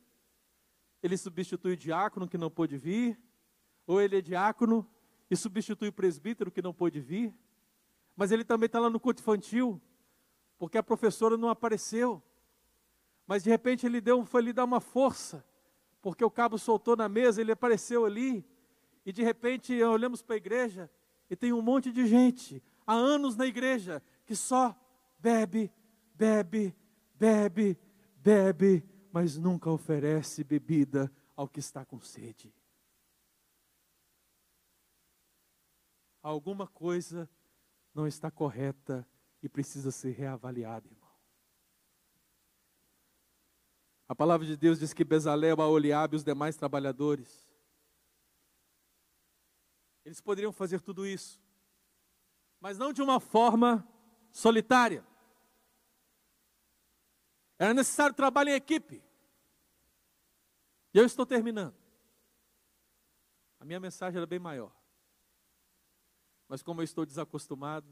ele 1.02 1.16
substitui 1.16 1.74
o 1.74 1.76
diácono 1.76 2.28
que 2.28 2.38
não 2.38 2.50
pôde 2.50 2.78
vir, 2.78 3.20
ou 3.86 4.00
ele 4.00 4.18
é 4.18 4.20
diácono 4.20 4.86
e 5.30 5.36
substitui 5.36 5.88
o 5.88 5.92
presbítero 5.92 6.50
que 6.50 6.62
não 6.62 6.72
pôde 6.72 7.00
vir, 7.00 7.34
mas 8.16 8.30
ele 8.30 8.44
também 8.44 8.66
está 8.66 8.78
lá 8.78 8.88
no 8.88 9.00
culto 9.00 9.20
infantil, 9.20 9.80
porque 10.58 10.78
a 10.78 10.82
professora 10.82 11.36
não 11.36 11.48
apareceu. 11.48 12.22
Mas 13.26 13.42
de 13.42 13.50
repente 13.50 13.86
ele 13.86 14.00
deu, 14.00 14.24
foi 14.24 14.42
lhe 14.42 14.52
dar 14.52 14.64
uma 14.64 14.80
força, 14.80 15.44
porque 16.00 16.24
o 16.24 16.30
cabo 16.30 16.58
soltou 16.58 16.96
na 16.96 17.08
mesa, 17.08 17.40
ele 17.40 17.52
apareceu 17.52 18.04
ali, 18.04 18.44
e 19.04 19.12
de 19.12 19.22
repente 19.22 19.82
olhamos 19.82 20.22
para 20.22 20.34
a 20.34 20.38
igreja 20.38 20.90
e 21.28 21.36
tem 21.36 21.52
um 21.52 21.62
monte 21.62 21.90
de 21.90 22.06
gente, 22.06 22.62
há 22.86 22.94
anos 22.94 23.36
na 23.36 23.46
igreja, 23.46 24.02
que 24.26 24.36
só 24.36 24.74
bebe, 25.18 25.72
bebe, 26.14 26.74
bebe, 27.14 27.78
bebe, 28.16 28.84
mas 29.12 29.36
nunca 29.36 29.70
oferece 29.70 30.44
bebida 30.44 31.10
ao 31.34 31.48
que 31.48 31.60
está 31.60 31.84
com 31.84 32.00
sede. 32.00 32.52
Alguma 36.24 36.66
coisa 36.66 37.28
não 37.94 38.06
está 38.06 38.30
correta 38.30 39.06
e 39.42 39.48
precisa 39.48 39.90
ser 39.90 40.12
reavaliada, 40.12 40.88
irmão. 40.88 41.12
A 44.08 44.14
palavra 44.14 44.46
de 44.46 44.56
Deus 44.56 44.78
diz 44.78 44.94
que 44.94 45.04
Bezalel, 45.04 45.60
Aoliabe 45.60 46.14
e 46.14 46.16
os 46.16 46.24
demais 46.24 46.56
trabalhadores, 46.56 47.46
eles 50.02 50.18
poderiam 50.22 50.50
fazer 50.50 50.80
tudo 50.80 51.06
isso, 51.06 51.38
mas 52.58 52.78
não 52.78 52.90
de 52.90 53.02
uma 53.02 53.20
forma 53.20 53.86
solitária. 54.32 55.06
Era 57.58 57.74
necessário 57.74 58.16
trabalho 58.16 58.48
em 58.48 58.54
equipe. 58.54 59.04
E 60.94 60.98
eu 60.98 61.04
estou 61.04 61.26
terminando. 61.26 61.76
A 63.60 63.64
minha 63.66 63.78
mensagem 63.78 64.16
era 64.16 64.26
bem 64.26 64.38
maior. 64.38 64.83
Mas 66.54 66.62
como 66.62 66.80
eu 66.80 66.84
estou 66.84 67.04
desacostumado, 67.04 67.88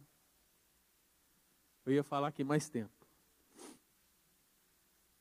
eu 1.84 1.94
ia 1.94 2.04
falar 2.04 2.28
aqui 2.28 2.44
mais 2.44 2.68
tempo. 2.68 2.94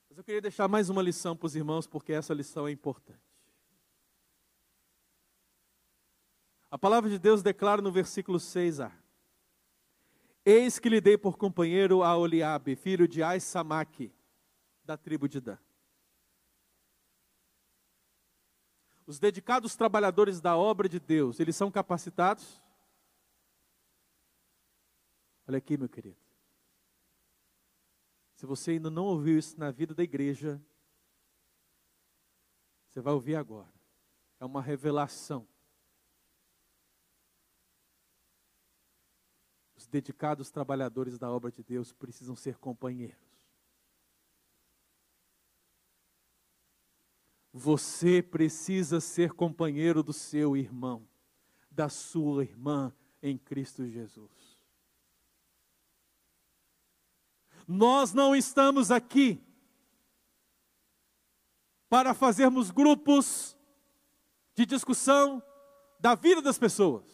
Mas 0.08 0.16
eu 0.16 0.24
queria 0.24 0.42
deixar 0.42 0.68
mais 0.68 0.92
uma 0.92 1.02
lição 1.02 1.36
para 1.36 1.48
os 1.48 1.56
irmãos, 1.56 1.88
porque 1.88 2.14
essa 2.14 2.36
lição 2.36 2.68
é 2.68 2.72
importante. 2.72 3.20
A 6.70 6.78
palavra 6.78 7.10
de 7.10 7.18
Deus 7.18 7.42
declara 7.42 7.82
no 7.82 7.92
versículo 7.92 8.38
6a: 8.38 8.92
Eis 10.46 10.78
que 10.78 10.88
lhe 10.88 11.02
dei 11.02 11.18
por 11.18 11.36
companheiro 11.36 12.04
a 12.04 12.16
Oliabe, 12.16 12.76
filho 12.76 13.08
de 13.08 13.24
Aissamaque, 13.24 14.14
da 14.86 14.96
tribo 14.96 15.28
de 15.28 15.42
Dan. 15.42 15.58
Os 19.08 19.18
dedicados 19.18 19.76
trabalhadores 19.76 20.40
da 20.40 20.56
obra 20.56 20.88
de 20.88 21.00
Deus, 21.00 21.40
eles 21.40 21.56
são 21.56 21.72
capacitados? 21.72 22.62
Olha 25.52 25.58
aqui, 25.58 25.76
meu 25.76 25.90
querido. 25.90 26.16
Se 28.36 28.46
você 28.46 28.72
ainda 28.72 28.90
não 28.90 29.04
ouviu 29.04 29.38
isso 29.38 29.60
na 29.60 29.70
vida 29.70 29.94
da 29.94 30.02
igreja, 30.02 30.64
você 32.88 33.02
vai 33.02 33.14
ouvir 33.14 33.36
agora. 33.36 33.68
É 34.40 34.46
uma 34.46 34.62
revelação. 34.62 35.46
Os 39.76 39.88
dedicados 39.88 40.50
trabalhadores 40.50 41.20
da 41.20 41.30
obra 41.30 41.52
de 41.52 41.62
Deus 41.62 41.92
precisam 41.92 42.34
ser 42.34 42.58
companheiros. 42.58 43.20
Você 47.52 48.24
precisa 48.24 49.02
ser 49.02 49.34
companheiro 49.34 50.02
do 50.02 50.14
seu 50.14 50.56
irmão, 50.56 51.06
da 51.70 51.90
sua 51.90 52.44
irmã 52.44 52.96
em 53.22 53.38
Cristo 53.38 53.86
Jesus. 53.86 54.41
Nós 57.68 58.14
não 58.14 58.36
estamos 58.36 58.92
aqui 58.92 59.42
para 61.90 62.14
fazermos 62.14 62.72
grupos 62.72 63.58
de 64.56 64.66
discussão 64.66 65.44
da 66.00 66.16
vida 66.16 66.42
das 66.42 66.58
pessoas. 66.58 67.06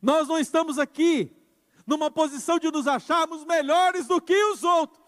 Nós 0.00 0.26
não 0.26 0.38
estamos 0.38 0.78
aqui 0.78 1.36
numa 1.86 2.10
posição 2.10 2.58
de 2.58 2.70
nos 2.70 2.86
acharmos 2.86 3.44
melhores 3.44 4.06
do 4.06 4.20
que 4.20 4.34
os 4.52 4.62
outros. 4.62 5.00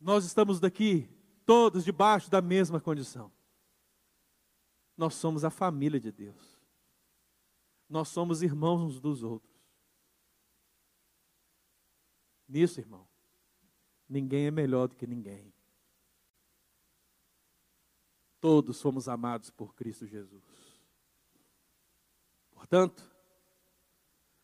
Nós 0.00 0.24
estamos 0.24 0.60
daqui 0.60 1.08
todos 1.44 1.84
debaixo 1.84 2.30
da 2.30 2.40
mesma 2.40 2.80
condição. 2.80 3.32
Nós 4.96 5.14
somos 5.14 5.44
a 5.44 5.50
família 5.50 6.00
de 6.00 6.10
Deus. 6.10 6.58
Nós 7.88 8.08
somos 8.08 8.42
irmãos 8.42 8.80
uns 8.80 9.00
dos 9.00 9.22
outros. 9.22 9.57
Nisso, 12.48 12.80
irmão, 12.80 13.06
ninguém 14.08 14.46
é 14.46 14.50
melhor 14.50 14.88
do 14.88 14.96
que 14.96 15.06
ninguém. 15.06 15.52
Todos 18.40 18.76
somos 18.78 19.08
amados 19.08 19.50
por 19.50 19.74
Cristo 19.74 20.06
Jesus. 20.06 20.42
Portanto, 22.52 23.02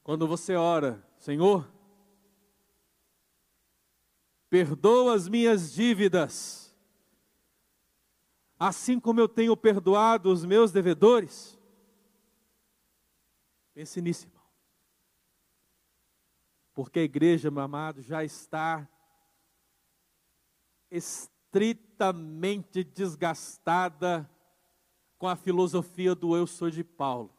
quando 0.03 0.27
você 0.29 0.55
ora, 0.55 1.03
Senhor, 1.17 1.67
perdoa 4.51 5.15
as 5.15 5.29
minhas 5.29 5.73
dívidas, 5.73 6.77
assim 8.59 9.01
como 9.01 9.19
eu 9.19 9.29
tenho 9.29 9.57
perdoado 9.57 10.31
os 10.31 10.45
meus 10.45 10.71
devedores. 10.71 11.59
Pense 13.73 14.01
nisso, 14.01 14.29
porque 16.75 16.99
a 16.99 17.05
igreja, 17.05 17.51
meu 17.51 17.63
amado, 17.63 18.03
já 18.03 18.25
está 18.25 18.87
estritamente 20.91 22.83
desgastada 22.83 24.29
com 25.17 25.29
a 25.29 25.37
filosofia 25.37 26.15
do 26.15 26.37
eu 26.37 26.47
sou 26.47 26.69
de 26.69 26.83
Paulo, 26.83 27.33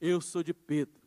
eu 0.00 0.20
sou 0.20 0.42
de 0.42 0.54
Pedro, 0.54 1.02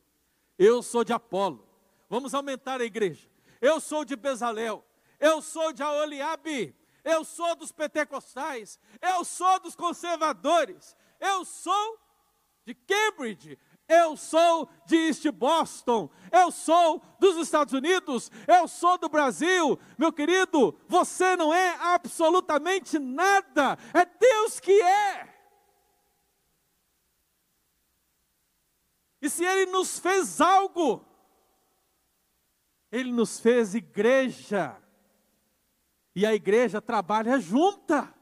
eu 0.59 0.83
sou 0.83 1.03
de 1.03 1.13
Apolo. 1.13 1.65
Vamos 2.09 2.33
aumentar 2.33 2.79
a 2.79 2.85
igreja. 2.85 3.29
Eu 3.59 3.79
sou 3.79 4.05
de 4.05 4.15
Bezalel, 4.15 4.85
eu 5.19 5.41
sou 5.41 5.73
de 5.73 5.81
Aoliabe, 5.81 6.75
eu 7.03 7.23
sou 7.23 7.55
dos 7.55 7.71
pentecostais, 7.71 8.79
eu 9.01 9.25
sou 9.25 9.59
dos 9.59 9.75
conservadores, 9.75 10.95
eu 11.19 11.43
sou 11.43 11.99
de 12.65 12.75
Cambridge, 12.75 13.57
eu 13.87 14.17
sou 14.17 14.69
de 14.85 14.95
East 14.95 15.25
Boston, 15.31 16.09
eu 16.31 16.51
sou 16.51 17.01
dos 17.19 17.37
Estados 17.37 17.73
Unidos, 17.73 18.29
eu 18.47 18.67
sou 18.67 18.97
do 18.97 19.07
Brasil. 19.07 19.79
Meu 19.97 20.11
querido, 20.11 20.77
você 20.87 21.35
não 21.35 21.53
é 21.53 21.77
absolutamente 21.79 22.99
nada, 22.99 23.77
é 23.93 24.05
Deus 24.05 24.59
que 24.59 24.81
é. 24.81 25.33
E 29.21 29.29
se 29.29 29.43
Ele 29.45 29.71
nos 29.71 29.99
fez 29.99 30.41
algo, 30.41 31.05
Ele 32.91 33.11
nos 33.11 33.39
fez 33.39 33.73
igreja, 33.73 34.75
e 36.13 36.25
a 36.25 36.33
igreja 36.33 36.81
trabalha 36.81 37.39
junta, 37.39 38.13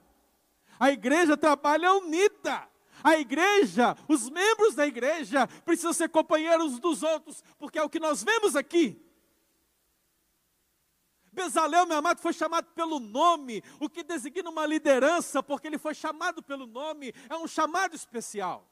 a 0.79 0.91
igreja 0.91 1.35
trabalha 1.35 1.93
unida. 1.93 2.74
A 3.05 3.19
igreja, 3.19 3.95
os 4.07 4.31
membros 4.31 4.73
da 4.73 4.87
igreja, 4.87 5.45
precisam 5.63 5.93
ser 5.93 6.09
companheiros 6.09 6.79
dos 6.79 7.03
outros, 7.03 7.43
porque 7.59 7.77
é 7.77 7.83
o 7.83 7.89
que 7.89 7.99
nós 7.99 8.23
vemos 8.23 8.55
aqui. 8.55 8.99
Bezalel, 11.31 11.85
meu 11.85 11.97
amado, 11.97 12.19
foi 12.19 12.33
chamado 12.33 12.65
pelo 12.73 12.99
nome, 12.99 13.61
o 13.79 13.87
que 13.87 14.01
designa 14.01 14.49
uma 14.49 14.65
liderança, 14.65 15.43
porque 15.43 15.67
ele 15.67 15.77
foi 15.77 15.93
chamado 15.93 16.41
pelo 16.41 16.65
nome, 16.65 17.13
é 17.29 17.37
um 17.37 17.47
chamado 17.47 17.95
especial. 17.95 18.67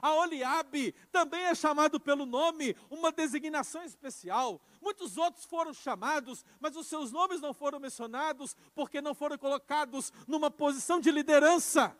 A 0.00 0.14
Oliabe 0.14 0.92
também 1.10 1.42
é 1.42 1.56
chamado 1.56 1.98
pelo 1.98 2.24
nome, 2.24 2.76
uma 2.88 3.10
designação 3.10 3.82
especial. 3.82 4.60
Muitos 4.80 5.16
outros 5.16 5.44
foram 5.44 5.74
chamados, 5.74 6.44
mas 6.60 6.76
os 6.76 6.86
seus 6.86 7.10
nomes 7.10 7.40
não 7.40 7.52
foram 7.52 7.80
mencionados, 7.80 8.56
porque 8.76 9.00
não 9.00 9.12
foram 9.12 9.36
colocados 9.36 10.12
numa 10.28 10.52
posição 10.52 11.00
de 11.00 11.10
liderança. 11.10 11.96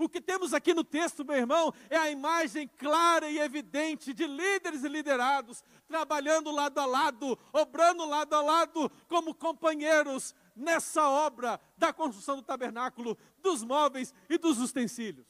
O 0.00 0.08
que 0.08 0.18
temos 0.18 0.54
aqui 0.54 0.72
no 0.72 0.82
texto, 0.82 1.26
meu 1.26 1.36
irmão, 1.36 1.74
é 1.90 1.96
a 1.98 2.10
imagem 2.10 2.66
clara 2.66 3.28
e 3.28 3.38
evidente 3.38 4.14
de 4.14 4.26
líderes 4.26 4.82
e 4.82 4.88
liderados 4.88 5.62
trabalhando 5.86 6.50
lado 6.50 6.78
a 6.78 6.86
lado, 6.86 7.38
obrando 7.52 8.06
lado 8.06 8.34
a 8.34 8.40
lado 8.40 8.90
como 9.08 9.34
companheiros 9.34 10.34
nessa 10.56 11.06
obra 11.06 11.60
da 11.76 11.92
construção 11.92 12.36
do 12.36 12.42
tabernáculo, 12.42 13.14
dos 13.42 13.62
móveis 13.62 14.14
e 14.30 14.38
dos 14.38 14.58
utensílios. 14.58 15.26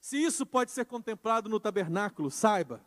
Se 0.00 0.16
isso 0.16 0.46
pode 0.46 0.70
ser 0.70 0.86
contemplado 0.86 1.50
no 1.50 1.60
tabernáculo, 1.60 2.30
saiba, 2.30 2.82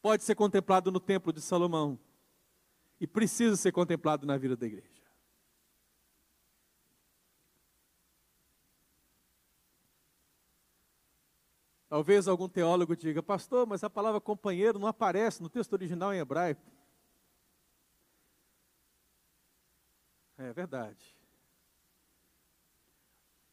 pode 0.00 0.22
ser 0.22 0.34
contemplado 0.34 0.90
no 0.90 0.98
templo 0.98 1.30
de 1.30 1.42
Salomão 1.42 2.00
e 2.98 3.06
precisa 3.06 3.56
ser 3.56 3.72
contemplado 3.72 4.26
na 4.26 4.38
vida 4.38 4.56
da 4.56 4.66
igreja. 4.66 5.01
Talvez 11.92 12.26
algum 12.26 12.48
teólogo 12.48 12.96
diga, 12.96 13.22
pastor, 13.22 13.66
mas 13.66 13.84
a 13.84 13.90
palavra 13.90 14.18
companheiro 14.18 14.78
não 14.78 14.88
aparece 14.88 15.42
no 15.42 15.50
texto 15.50 15.74
original 15.74 16.14
em 16.14 16.20
hebraico. 16.20 16.62
É 20.38 20.50
verdade. 20.54 21.14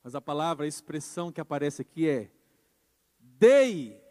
Mas 0.02 0.16
a 0.16 0.22
palavra, 0.22 0.64
a 0.64 0.70
expressão 0.70 1.34
que 1.34 1.42
aparece 1.42 1.82
aqui 1.82 2.08
é: 2.08 2.32
dei 3.20 4.02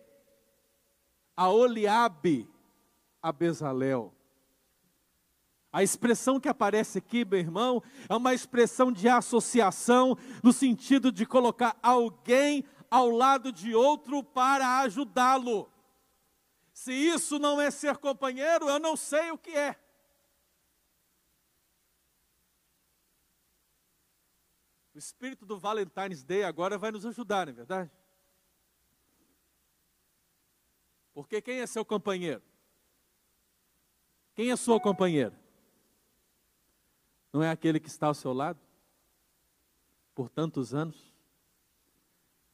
a 1.35 1.49
Oliabe 1.49 2.47
a 3.23 3.33
Bezalel. 3.33 4.13
A 5.73 5.83
expressão 5.83 6.39
que 6.39 6.51
aparece 6.51 6.99
aqui, 6.99 7.25
meu 7.25 7.39
irmão, 7.39 7.83
é 8.07 8.15
uma 8.15 8.35
expressão 8.35 8.93
de 8.93 9.09
associação, 9.09 10.19
no 10.43 10.53
sentido 10.53 11.11
de 11.11 11.25
colocar 11.25 11.79
alguém 11.83 12.63
ao 12.91 13.11
lado 13.11 13.53
de 13.53 13.75
outro 13.75 14.23
para 14.23 14.81
ajudá-lo. 14.81 15.71
Se 16.73 16.93
isso 16.93 17.39
não 17.39 17.61
é 17.61 17.71
ser 17.71 17.99
companheiro, 17.99 18.69
eu 18.69 18.79
não 18.79 18.97
sei 18.97 19.31
o 19.31 19.39
que 19.39 19.51
é. 19.51 19.79
O 24.95 24.99
espírito 24.99 25.47
do 25.47 25.59
Valentine's 25.59 26.25
Day 26.25 26.43
agora 26.43 26.77
vai 26.79 26.91
nos 26.91 27.07
ajudar, 27.07 27.47
não 27.47 27.53
é 27.53 27.57
verdade? 27.57 27.91
Porque 31.13 31.43
quem 31.43 31.61
é 31.61 31.67
seu 31.67 31.85
companheiro? 31.85 32.43
Quem 34.35 34.51
é 34.53 34.57
sua 34.57 34.81
companheira? 34.81 35.37
Não 37.33 37.43
é 37.43 37.51
aquele 37.51 37.81
que 37.81 37.89
está 37.89 38.07
ao 38.07 38.15
seu 38.15 38.33
lado? 38.33 38.61
Por 40.15 40.29
tantos 40.29 40.73
anos? 40.73 41.13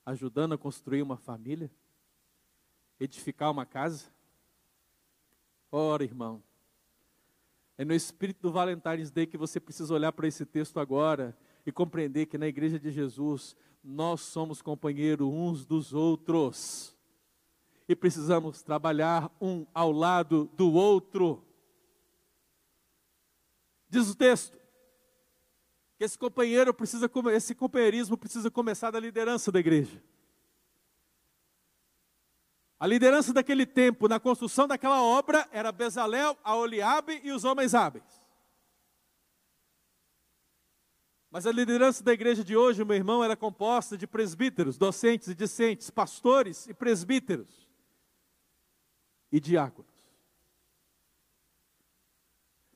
Ajudando 0.04 0.54
a 0.54 0.58
construir 0.58 1.02
uma 1.02 1.16
família? 1.16 1.70
Edificar 3.00 3.50
uma 3.50 3.64
casa? 3.64 4.06
Ora, 5.70 6.04
irmão, 6.04 6.42
é 7.76 7.84
no 7.84 7.94
espírito 7.94 8.42
do 8.42 8.52
Valentine's 8.52 9.10
Day 9.10 9.26
que 9.26 9.36
você 9.36 9.58
precisa 9.58 9.92
olhar 9.92 10.12
para 10.12 10.28
esse 10.28 10.46
texto 10.46 10.78
agora 10.78 11.36
e 11.66 11.72
compreender 11.72 12.26
que 12.26 12.38
na 12.38 12.46
igreja 12.46 12.78
de 12.78 12.90
Jesus 12.90 13.56
nós 13.82 14.20
somos 14.20 14.62
companheiros 14.62 15.26
uns 15.26 15.66
dos 15.66 15.92
outros 15.92 16.94
e 17.88 17.94
precisamos 17.94 18.62
trabalhar 18.62 19.30
um 19.40 19.66
ao 19.74 19.92
lado 19.92 20.50
do 20.56 20.72
outro. 20.72 21.44
Diz 23.88 24.08
o 24.08 24.16
texto 24.16 24.56
que 25.96 26.04
esse 26.04 26.18
companheiro 26.18 26.74
precisa, 26.74 27.10
esse 27.32 27.54
companheirismo 27.54 28.16
precisa 28.16 28.50
começar 28.50 28.90
da 28.90 28.98
liderança 28.98 29.52
da 29.52 29.60
igreja. 29.60 30.02
A 32.78 32.86
liderança 32.86 33.32
daquele 33.32 33.64
tempo 33.64 34.08
na 34.08 34.18
construção 34.18 34.66
daquela 34.66 35.00
obra 35.00 35.48
era 35.52 35.72
Bezalel, 35.72 36.36
Aoliabe 36.42 37.20
e 37.22 37.32
os 37.32 37.44
homens 37.44 37.74
hábeis. 37.74 38.04
Mas 41.30 41.46
a 41.46 41.52
liderança 41.52 42.04
da 42.04 42.12
igreja 42.12 42.44
de 42.44 42.56
hoje, 42.56 42.84
meu 42.84 42.94
irmão, 42.94 43.24
ela 43.24 43.32
é 43.32 43.36
composta 43.36 43.96
de 43.96 44.06
presbíteros, 44.06 44.78
docentes 44.78 45.28
e 45.28 45.34
discentes, 45.34 45.90
pastores 45.90 46.68
e 46.68 46.74
presbíteros 46.74 47.68
e 49.32 49.40
diáconos. 49.40 49.90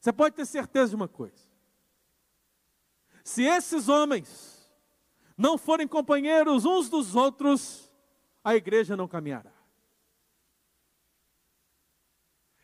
Você 0.00 0.12
pode 0.12 0.34
ter 0.34 0.46
certeza 0.46 0.90
de 0.90 0.96
uma 0.96 1.06
coisa: 1.06 1.47
se 3.28 3.42
esses 3.42 3.88
homens 3.88 4.58
não 5.36 5.58
forem 5.58 5.86
companheiros 5.86 6.64
uns 6.64 6.88
dos 6.88 7.14
outros, 7.14 7.92
a 8.42 8.56
igreja 8.56 8.96
não 8.96 9.06
caminhará. 9.06 9.52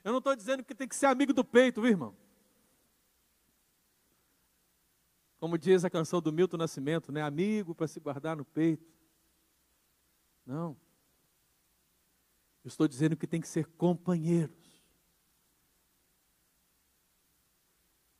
Eu 0.02 0.12
não 0.12 0.18
estou 0.18 0.34
dizendo 0.34 0.64
que 0.64 0.74
tem 0.74 0.88
que 0.88 0.96
ser 0.96 1.06
amigo 1.06 1.34
do 1.34 1.44
peito, 1.44 1.82
viu, 1.82 1.90
irmão? 1.90 2.16
Como 5.38 5.58
diz 5.58 5.84
a 5.84 5.90
canção 5.90 6.20
do 6.22 6.32
Milton 6.32 6.56
Nascimento, 6.56 7.12
né? 7.12 7.20
Amigo 7.20 7.74
para 7.74 7.86
se 7.86 8.00
guardar 8.00 8.34
no 8.34 8.44
peito. 8.44 8.90
Não. 10.46 10.76
Eu 12.64 12.68
estou 12.68 12.88
dizendo 12.88 13.16
que 13.18 13.26
tem 13.26 13.40
que 13.40 13.48
ser 13.48 13.66
companheiros. 13.66 14.82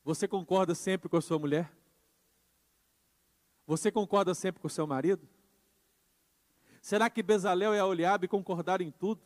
Você 0.04 0.28
concorda 0.28 0.74
sempre 0.74 1.08
com 1.08 1.16
a 1.16 1.22
sua 1.22 1.38
mulher? 1.38 1.83
Você 3.66 3.90
concorda 3.90 4.34
sempre 4.34 4.60
com 4.60 4.66
o 4.66 4.70
seu 4.70 4.86
marido? 4.86 5.26
Será 6.82 7.08
que 7.08 7.22
Bezalel 7.22 7.74
e 7.74 7.78
Aoliabe 7.78 8.28
concordaram 8.28 8.84
em 8.84 8.90
tudo? 8.90 9.22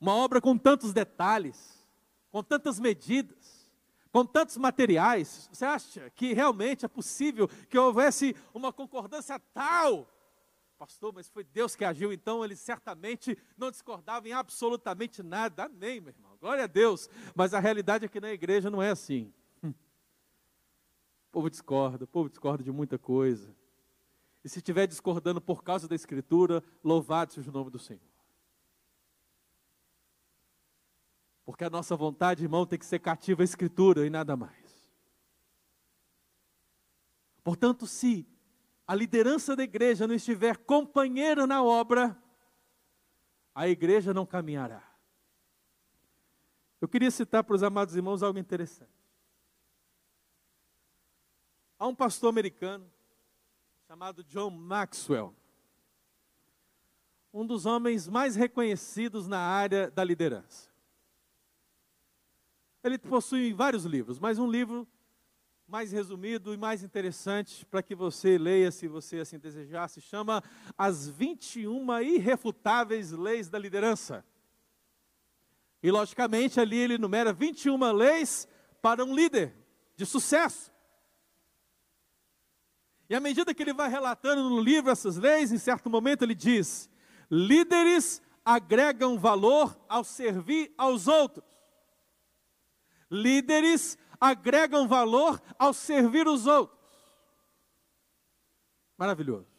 Uma 0.00 0.14
obra 0.14 0.40
com 0.40 0.56
tantos 0.56 0.92
detalhes, 0.92 1.84
com 2.30 2.42
tantas 2.42 2.78
medidas, 2.78 3.64
com 4.14 4.24
tantos 4.24 4.56
materiais, 4.56 5.48
você 5.52 5.64
acha 5.64 6.08
que 6.10 6.32
realmente 6.32 6.84
é 6.84 6.88
possível 6.88 7.48
que 7.68 7.76
houvesse 7.76 8.36
uma 8.54 8.72
concordância 8.72 9.40
tal? 9.52 10.08
Pastor, 10.78 11.12
mas 11.12 11.28
foi 11.28 11.42
Deus 11.42 11.74
que 11.74 11.84
agiu, 11.84 12.12
então 12.12 12.44
ele 12.44 12.54
certamente 12.54 13.36
não 13.58 13.72
discordava 13.72 14.28
em 14.28 14.32
absolutamente 14.32 15.20
nada. 15.20 15.64
Amém, 15.64 16.00
meu 16.00 16.12
irmão. 16.12 16.36
Glória 16.40 16.62
a 16.62 16.68
Deus. 16.68 17.10
Mas 17.34 17.54
a 17.54 17.58
realidade 17.58 18.04
é 18.04 18.08
que 18.08 18.20
na 18.20 18.30
igreja 18.30 18.70
não 18.70 18.80
é 18.80 18.90
assim. 18.90 19.34
O 21.34 21.42
povo 21.42 21.50
discorda, 21.50 22.04
o 22.04 22.06
povo 22.06 22.28
discorda 22.28 22.62
de 22.62 22.70
muita 22.70 22.96
coisa. 22.96 23.52
E 24.44 24.48
se 24.48 24.60
estiver 24.60 24.86
discordando 24.86 25.40
por 25.40 25.64
causa 25.64 25.88
da 25.88 25.94
Escritura, 25.96 26.62
louvado 26.82 27.32
seja 27.32 27.50
o 27.50 27.52
nome 27.52 27.72
do 27.72 27.78
Senhor. 27.78 28.00
Porque 31.44 31.64
a 31.64 31.70
nossa 31.70 31.96
vontade, 31.96 32.44
irmão, 32.44 32.64
tem 32.64 32.78
que 32.78 32.86
ser 32.86 33.00
cativa 33.00 33.42
à 33.42 33.44
Escritura 33.44 34.06
e 34.06 34.10
nada 34.10 34.36
mais. 34.36 34.88
Portanto, 37.42 37.84
se 37.84 38.24
a 38.86 38.94
liderança 38.94 39.56
da 39.56 39.64
igreja 39.64 40.06
não 40.06 40.14
estiver 40.14 40.56
companheira 40.58 41.48
na 41.48 41.64
obra, 41.64 42.16
a 43.52 43.66
igreja 43.66 44.14
não 44.14 44.24
caminhará. 44.24 44.88
Eu 46.80 46.86
queria 46.86 47.10
citar 47.10 47.42
para 47.42 47.56
os 47.56 47.64
amados 47.64 47.96
irmãos 47.96 48.22
algo 48.22 48.38
interessante. 48.38 49.03
Há 51.84 51.86
um 51.86 51.94
pastor 51.94 52.30
americano 52.30 52.90
chamado 53.86 54.24
John 54.24 54.48
Maxwell, 54.48 55.34
um 57.30 57.46
dos 57.46 57.66
homens 57.66 58.08
mais 58.08 58.34
reconhecidos 58.34 59.28
na 59.28 59.38
área 59.38 59.90
da 59.90 60.02
liderança. 60.02 60.70
Ele 62.82 62.96
possui 62.96 63.52
vários 63.52 63.84
livros, 63.84 64.18
mas 64.18 64.38
um 64.38 64.50
livro 64.50 64.88
mais 65.68 65.92
resumido 65.92 66.54
e 66.54 66.56
mais 66.56 66.82
interessante 66.82 67.66
para 67.66 67.82
que 67.82 67.94
você 67.94 68.38
leia, 68.38 68.70
se 68.70 68.88
você 68.88 69.18
assim 69.18 69.38
desejar, 69.38 69.86
se 69.88 70.00
chama 70.00 70.42
As 70.78 71.06
21 71.06 72.00
Irrefutáveis 72.00 73.10
Leis 73.10 73.50
da 73.50 73.58
Liderança. 73.58 74.24
E, 75.82 75.90
logicamente, 75.90 76.58
ali 76.58 76.78
ele 76.78 76.94
enumera 76.94 77.30
21 77.30 77.92
leis 77.92 78.48
para 78.80 79.04
um 79.04 79.14
líder 79.14 79.54
de 79.94 80.06
sucesso. 80.06 80.72
E 83.08 83.14
à 83.14 83.20
medida 83.20 83.54
que 83.54 83.62
ele 83.62 83.74
vai 83.74 83.88
relatando 83.88 84.48
no 84.48 84.60
livro 84.60 84.90
essas 84.90 85.16
leis, 85.16 85.52
em 85.52 85.58
certo 85.58 85.90
momento 85.90 86.22
ele 86.22 86.34
diz: 86.34 86.88
líderes 87.30 88.22
agregam 88.44 89.18
valor 89.18 89.78
ao 89.88 90.04
servir 90.04 90.72
aos 90.76 91.06
outros. 91.06 91.44
Líderes 93.10 93.98
agregam 94.20 94.88
valor 94.88 95.40
ao 95.58 95.72
servir 95.72 96.26
os 96.26 96.46
outros. 96.46 96.78
Maravilhoso. 98.96 99.52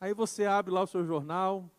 Aí 0.00 0.12
você 0.12 0.44
abre 0.44 0.72
lá 0.72 0.82
o 0.82 0.86
seu 0.86 1.04
jornal, 1.04 1.70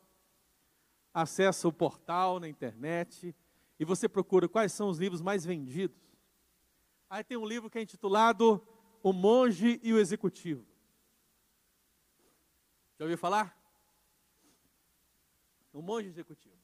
acessa 1.13 1.67
o 1.67 1.73
portal 1.73 2.39
na 2.39 2.49
internet 2.49 3.35
e 3.79 3.85
você 3.85 4.09
procura 4.09 4.49
quais 4.49 4.73
são 4.73 4.89
os 4.89 4.97
livros 4.97 5.21
mais 5.21 5.45
vendidos. 5.45 6.01
Aí 7.09 7.23
tem 7.23 7.37
um 7.37 7.45
livro 7.45 7.69
que 7.69 7.77
é 7.77 7.81
intitulado 7.81 8.65
O 9.05 9.13
Monge 9.13 9.79
e 9.83 9.93
o 9.93 9.99
Executivo. 9.99 10.65
Já 12.97 13.05
ouviu 13.05 13.19
falar? 13.19 13.55
O 15.71 15.79
Monge 15.79 16.07
Executivo. 16.07 16.57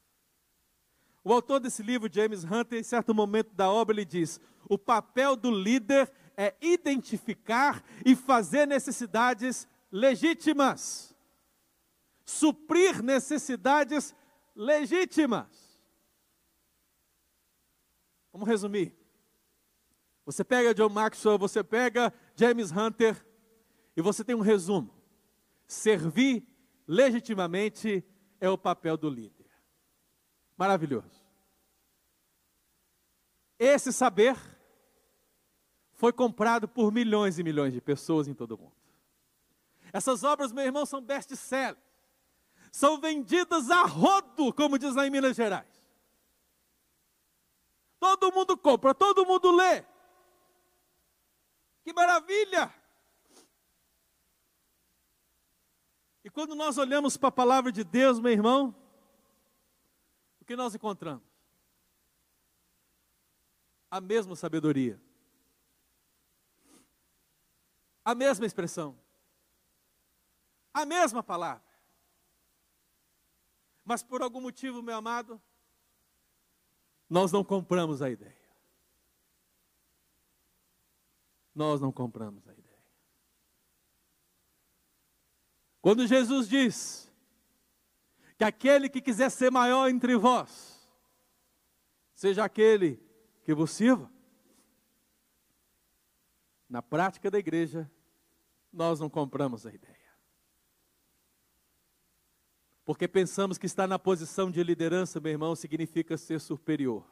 O 1.23 1.31
autor 1.31 1.59
desse 1.59 1.83
livro, 1.83 2.11
James 2.11 2.43
Hunter, 2.43 2.79
em 2.79 2.83
certo 2.83 3.13
momento 3.13 3.53
da 3.53 3.69
obra, 3.71 3.93
ele 3.93 4.05
diz: 4.05 4.41
o 4.67 4.75
papel 4.75 5.35
do 5.35 5.51
líder 5.51 6.11
é 6.35 6.55
identificar 6.59 7.83
e 8.03 8.15
fazer 8.15 8.65
necessidades 8.65 9.67
legítimas. 9.91 11.15
Suprir 12.25 13.03
necessidades 13.03 14.15
legítimas. 14.55 15.79
Vamos 18.33 18.47
resumir. 18.47 18.99
Você 20.31 20.45
pega 20.45 20.73
John 20.73 20.87
Maxwell, 20.87 21.37
você 21.37 21.61
pega 21.61 22.13
James 22.37 22.71
Hunter 22.71 23.21
e 23.97 24.01
você 24.01 24.23
tem 24.23 24.33
um 24.33 24.39
resumo. 24.39 24.95
Servir 25.67 26.47
legitimamente 26.87 28.01
é 28.39 28.49
o 28.49 28.57
papel 28.57 28.95
do 28.95 29.09
líder. 29.09 29.51
Maravilhoso. 30.55 31.21
Esse 33.59 33.91
saber 33.91 34.37
foi 35.91 36.13
comprado 36.13 36.65
por 36.65 36.93
milhões 36.93 37.37
e 37.37 37.43
milhões 37.43 37.73
de 37.73 37.81
pessoas 37.81 38.29
em 38.29 38.33
todo 38.33 38.53
o 38.53 38.57
mundo. 38.57 38.75
Essas 39.91 40.23
obras, 40.23 40.53
meu 40.53 40.63
irmão, 40.63 40.85
são 40.85 41.01
best-sellers. 41.01 41.77
São 42.71 43.01
vendidas 43.01 43.69
a 43.69 43.83
rodo, 43.83 44.53
como 44.53 44.79
diz 44.79 44.95
lá 44.95 45.05
em 45.05 45.09
Minas 45.09 45.35
Gerais. 45.35 45.67
Todo 47.99 48.31
mundo 48.31 48.55
compra, 48.55 48.95
todo 48.95 49.25
mundo 49.25 49.51
lê. 49.51 49.90
Que 51.83 51.93
maravilha! 51.93 52.73
E 56.23 56.29
quando 56.29 56.55
nós 56.55 56.77
olhamos 56.77 57.17
para 57.17 57.29
a 57.29 57.31
palavra 57.31 57.71
de 57.71 57.83
Deus, 57.83 58.19
meu 58.19 58.31
irmão, 58.31 58.75
o 60.39 60.45
que 60.45 60.55
nós 60.55 60.75
encontramos? 60.75 61.23
A 63.89 63.99
mesma 63.99 64.35
sabedoria, 64.35 65.01
a 68.05 68.13
mesma 68.13 68.45
expressão, 68.45 68.97
a 70.73 70.85
mesma 70.85 71.23
palavra. 71.23 71.63
Mas 73.83 74.03
por 74.03 74.21
algum 74.21 74.39
motivo, 74.39 74.81
meu 74.81 74.95
amado, 74.95 75.41
nós 77.09 77.31
não 77.31 77.43
compramos 77.43 78.01
a 78.01 78.09
ideia. 78.09 78.40
Nós 81.53 81.81
não 81.81 81.91
compramos 81.91 82.47
a 82.47 82.53
ideia. 82.53 82.61
Quando 85.81 86.07
Jesus 86.07 86.47
diz 86.47 87.11
que 88.37 88.43
aquele 88.43 88.87
que 88.87 89.01
quiser 89.01 89.29
ser 89.29 89.51
maior 89.51 89.89
entre 89.89 90.15
vós, 90.15 90.79
seja 92.13 92.43
aquele 92.43 93.01
que 93.43 93.53
vos 93.53 93.71
sirva, 93.71 94.11
na 96.69 96.81
prática 96.81 97.29
da 97.29 97.37
igreja, 97.37 97.91
nós 98.71 98.99
não 98.99 99.09
compramos 99.09 99.65
a 99.65 99.73
ideia. 99.73 99.97
Porque 102.85 103.07
pensamos 103.07 103.57
que 103.57 103.65
estar 103.65 103.87
na 103.87 103.99
posição 103.99 104.49
de 104.49 104.63
liderança, 104.63 105.19
meu 105.19 105.31
irmão, 105.31 105.55
significa 105.55 106.17
ser 106.17 106.39
superior. 106.39 107.05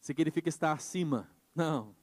Significa 0.00 0.48
estar 0.48 0.72
acima. 0.72 1.30
Não. 1.54 1.94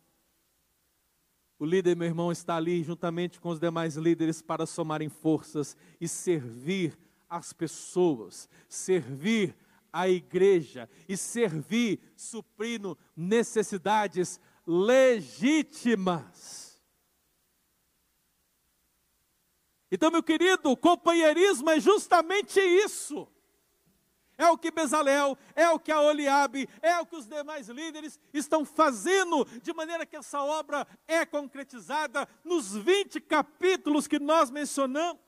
O 1.63 1.65
líder, 1.65 1.95
meu 1.95 2.05
irmão, 2.05 2.29
está 2.29 2.57
ali 2.57 2.83
juntamente 2.83 3.39
com 3.39 3.47
os 3.47 3.57
demais 3.57 3.95
líderes 3.95 4.41
para 4.41 4.65
somarem 4.65 5.07
forças 5.07 5.77
e 5.97 6.09
servir 6.09 6.99
as 7.29 7.53
pessoas, 7.53 8.49
servir 8.67 9.55
a 9.89 10.09
igreja 10.09 10.89
e 11.07 11.15
servir 11.15 12.01
suprindo 12.17 12.97
necessidades 13.15 14.41
legítimas. 14.67 16.03
Então, 19.89 20.11
meu 20.11 20.21
querido, 20.21 20.75
companheirismo 20.75 21.69
é 21.69 21.79
justamente 21.79 22.59
isso. 22.59 23.25
É 24.43 24.51
o 24.51 24.57
que 24.57 24.71
Bezalel, 24.71 25.37
é 25.55 25.69
o 25.69 25.79
que 25.79 25.89
a 25.89 26.01
Oliabe, 26.01 26.67
é 26.81 26.99
o 26.99 27.05
que 27.05 27.15
os 27.15 27.25
demais 27.25 27.69
líderes 27.69 28.19
estão 28.33 28.65
fazendo, 28.65 29.45
de 29.61 29.71
maneira 29.71 30.05
que 30.05 30.17
essa 30.17 30.43
obra 30.43 30.85
é 31.07 31.25
concretizada 31.25 32.27
nos 32.43 32.75
20 32.75 33.21
capítulos 33.21 34.05
que 34.05 34.19
nós 34.19 34.51
mencionamos. 34.51 35.21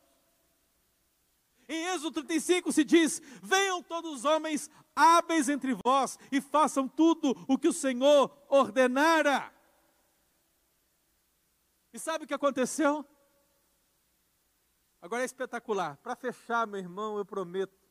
Em 1.69 1.85
Êxodo 1.93 2.11
35 2.11 2.73
se 2.73 2.83
diz: 2.83 3.21
Venham 3.41 3.81
todos 3.81 4.11
os 4.11 4.25
homens 4.25 4.69
hábeis 4.93 5.47
entre 5.47 5.73
vós 5.85 6.19
e 6.29 6.41
façam 6.41 6.85
tudo 6.85 7.33
o 7.47 7.57
que 7.57 7.69
o 7.69 7.73
Senhor 7.73 8.29
ordenara. 8.49 9.49
E 11.93 11.97
sabe 11.97 12.25
o 12.25 12.27
que 12.27 12.33
aconteceu? 12.33 13.05
Agora 15.01 15.21
é 15.21 15.25
espetacular. 15.25 15.95
Para 16.03 16.17
fechar, 16.17 16.67
meu 16.67 16.81
irmão, 16.81 17.17
eu 17.17 17.23
prometo 17.23 17.84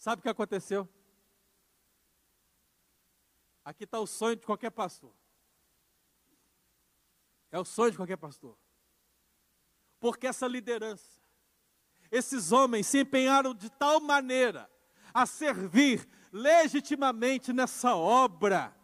Sabe 0.00 0.20
o 0.20 0.22
que 0.22 0.30
aconteceu? 0.30 0.88
Aqui 3.62 3.84
está 3.84 4.00
o 4.00 4.06
sonho 4.06 4.34
de 4.34 4.46
qualquer 4.46 4.70
pastor. 4.70 5.12
É 7.52 7.58
o 7.58 7.66
sonho 7.66 7.90
de 7.90 7.98
qualquer 7.98 8.16
pastor. 8.16 8.56
Porque 10.00 10.26
essa 10.26 10.46
liderança, 10.46 11.20
esses 12.10 12.50
homens 12.50 12.86
se 12.86 13.00
empenharam 13.00 13.52
de 13.52 13.68
tal 13.68 14.00
maneira 14.00 14.70
a 15.12 15.26
servir 15.26 16.08
legitimamente 16.32 17.52
nessa 17.52 17.94
obra, 17.94 18.74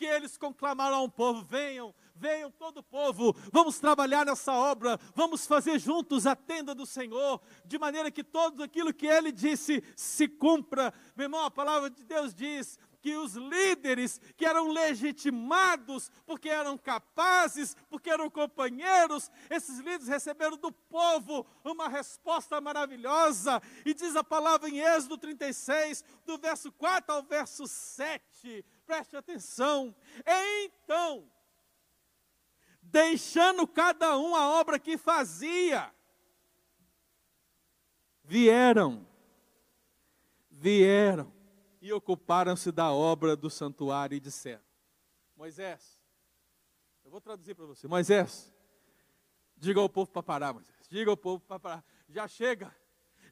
que 0.00 0.06
eles 0.06 0.38
conclamaram 0.38 0.96
ao 0.96 1.10
povo: 1.10 1.42
venham, 1.42 1.94
venham 2.16 2.50
todo 2.50 2.78
o 2.78 2.82
povo, 2.82 3.36
vamos 3.52 3.78
trabalhar 3.78 4.24
nessa 4.24 4.50
obra, 4.50 4.98
vamos 5.14 5.46
fazer 5.46 5.78
juntos 5.78 6.26
a 6.26 6.34
tenda 6.34 6.74
do 6.74 6.86
Senhor, 6.86 7.38
de 7.66 7.78
maneira 7.78 8.10
que 8.10 8.24
tudo 8.24 8.62
aquilo 8.62 8.94
que 8.94 9.06
ele 9.06 9.30
disse 9.30 9.84
se 9.94 10.26
cumpra. 10.26 10.90
Meu 11.14 11.26
irmão, 11.26 11.44
a 11.44 11.50
palavra 11.50 11.90
de 11.90 12.02
Deus 12.02 12.34
diz 12.34 12.78
que 13.02 13.14
os 13.14 13.34
líderes 13.34 14.18
que 14.38 14.46
eram 14.46 14.72
legitimados, 14.72 16.10
porque 16.24 16.48
eram 16.48 16.78
capazes, 16.78 17.76
porque 17.90 18.08
eram 18.08 18.30
companheiros, 18.30 19.30
esses 19.50 19.78
líderes 19.78 20.08
receberam 20.08 20.56
do 20.56 20.72
povo 20.72 21.46
uma 21.62 21.88
resposta 21.88 22.58
maravilhosa. 22.58 23.60
E 23.84 23.92
diz 23.92 24.16
a 24.16 24.24
palavra 24.24 24.68
em 24.68 24.80
Êxodo 24.80 25.18
36, 25.18 26.04
do 26.24 26.38
verso 26.38 26.72
4 26.72 27.14
ao 27.14 27.22
verso 27.22 27.66
7. 27.66 28.64
Preste 28.90 29.16
atenção. 29.16 29.94
Então, 30.64 31.30
deixando 32.82 33.64
cada 33.64 34.18
um 34.18 34.34
a 34.34 34.58
obra 34.58 34.80
que 34.80 34.98
fazia. 34.98 35.94
Vieram, 38.24 39.06
vieram 40.50 41.32
e 41.80 41.92
ocuparam-se 41.92 42.72
da 42.72 42.90
obra 42.90 43.36
do 43.36 43.48
santuário 43.48 44.16
e 44.16 44.20
disseram: 44.20 44.64
Moisés, 45.36 45.96
eu 47.04 47.12
vou 47.12 47.20
traduzir 47.20 47.54
para 47.54 47.66
você, 47.66 47.86
Moisés, 47.86 48.52
diga 49.56 49.78
ao 49.78 49.88
povo 49.88 50.10
para 50.10 50.22
parar, 50.24 50.52
Moisés, 50.52 50.88
diga 50.88 51.12
ao 51.12 51.16
povo 51.16 51.44
para 51.46 51.60
parar, 51.60 51.84
já 52.08 52.26
chega, 52.26 52.74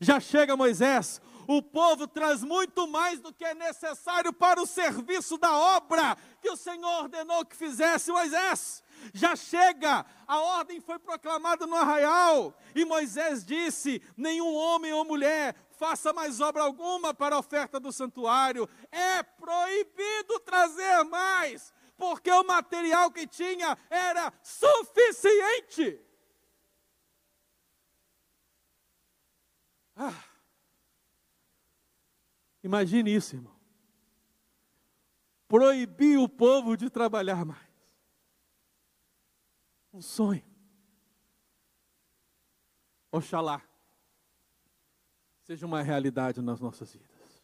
já 0.00 0.20
chega, 0.20 0.56
Moisés, 0.56 1.20
o 1.46 1.62
povo 1.62 2.06
traz 2.06 2.42
muito 2.42 2.86
mais 2.86 3.20
do 3.20 3.32
que 3.32 3.44
é 3.44 3.54
necessário 3.54 4.32
para 4.32 4.60
o 4.60 4.66
serviço 4.66 5.38
da 5.38 5.56
obra 5.56 6.16
que 6.42 6.50
o 6.50 6.56
Senhor 6.56 7.04
ordenou 7.04 7.44
que 7.44 7.56
fizesse, 7.56 8.12
Moisés. 8.12 8.84
Já 9.14 9.34
chega, 9.34 10.04
a 10.26 10.40
ordem 10.40 10.80
foi 10.80 10.98
proclamada 10.98 11.66
no 11.66 11.74
arraial, 11.74 12.54
e 12.74 12.84
Moisés 12.84 13.46
disse: 13.46 14.02
nenhum 14.16 14.54
homem 14.54 14.92
ou 14.92 15.04
mulher 15.04 15.54
faça 15.70 16.12
mais 16.12 16.40
obra 16.40 16.64
alguma 16.64 17.14
para 17.14 17.36
a 17.36 17.38
oferta 17.38 17.80
do 17.80 17.92
santuário, 17.92 18.68
é 18.90 19.22
proibido 19.22 20.40
trazer 20.40 21.04
mais, 21.04 21.72
porque 21.96 22.30
o 22.30 22.44
material 22.44 23.10
que 23.10 23.26
tinha 23.26 23.78
era 23.88 24.32
suficiente. 24.42 26.07
Ah, 30.00 30.24
imagine 32.62 33.12
isso, 33.12 33.34
irmão. 33.34 33.58
Proibir 35.48 36.16
o 36.20 36.28
povo 36.28 36.76
de 36.76 36.88
trabalhar 36.88 37.44
mais 37.44 37.68
um 39.92 40.00
sonho. 40.00 40.44
Oxalá 43.10 43.60
seja 45.42 45.66
uma 45.66 45.82
realidade 45.82 46.40
nas 46.40 46.60
nossas 46.60 46.92
vidas. 46.92 47.42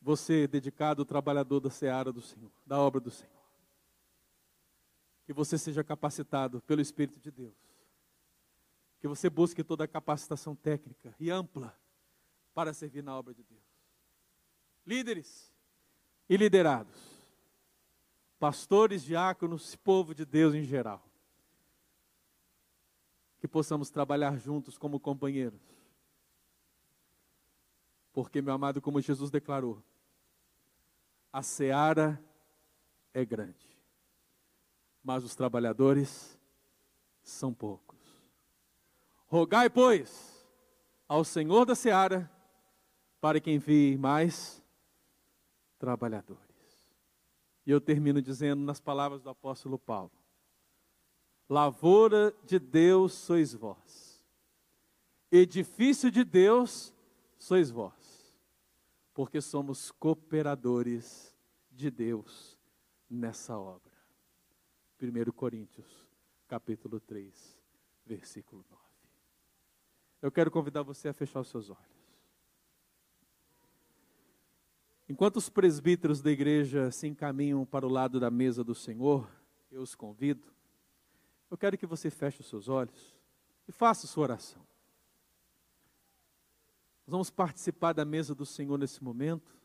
Você, 0.00 0.46
dedicado 0.46 1.04
trabalhador 1.04 1.58
da 1.58 1.70
seara 1.70 2.12
do 2.12 2.22
Senhor, 2.22 2.52
da 2.64 2.78
obra 2.78 3.00
do 3.00 3.10
Senhor. 3.10 3.32
Que 5.24 5.32
você 5.32 5.58
seja 5.58 5.82
capacitado 5.82 6.60
pelo 6.60 6.80
Espírito 6.80 7.18
de 7.18 7.32
Deus. 7.32 7.65
Que 9.06 9.08
você 9.08 9.30
busque 9.30 9.62
toda 9.62 9.84
a 9.84 9.88
capacitação 9.88 10.56
técnica 10.56 11.14
e 11.20 11.30
ampla 11.30 11.78
para 12.52 12.74
servir 12.74 13.04
na 13.04 13.16
obra 13.16 13.32
de 13.32 13.44
Deus. 13.44 13.62
Líderes 14.84 15.54
e 16.28 16.36
liderados 16.36 17.16
pastores, 18.36 19.04
diáconos, 19.04 19.76
povo 19.76 20.12
de 20.12 20.24
Deus 20.24 20.56
em 20.56 20.64
geral. 20.64 21.08
Que 23.38 23.46
possamos 23.46 23.90
trabalhar 23.90 24.36
juntos 24.38 24.76
como 24.76 24.98
companheiros. 24.98 25.62
Porque, 28.12 28.42
meu 28.42 28.54
amado, 28.54 28.82
como 28.82 29.00
Jesus 29.00 29.30
declarou, 29.30 29.80
a 31.32 31.42
seara 31.42 32.20
é 33.14 33.24
grande, 33.24 33.68
mas 35.00 35.22
os 35.22 35.36
trabalhadores 35.36 36.36
são 37.22 37.54
poucos. 37.54 37.85
Rogai, 39.26 39.68
pois, 39.68 40.46
ao 41.08 41.24
Senhor 41.24 41.64
da 41.64 41.74
seara, 41.74 42.30
para 43.20 43.40
que 43.40 43.50
envie 43.50 43.96
mais 43.98 44.62
trabalhadores. 45.78 46.42
E 47.66 47.70
eu 47.70 47.80
termino 47.80 48.22
dizendo 48.22 48.62
nas 48.62 48.80
palavras 48.80 49.20
do 49.20 49.28
apóstolo 49.28 49.78
Paulo: 49.78 50.12
Lavoura 51.48 52.32
de 52.44 52.58
Deus 52.60 53.14
sois 53.14 53.52
vós, 53.52 54.24
edifício 55.30 56.10
de 56.10 56.22
Deus 56.22 56.94
sois 57.36 57.68
vós, 57.70 58.38
porque 59.12 59.40
somos 59.40 59.90
cooperadores 59.90 61.36
de 61.70 61.90
Deus 61.90 62.56
nessa 63.10 63.58
obra. 63.58 63.92
1 65.02 65.32
Coríntios, 65.32 66.08
capítulo 66.46 67.00
3, 67.00 67.58
versículo 68.06 68.64
9. 68.70 68.85
Eu 70.20 70.32
quero 70.32 70.50
convidar 70.50 70.82
você 70.82 71.08
a 71.08 71.12
fechar 71.12 71.40
os 71.40 71.48
seus 71.48 71.70
olhos. 71.70 71.96
Enquanto 75.08 75.36
os 75.36 75.48
presbíteros 75.48 76.20
da 76.20 76.30
igreja 76.30 76.90
se 76.90 77.06
encaminham 77.06 77.64
para 77.64 77.86
o 77.86 77.88
lado 77.90 78.18
da 78.18 78.30
mesa 78.30 78.64
do 78.64 78.74
Senhor, 78.74 79.30
eu 79.70 79.82
os 79.82 79.94
convido. 79.94 80.52
Eu 81.50 81.56
quero 81.56 81.78
que 81.78 81.86
você 81.86 82.10
feche 82.10 82.40
os 82.40 82.48
seus 82.48 82.68
olhos 82.68 83.14
e 83.68 83.72
faça 83.72 84.06
sua 84.06 84.24
oração. 84.24 84.66
Nós 87.06 87.12
vamos 87.12 87.30
participar 87.30 87.92
da 87.92 88.04
mesa 88.04 88.34
do 88.34 88.44
Senhor 88.44 88.76
nesse 88.76 89.02
momento. 89.02 89.56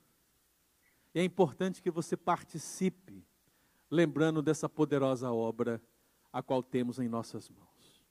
E 1.16 1.20
é 1.20 1.24
importante 1.24 1.82
que 1.82 1.89
você 1.89 2.16
participe, 2.16 3.26
lembrando 3.89 4.43
dessa 4.43 4.70
poderosa 4.70 5.32
obra 5.32 5.82
a 6.32 6.43
qual 6.43 6.62
temos 6.62 6.99
em 6.99 7.08
nossas 7.08 7.49
mãos. 7.49 8.06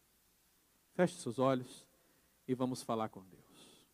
Feche 0.94 1.14
seus 1.20 1.38
olhos 1.38 1.88
e 2.50 2.54
vamos 2.54 2.82
falar 2.82 3.08
com 3.08 3.22
Deus. 3.22 3.86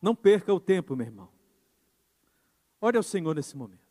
Não 0.00 0.14
perca 0.14 0.54
o 0.54 0.60
tempo, 0.60 0.94
meu 0.94 1.04
irmão. 1.04 1.28
Ore 2.80 2.96
ao 2.96 3.02
Senhor 3.02 3.34
nesse 3.34 3.56
momento. 3.56 3.90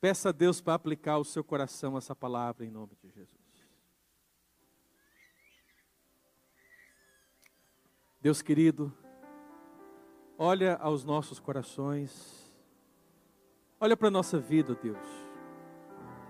Peça 0.00 0.30
a 0.30 0.32
Deus 0.32 0.62
para 0.62 0.72
aplicar 0.72 1.12
ao 1.12 1.24
seu 1.24 1.44
coração 1.44 1.98
essa 1.98 2.16
palavra 2.16 2.64
em 2.64 2.70
nome 2.70 2.96
de 2.96 3.10
Jesus. 3.10 3.38
Deus 8.18 8.40
querido, 8.40 8.96
olha 10.38 10.76
aos 10.76 11.04
nossos 11.04 11.38
corações, 11.38 12.50
olha 13.78 13.96
para 13.96 14.08
a 14.08 14.12
nossa 14.12 14.38
vida, 14.38 14.74
Deus, 14.74 15.21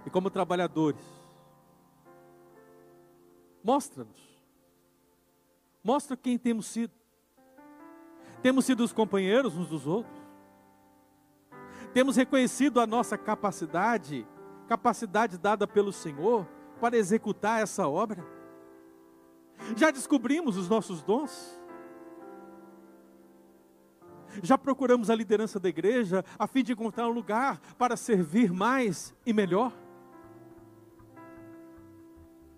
e 0.06 0.10
como 0.10 0.30
trabalhadores, 0.30 1.04
mostra-nos 3.62 4.32
Mostra 5.82 6.16
quem 6.16 6.38
temos 6.38 6.66
sido. 6.66 6.92
Temos 8.40 8.64
sido 8.64 8.84
os 8.84 8.92
companheiros 8.92 9.56
uns 9.56 9.68
dos 9.68 9.86
outros. 9.86 10.16
Temos 11.92 12.16
reconhecido 12.16 12.80
a 12.80 12.86
nossa 12.86 13.18
capacidade, 13.18 14.26
capacidade 14.68 15.36
dada 15.36 15.66
pelo 15.66 15.92
Senhor 15.92 16.46
para 16.80 16.96
executar 16.96 17.62
essa 17.62 17.88
obra. 17.88 18.24
Já 19.76 19.90
descobrimos 19.90 20.56
os 20.56 20.68
nossos 20.68 21.02
dons. 21.02 21.60
Já 24.42 24.56
procuramos 24.56 25.10
a 25.10 25.14
liderança 25.14 25.60
da 25.60 25.68
igreja 25.68 26.24
a 26.38 26.46
fim 26.46 26.62
de 26.62 26.72
encontrar 26.72 27.06
um 27.06 27.12
lugar 27.12 27.60
para 27.76 27.96
servir 27.96 28.52
mais 28.52 29.14
e 29.26 29.32
melhor. 29.32 29.72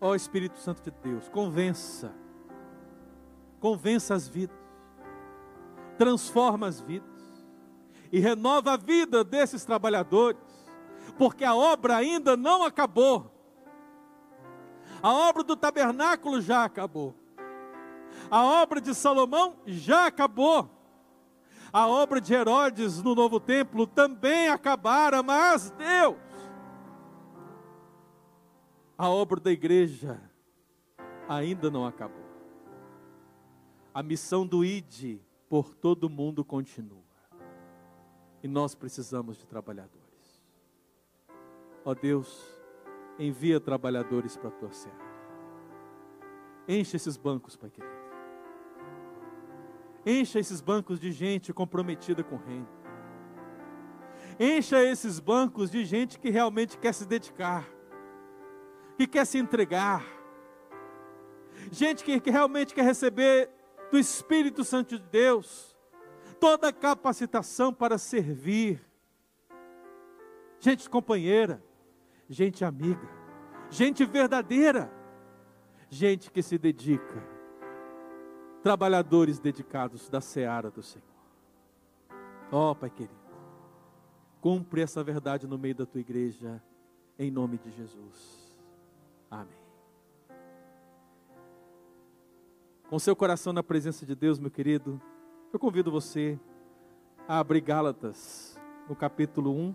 Ó 0.05 0.11
oh, 0.11 0.15
Espírito 0.15 0.59
Santo 0.59 0.83
de 0.83 0.91
Deus, 0.91 1.31
convença 1.31 2.13
convença 3.59 4.13
as 4.13 4.29
vidas, 4.29 4.55
transforma 5.97 6.67
as 6.67 6.79
vidas 6.79 7.09
e 8.13 8.21
renova 8.21 8.75
a 8.75 8.77
vida 8.77 9.25
desses 9.25 9.65
trabalhadores, 9.65 10.39
porque 11.17 11.43
a 11.43 11.55
obra 11.55 11.97
ainda 11.97 12.37
não 12.37 12.63
acabou. 12.65 13.33
A 15.03 15.11
obra 15.11 15.43
do 15.43 15.57
tabernáculo 15.57 16.43
já 16.43 16.67
acabou. 16.67 17.15
A 18.31 18.45
obra 18.45 18.83
de 18.83 18.95
Salomão 18.95 19.57
já 19.65 20.05
acabou. 20.09 20.69
A 21.73 21.89
obra 21.89 22.21
de 22.21 22.35
Herodes 22.35 23.03
no 23.03 23.15
novo 23.15 23.41
templo 23.41 23.87
também 23.87 24.51
acabara, 24.51 25.23
mas 25.23 25.71
Deus, 25.71 26.17
a 28.97 29.09
obra 29.09 29.41
da 29.41 29.51
igreja 29.51 30.21
ainda 31.29 31.71
não 31.71 31.87
acabou 31.87 32.25
a 33.95 34.03
missão 34.03 34.45
do 34.45 34.65
ID 34.65 35.21
por 35.49 35.73
todo 35.73 36.05
o 36.05 36.11
mundo 36.11 36.45
continua. 36.45 37.05
E 38.43 38.49
nós 38.49 38.75
precisamos 38.75 39.39
de 39.39 39.47
trabalhadores. 39.47 40.43
Ó 41.85 41.93
oh 41.93 41.95
Deus, 41.95 42.45
envia 43.19 43.61
trabalhadores 43.61 44.37
para 44.37 44.49
a 44.49 44.53
tua 44.53 44.73
serra. 44.73 45.15
Enche 46.67 46.97
esses 46.97 47.17
bancos, 47.17 47.57
Pai 47.57 47.71
querido. 47.71 47.95
Encha 50.05 50.41
esses 50.41 50.61
bancos 50.61 50.99
de 50.99 51.13
gente 51.13 51.53
comprometida 51.53 52.25
com 52.25 52.35
o 52.35 52.45
reino. 52.45 52.69
Encha 54.41 54.83
esses 54.83 55.21
bancos 55.21 55.71
de 55.71 55.85
gente 55.85 56.19
que 56.19 56.31
realmente 56.31 56.77
quer 56.77 56.93
se 56.93 57.07
dedicar, 57.07 57.65
que 58.97 59.07
quer 59.07 59.27
se 59.27 59.39
entregar. 59.39 60.05
Gente 61.71 62.05
que, 62.05 62.31
realmente 62.31 62.75
quer 62.75 62.85
receber 62.85 63.51
do 63.91 63.99
Espírito 63.99 64.65
Santo 64.65 64.99
de 64.99 65.05
Deus, 65.05 65.75
toda 66.41 66.73
capacitação 66.73 67.73
para 67.73 67.99
servir. 67.99 68.85
Gente 70.59 70.89
companheira, 70.89 71.63
gente 72.29 72.65
amiga, 72.65 73.09
gente 73.71 74.05
verdadeira, 74.05 74.91
gente 75.91 76.31
que 76.31 76.43
se 76.43 76.57
dedica, 76.57 77.23
trabalhadores 78.63 79.39
dedicados 79.39 80.09
da 80.09 80.21
seara 80.21 80.71
do 80.71 80.83
Senhor. 80.83 81.05
Ó 82.51 82.71
oh, 82.71 82.75
Pai 82.75 82.89
querido, 82.89 83.15
cumpre 84.41 84.81
essa 84.81 85.03
verdade 85.05 85.47
no 85.47 85.59
meio 85.59 85.75
da 85.75 85.85
tua 85.85 86.01
igreja, 86.01 86.63
em 87.19 87.31
nome 87.31 87.59
de 87.59 87.71
Jesus. 87.71 88.44
Amém. 89.31 89.65
com 92.95 92.99
seu 93.01 93.17
coração 93.17 93.53
na 93.53 93.61
presença 93.61 94.07
de 94.07 94.15
Deus, 94.15 94.39
meu 94.39 94.53
querido, 94.53 95.03
eu 95.53 95.59
convido 95.59 95.91
você 95.91 96.39
a 97.27 97.41
abrir 97.41 97.61
Gálatas, 97.61 98.57
no 98.89 98.95
capítulo 98.95 99.51
1. 99.51 99.75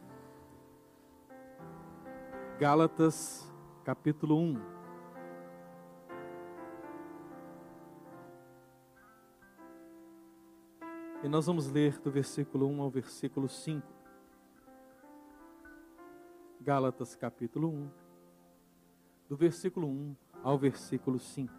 Gálatas, 2.58 3.52
capítulo 3.84 4.40
1. 4.40 4.62
E 11.22 11.28
nós 11.28 11.46
vamos 11.46 11.70
ler 11.70 12.00
do 12.00 12.10
versículo 12.10 12.68
1 12.68 12.82
ao 12.82 12.90
versículo 12.90 13.50
5. 13.50 13.86
Gálatas, 16.62 17.18
capítulo 17.18 17.68
1, 17.68 17.90
do 19.30 19.38
versículo 19.38 19.88
1 19.88 20.16
ao 20.44 20.58
versículo 20.58 21.20
5. 21.20 21.54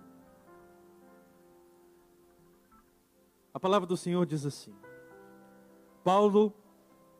A 3.54 3.60
palavra 3.60 3.86
do 3.86 3.96
Senhor 3.96 4.26
diz 4.26 4.44
assim: 4.44 4.74
Paulo, 6.02 6.52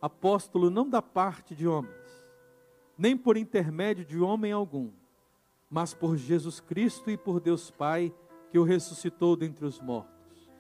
apóstolo 0.02 0.68
não 0.68 0.88
da 0.88 1.00
parte 1.00 1.54
de 1.54 1.68
homens, 1.68 1.94
nem 2.98 3.16
por 3.16 3.36
intermédio 3.36 4.04
de 4.04 4.18
homem 4.18 4.50
algum, 4.50 4.90
mas 5.70 5.94
por 5.94 6.16
Jesus 6.16 6.58
Cristo 6.58 7.10
e 7.10 7.16
por 7.16 7.38
Deus 7.38 7.70
Pai, 7.70 8.12
que 8.50 8.58
o 8.58 8.64
ressuscitou 8.64 9.36
dentre 9.36 9.64
os 9.64 9.80
mortos. 9.80 10.50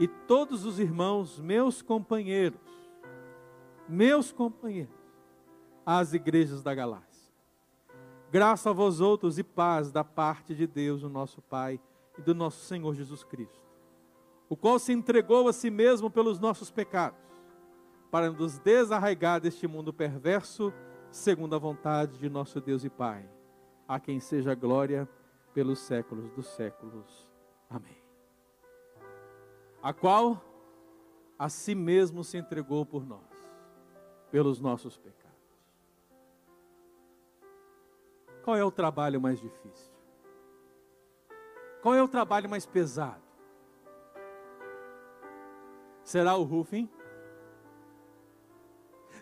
E 0.00 0.08
todos 0.08 0.64
os 0.64 0.80
irmãos, 0.80 1.38
meus 1.38 1.80
companheiros, 1.80 2.60
meus 3.88 4.32
companheiros, 4.32 4.92
às 5.86 6.12
igrejas 6.12 6.62
da 6.62 6.74
Galácia. 6.74 7.11
Graça 8.32 8.70
a 8.70 8.72
vós 8.72 9.00
outros 9.00 9.38
e 9.38 9.44
paz 9.44 9.92
da 9.92 10.02
parte 10.02 10.56
de 10.56 10.66
Deus, 10.66 11.04
o 11.04 11.08
nosso 11.08 11.40
Pai, 11.40 11.78
e 12.18 12.22
do 12.22 12.34
nosso 12.34 12.64
Senhor 12.64 12.94
Jesus 12.94 13.22
Cristo 13.22 13.62
o 14.52 14.56
qual 14.56 14.78
se 14.78 14.92
entregou 14.92 15.48
a 15.48 15.52
si 15.54 15.70
mesmo 15.70 16.10
pelos 16.10 16.38
nossos 16.38 16.70
pecados, 16.70 17.18
para 18.10 18.30
nos 18.30 18.58
desarraigar 18.58 19.40
deste 19.40 19.66
mundo 19.66 19.94
perverso, 19.94 20.70
segundo 21.10 21.56
a 21.56 21.58
vontade 21.58 22.18
de 22.18 22.28
nosso 22.28 22.60
Deus 22.60 22.84
e 22.84 22.90
Pai, 22.90 23.26
a 23.88 23.98
quem 23.98 24.20
seja 24.20 24.54
glória 24.54 25.08
pelos 25.54 25.78
séculos 25.78 26.30
dos 26.32 26.48
séculos. 26.48 27.30
Amém. 27.70 27.96
A 29.82 29.94
qual 29.94 30.38
a 31.38 31.48
si 31.48 31.74
mesmo 31.74 32.22
se 32.22 32.36
entregou 32.36 32.84
por 32.84 33.06
nós, 33.06 33.24
pelos 34.30 34.60
nossos 34.60 34.98
pecados. 34.98 35.21
Qual 38.42 38.56
é 38.56 38.64
o 38.64 38.70
trabalho 38.70 39.20
mais 39.20 39.40
difícil? 39.40 39.92
Qual 41.80 41.94
é 41.94 42.02
o 42.02 42.08
trabalho 42.08 42.48
mais 42.50 42.66
pesado? 42.66 43.22
Será 46.02 46.34
o 46.36 46.42
roofing? 46.42 46.90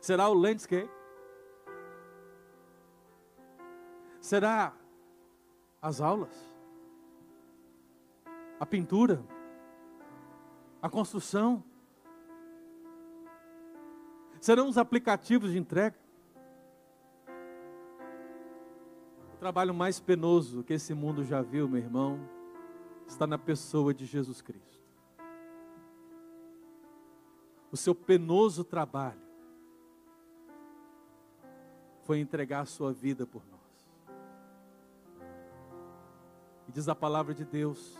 Será 0.01 0.29
o 0.29 0.35
landscape? 0.35 0.91
Será 4.21 4.75
as 5.83 6.01
aulas? 6.01 6.35
A 8.59 8.65
pintura? 8.65 9.23
A 10.81 10.89
construção? 10.89 11.63
Serão 14.41 14.69
os 14.69 14.79
aplicativos 14.79 15.53
de 15.53 15.59
entrega? 15.59 16.00
Trabalho 19.41 19.73
mais 19.73 19.99
penoso 19.99 20.63
que 20.63 20.75
esse 20.75 20.93
mundo 20.93 21.25
já 21.25 21.41
viu, 21.41 21.67
meu 21.67 21.79
irmão, 21.79 22.21
está 23.07 23.27
na 23.27 23.39
pessoa 23.39 23.95
de 23.95 24.05
Jesus 24.05 24.43
Cristo. 24.43 24.85
O 27.73 27.77
seu 27.77 27.95
penoso 27.95 28.63
trabalho 28.63 29.23
foi 32.03 32.19
entregar 32.19 32.61
a 32.61 32.67
sua 32.67 32.93
vida 32.93 33.27
por 33.27 33.43
nós. 33.47 33.61
E 36.69 36.73
diz 36.73 36.87
a 36.87 36.95
palavra 36.95 37.33
de 37.33 37.47
Deus 37.47 37.97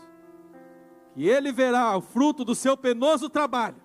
que 1.15 1.27
ele 1.27 1.51
verá 1.51 1.97
o 1.97 2.01
fruto 2.01 2.45
do 2.45 2.53
seu 2.53 2.77
penoso 2.77 3.27
trabalho. 3.27 3.81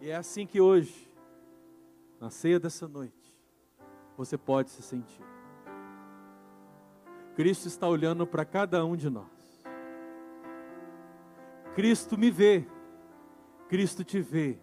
E 0.00 0.08
é 0.08 0.14
assim 0.14 0.46
que 0.46 0.60
hoje, 0.60 1.10
na 2.20 2.30
ceia 2.30 2.60
dessa 2.60 2.86
noite, 2.86 3.21
você 4.16 4.36
pode 4.36 4.70
se 4.70 4.82
sentir. 4.82 5.24
Cristo 7.34 7.66
está 7.66 7.88
olhando 7.88 8.26
para 8.26 8.44
cada 8.44 8.84
um 8.84 8.96
de 8.96 9.08
nós. 9.08 9.64
Cristo 11.74 12.18
me 12.18 12.30
vê, 12.30 12.66
Cristo 13.68 14.04
te 14.04 14.20
vê, 14.20 14.58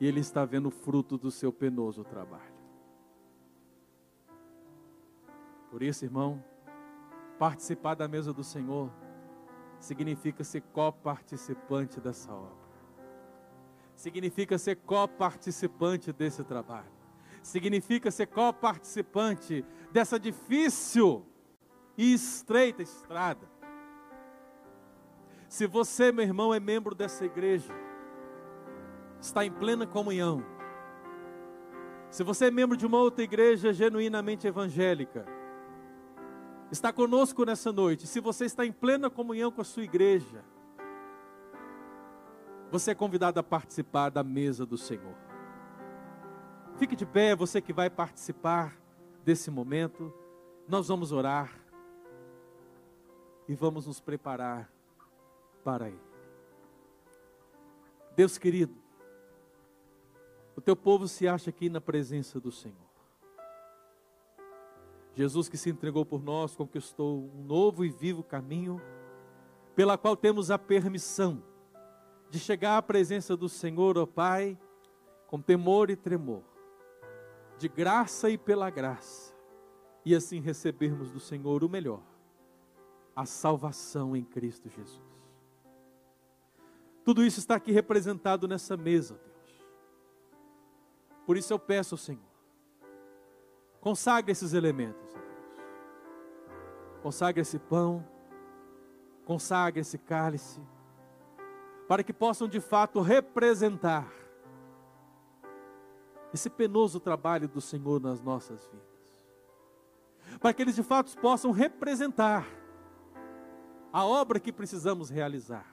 e 0.00 0.06
Ele 0.06 0.20
está 0.20 0.44
vendo 0.44 0.66
o 0.66 0.70
fruto 0.70 1.18
do 1.18 1.30
seu 1.30 1.52
penoso 1.52 2.02
trabalho. 2.04 2.56
Por 5.70 5.82
isso, 5.82 6.04
irmão, 6.04 6.42
participar 7.38 7.94
da 7.94 8.08
mesa 8.08 8.32
do 8.32 8.42
Senhor 8.42 8.90
significa 9.78 10.42
ser 10.42 10.62
coparticipante 10.72 12.00
dessa 12.00 12.32
obra. 12.32 12.68
Significa 13.94 14.56
ser 14.56 14.76
coparticipante 14.76 16.12
desse 16.12 16.42
trabalho. 16.42 16.97
Significa 17.42 18.10
ser 18.10 18.26
coparticipante 18.26 19.64
dessa 19.90 20.18
difícil 20.18 21.26
e 21.96 22.12
estreita 22.12 22.82
estrada. 22.82 23.48
Se 25.48 25.66
você, 25.66 26.12
meu 26.12 26.24
irmão, 26.24 26.52
é 26.52 26.60
membro 26.60 26.94
dessa 26.94 27.24
igreja, 27.24 27.72
está 29.20 29.44
em 29.44 29.50
plena 29.50 29.86
comunhão. 29.86 30.44
Se 32.10 32.22
você 32.22 32.46
é 32.46 32.50
membro 32.50 32.76
de 32.76 32.86
uma 32.86 32.98
outra 32.98 33.24
igreja 33.24 33.72
genuinamente 33.72 34.46
evangélica, 34.46 35.26
está 36.70 36.92
conosco 36.92 37.44
nessa 37.44 37.72
noite. 37.72 38.06
Se 38.06 38.20
você 38.20 38.44
está 38.44 38.64
em 38.64 38.72
plena 38.72 39.10
comunhão 39.10 39.50
com 39.50 39.60
a 39.60 39.64
sua 39.64 39.82
igreja, 39.82 40.44
você 42.70 42.90
é 42.90 42.94
convidado 42.94 43.40
a 43.40 43.42
participar 43.42 44.10
da 44.10 44.22
mesa 44.22 44.66
do 44.66 44.76
Senhor. 44.76 45.27
Fique 46.78 46.94
de 46.94 47.04
pé, 47.04 47.34
você 47.34 47.60
que 47.60 47.72
vai 47.72 47.90
participar 47.90 48.78
desse 49.24 49.50
momento. 49.50 50.14
Nós 50.68 50.86
vamos 50.86 51.10
orar 51.10 51.52
e 53.48 53.54
vamos 53.54 53.88
nos 53.88 53.98
preparar 53.98 54.70
para 55.64 55.88
Ele. 55.88 56.00
Deus 58.14 58.38
querido, 58.38 58.76
o 60.54 60.60
teu 60.60 60.76
povo 60.76 61.08
se 61.08 61.26
acha 61.26 61.50
aqui 61.50 61.68
na 61.68 61.80
presença 61.80 62.38
do 62.38 62.52
Senhor. 62.52 62.88
Jesus 65.14 65.48
que 65.48 65.56
se 65.56 65.70
entregou 65.70 66.06
por 66.06 66.22
nós, 66.22 66.54
conquistou 66.54 67.28
um 67.34 67.42
novo 67.42 67.84
e 67.84 67.88
vivo 67.88 68.22
caminho, 68.22 68.80
pela 69.74 69.98
qual 69.98 70.16
temos 70.16 70.48
a 70.48 70.56
permissão 70.56 71.42
de 72.30 72.38
chegar 72.38 72.76
à 72.76 72.82
presença 72.82 73.36
do 73.36 73.48
Senhor, 73.48 73.98
ó 73.98 74.06
Pai, 74.06 74.56
com 75.26 75.40
temor 75.40 75.90
e 75.90 75.96
tremor, 75.96 76.42
de 77.58 77.68
graça 77.68 78.30
e 78.30 78.38
pela 78.38 78.70
graça, 78.70 79.34
e 80.04 80.14
assim 80.14 80.40
recebermos 80.40 81.10
do 81.10 81.20
Senhor 81.20 81.64
o 81.64 81.68
melhor 81.68 82.00
a 83.18 83.26
salvação 83.26 84.14
em 84.14 84.22
Cristo 84.22 84.68
Jesus. 84.68 85.02
Tudo 87.04 87.24
isso 87.24 87.40
está 87.40 87.56
aqui 87.56 87.72
representado 87.72 88.46
nessa 88.46 88.76
mesa, 88.76 89.14
Deus. 89.14 89.66
Por 91.26 91.36
isso 91.36 91.52
eu 91.52 91.58
peço 91.58 91.94
ao 91.94 91.98
Senhor, 91.98 92.22
consagre 93.80 94.30
esses 94.30 94.52
elementos, 94.52 95.12
Deus. 95.12 95.26
Consagre 97.02 97.42
esse 97.42 97.58
pão, 97.58 98.06
consagre 99.24 99.80
esse 99.80 99.98
cálice, 99.98 100.60
para 101.88 102.04
que 102.04 102.12
possam 102.12 102.46
de 102.46 102.60
fato 102.60 103.00
representar 103.00 104.12
esse 106.32 106.50
penoso 106.50 107.00
trabalho 107.00 107.48
do 107.48 107.60
Senhor 107.60 108.00
nas 108.00 108.20
nossas 108.20 108.66
vidas. 108.66 109.26
Para 110.40 110.52
que 110.52 110.62
eles 110.62 110.74
de 110.74 110.82
fato 110.82 111.16
possam 111.18 111.50
representar 111.50 112.46
a 113.92 114.04
obra 114.04 114.38
que 114.38 114.52
precisamos 114.52 115.08
realizar. 115.08 115.66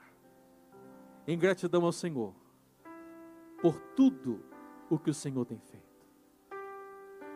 Em 1.28 1.38
gratidão 1.38 1.84
ao 1.84 1.92
Senhor, 1.92 2.34
por 3.62 3.80
tudo 3.96 4.44
o 4.90 5.00
que 5.00 5.10
o 5.10 5.14
Senhor 5.14 5.44
tem 5.46 5.60
feito. 5.60 6.06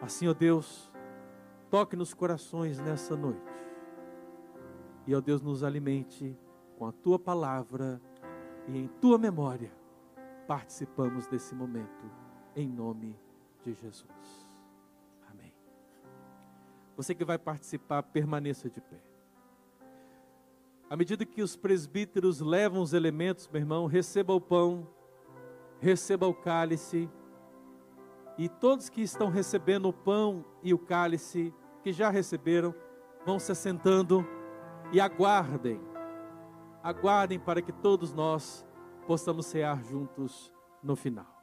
Assim, 0.02 0.28
ó 0.28 0.34
Deus, 0.34 0.92
toque 1.70 1.96
nos 1.96 2.14
corações 2.14 2.80
nessa 2.80 3.16
noite. 3.16 3.42
E, 5.08 5.16
ó 5.16 5.20
Deus, 5.20 5.42
nos 5.42 5.64
alimente 5.64 6.38
com 6.78 6.86
a 6.86 6.92
tua 6.92 7.18
palavra 7.18 8.00
e 8.68 8.78
em 8.78 8.88
tua 8.88 9.18
memória. 9.18 9.72
Participamos 10.48 11.28
desse 11.28 11.56
momento, 11.56 12.06
em 12.62 12.68
nome 12.68 13.16
de 13.64 13.74
Jesus. 13.74 14.50
Amém. 15.32 15.54
Você 16.96 17.16
que 17.16 17.24
vai 17.24 17.38
participar, 17.38 18.04
permaneça 18.04 18.70
de 18.70 18.82
pé. 18.82 19.02
À 20.90 20.98
medida 20.98 21.26
que 21.26 21.42
os 21.42 21.56
presbíteros 21.56 22.42
levam 22.42 22.82
os 22.82 22.94
elementos, 22.94 23.48
meu 23.48 23.62
irmão, 23.62 23.86
receba 23.86 24.34
o 24.34 24.42
pão, 24.42 24.88
receba 25.80 26.28
o 26.28 26.34
cálice, 26.34 27.10
e 28.38 28.50
todos 28.50 28.90
que 28.90 29.02
estão 29.02 29.30
recebendo 29.30 29.88
o 29.88 29.94
pão 29.94 30.44
e 30.64 30.74
o 30.74 30.80
cálice, 30.80 31.54
que 31.84 31.92
já 31.92 32.10
receberam, 32.10 32.74
vão 33.26 33.38
se 33.38 33.52
assentando 33.52 34.26
e 34.92 35.00
aguardem, 35.00 35.80
aguardem 36.82 37.40
para 37.40 37.62
que 37.62 37.72
todos 37.72 38.12
nós 38.12 38.66
possamos 39.06 39.46
cear 39.46 39.84
juntos 39.84 40.52
no 40.82 40.96
final. 40.96 41.39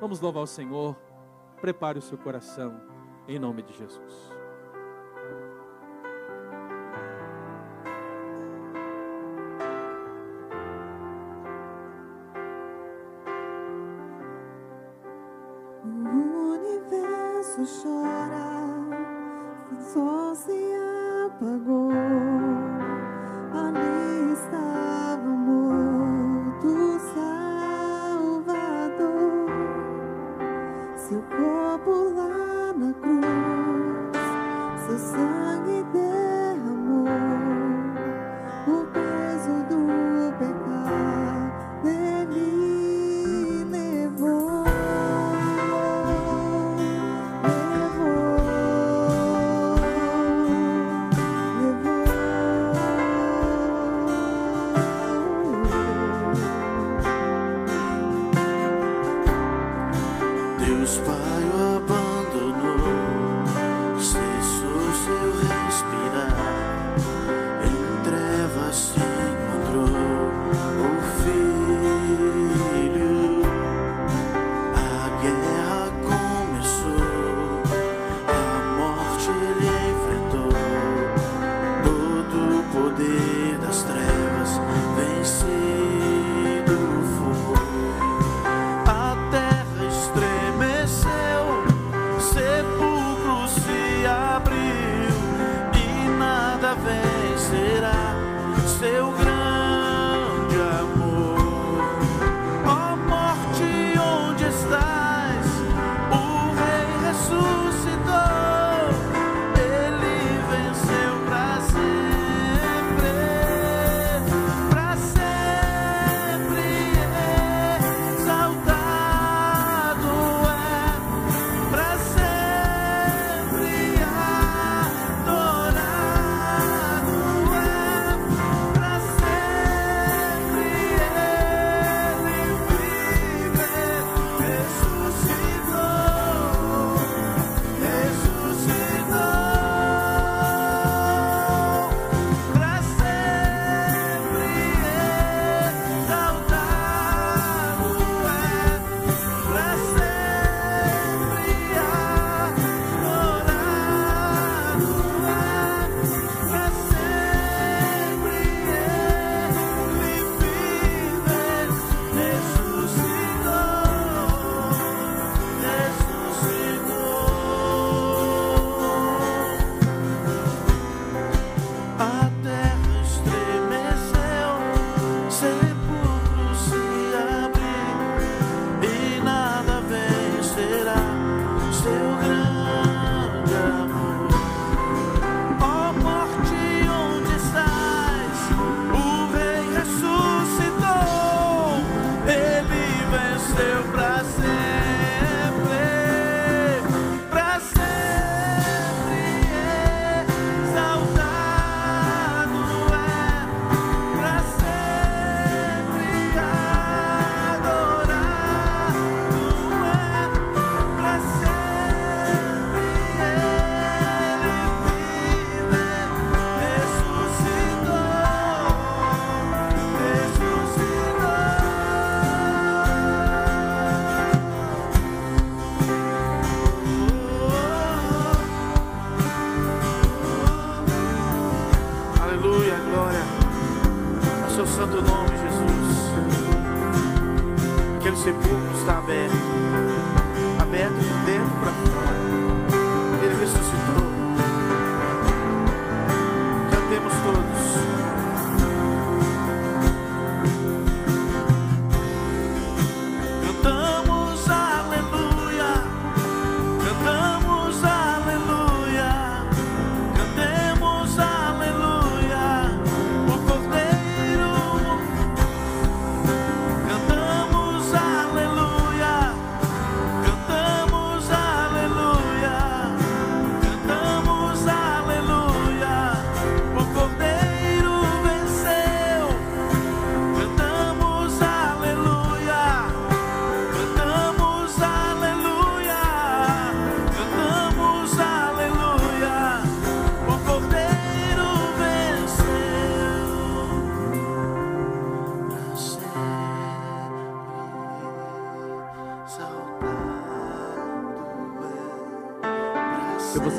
Vamos 0.00 0.20
louvar 0.20 0.42
o 0.42 0.46
Senhor, 0.46 0.96
prepare 1.60 1.98
o 1.98 2.02
seu 2.02 2.18
coração, 2.18 2.80
em 3.26 3.38
nome 3.38 3.62
de 3.62 3.76
Jesus. 3.76 4.35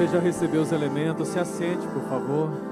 Já 0.08 0.20
recebeu 0.20 0.62
os 0.62 0.72
elementos, 0.72 1.28
se 1.30 1.40
assente, 1.40 1.86
por 1.88 2.02
favor. 2.04 2.67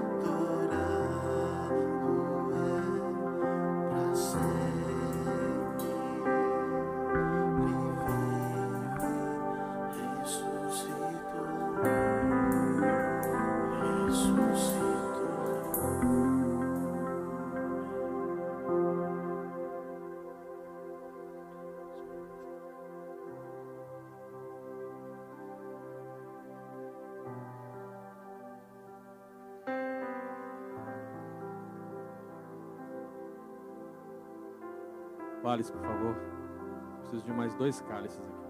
Dois 37.58 37.82
cálices 37.82 38.20
aqui. 38.20 38.46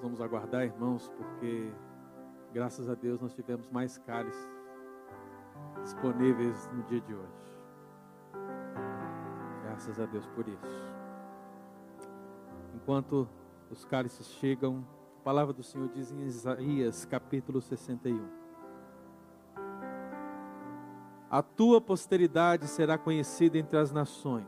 Vamos 0.00 0.20
aguardar, 0.20 0.64
irmãos, 0.64 1.10
porque 1.16 1.70
graças 2.54 2.88
a 2.88 2.94
Deus 2.94 3.20
nós 3.20 3.34
tivemos 3.34 3.68
mais 3.68 3.98
cálices 3.98 4.48
disponíveis 5.82 6.70
no 6.72 6.82
dia 6.84 7.00
de 7.02 7.14
hoje. 7.14 7.58
Graças 9.64 10.00
a 10.00 10.06
Deus 10.06 10.26
por 10.28 10.48
isso. 10.48 10.85
Enquanto 12.86 13.28
os 13.68 13.84
cálices 13.84 14.28
chegam, 14.38 14.86
a 15.18 15.24
palavra 15.24 15.52
do 15.52 15.60
Senhor 15.60 15.88
diz 15.88 16.12
em 16.12 16.20
Isaías 16.20 17.04
capítulo 17.04 17.60
61. 17.60 18.28
A 21.28 21.42
tua 21.42 21.80
posteridade 21.80 22.68
será 22.68 22.96
conhecida 22.96 23.58
entre 23.58 23.76
as 23.76 23.90
nações, 23.90 24.46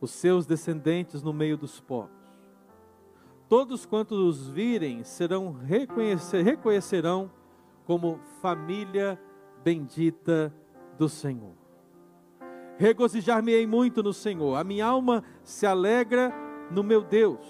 os 0.00 0.12
seus 0.12 0.46
descendentes 0.46 1.24
no 1.24 1.32
meio 1.32 1.56
dos 1.56 1.80
povos. 1.80 2.14
Todos 3.48 3.84
quantos 3.84 4.16
os 4.16 4.48
virem 4.48 5.02
serão 5.02 5.50
reconhecer, 5.50 6.42
reconhecerão 6.42 7.32
como 7.84 8.20
família 8.40 9.20
bendita 9.64 10.54
do 10.96 11.08
Senhor. 11.08 11.56
Regozijar-me-ei 12.78 13.66
muito 13.66 14.04
no 14.04 14.12
Senhor, 14.12 14.54
a 14.54 14.62
minha 14.62 14.86
alma 14.86 15.24
se 15.42 15.66
alegra 15.66 16.32
no 16.72 16.82
meu 16.82 17.02
Deus, 17.02 17.46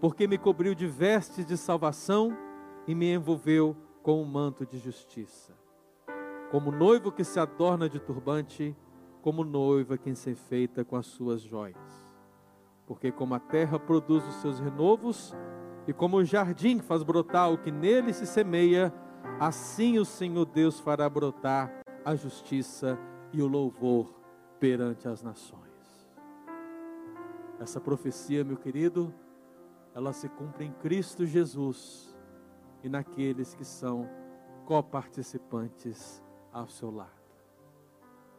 porque 0.00 0.26
me 0.26 0.36
cobriu 0.36 0.74
de 0.74 0.86
vestes 0.86 1.46
de 1.46 1.56
salvação 1.56 2.36
e 2.86 2.94
me 2.94 3.12
envolveu 3.12 3.74
com 4.02 4.20
um 4.20 4.24
manto 4.24 4.66
de 4.66 4.78
justiça. 4.78 5.54
Como 6.50 6.70
noivo 6.70 7.10
que 7.10 7.24
se 7.24 7.40
adorna 7.40 7.88
de 7.88 7.98
turbante, 7.98 8.76
como 9.22 9.44
noiva 9.44 9.96
que 9.96 10.14
se 10.14 10.30
enfeita 10.30 10.84
com 10.84 10.96
as 10.96 11.06
suas 11.06 11.40
joias. 11.40 12.14
Porque 12.86 13.10
como 13.10 13.34
a 13.34 13.38
terra 13.38 13.78
produz 13.78 14.26
os 14.26 14.34
seus 14.36 14.58
renovos, 14.58 15.34
e 15.86 15.92
como 15.92 16.18
o 16.18 16.24
jardim 16.24 16.80
faz 16.80 17.02
brotar 17.02 17.50
o 17.50 17.58
que 17.58 17.70
nele 17.70 18.12
se 18.12 18.26
semeia, 18.26 18.92
assim 19.38 19.98
o 19.98 20.04
Senhor 20.04 20.44
Deus 20.44 20.78
fará 20.80 21.08
brotar 21.08 21.82
a 22.04 22.14
justiça 22.14 22.98
e 23.32 23.40
o 23.40 23.46
louvor 23.46 24.14
perante 24.58 25.08
as 25.08 25.22
nações. 25.22 25.69
Essa 27.60 27.78
profecia, 27.78 28.42
meu 28.42 28.56
querido, 28.56 29.14
ela 29.94 30.14
se 30.14 30.28
cumpre 30.30 30.64
em 30.64 30.72
Cristo 30.72 31.26
Jesus 31.26 32.16
e 32.82 32.88
naqueles 32.88 33.54
que 33.54 33.64
são 33.64 34.08
coparticipantes 34.64 36.22
ao 36.50 36.68
seu 36.68 36.90
lado. 36.90 37.20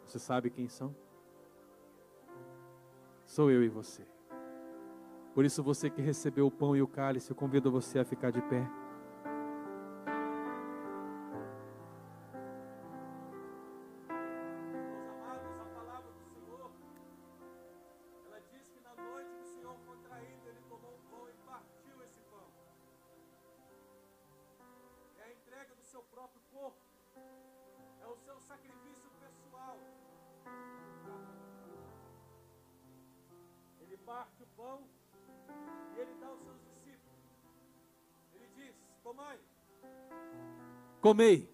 Você 0.08 0.18
sabe 0.18 0.50
quem 0.50 0.68
são? 0.68 0.96
Sou 3.26 3.52
eu 3.52 3.64
e 3.64 3.70
você. 3.70 4.06
Por 5.36 5.46
isso, 5.46 5.62
você 5.62 5.90
que 5.90 6.02
recebeu 6.02 6.48
o 6.48 6.52
pão 6.52 6.76
e 6.76 6.82
o 6.82 6.88
cálice, 6.88 7.30
eu 7.30 7.36
convido 7.36 7.72
você 7.72 8.00
a 8.00 8.04
ficar 8.04 8.32
de 8.32 8.42
pé. 8.42 8.68
Comei, 41.02 41.50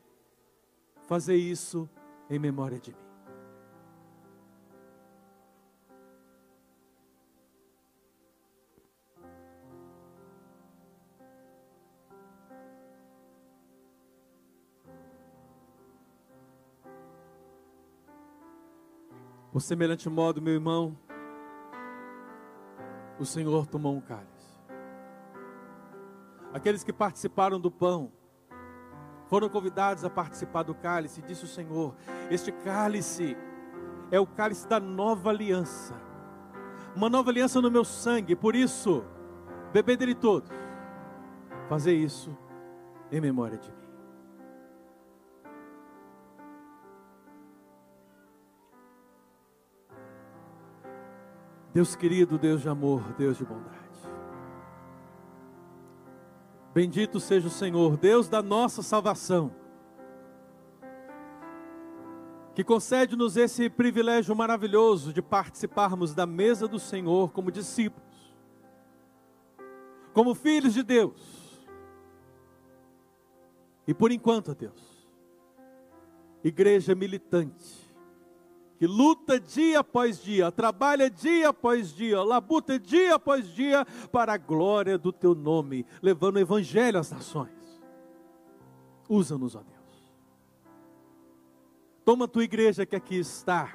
fazei 1.07 1.37
isso 1.37 1.89
em 2.29 2.37
memória 2.37 2.79
de 2.79 2.91
mim. 2.91 3.07
Por 19.51 19.61
semelhante 19.61 20.07
modo, 20.07 20.39
meu 20.39 20.53
irmão, 20.53 20.95
o 23.17 23.25
Senhor 23.25 23.65
tomou 23.65 23.95
um 23.95 24.01
cálice. 24.01 24.61
Aqueles 26.53 26.83
que 26.83 26.93
participaram 26.93 27.59
do 27.59 27.71
pão 27.71 28.11
foram 29.27 29.49
convidados 29.49 30.03
a 30.03 30.09
participar 30.09 30.63
do 30.63 30.73
cálice, 30.73 31.21
disse 31.21 31.43
o 31.43 31.47
Senhor: 31.47 31.95
Este 32.29 32.51
cálice 32.51 33.37
é 34.11 34.19
o 34.19 34.25
cálice 34.25 34.67
da 34.67 34.79
nova 34.79 35.29
aliança, 35.29 35.93
uma 36.95 37.09
nova 37.09 37.29
aliança 37.29 37.61
no 37.61 37.69
meu 37.69 37.83
sangue, 37.83 38.35
por 38.35 38.55
isso, 38.55 39.03
bebei 39.71 39.97
dele 39.97 40.15
todos, 40.15 40.51
fazer 41.67 41.93
isso 41.93 42.35
em 43.11 43.21
memória 43.21 43.57
de 43.57 43.69
mim. 43.69 43.77
Deus 51.73 51.95
querido, 51.95 52.39
Deus 52.39 52.61
de 52.61 52.69
amor, 52.69 53.03
Deus 53.19 53.37
de 53.37 53.45
bondade. 53.45 53.86
Bendito 56.77 57.19
seja 57.19 57.47
o 57.47 57.49
Senhor, 57.49 57.97
Deus 57.97 58.29
da 58.29 58.39
nossa 58.39 58.83
salvação, 58.83 59.51
que 62.53 62.63
concede-nos 62.63 63.35
esse 63.35 63.67
privilégio 63.67 64.35
maravilhoso 64.35 65.11
de 65.11 65.19
participarmos 65.19 66.13
da 66.13 66.27
mesa 66.27 66.67
do 66.67 66.77
Senhor 66.77 67.31
como 67.31 67.49
discípulos, 67.51 68.31
como 70.13 70.35
filhos 70.35 70.75
de 70.75 70.83
Deus. 70.83 71.65
E 73.87 73.91
por 73.91 74.11
enquanto, 74.11 74.53
Deus, 74.53 75.09
igreja 76.43 76.93
militante, 76.93 77.86
que 78.77 78.85
luta 78.85 79.39
dia 79.39 79.79
após 79.79 80.21
dia, 80.21 80.51
trabalha 80.51 81.09
dia 81.09 81.49
após 81.49 81.93
dia, 81.93 82.21
labuta 82.21 82.79
dia 82.79 83.15
após 83.15 83.47
dia 83.47 83.85
para 84.11 84.33
a 84.33 84.37
glória 84.37 84.97
do 84.97 85.11
teu 85.11 85.33
nome, 85.33 85.85
levando 86.01 86.35
o 86.35 86.39
evangelho 86.39 86.99
às 86.99 87.11
nações. 87.11 87.49
Usa-nos, 89.09 89.55
ó 89.55 89.61
Deus. 89.61 89.77
Toma 92.05 92.25
a 92.25 92.27
tua 92.27 92.43
igreja 92.43 92.85
que 92.85 92.95
aqui 92.95 93.17
está, 93.17 93.73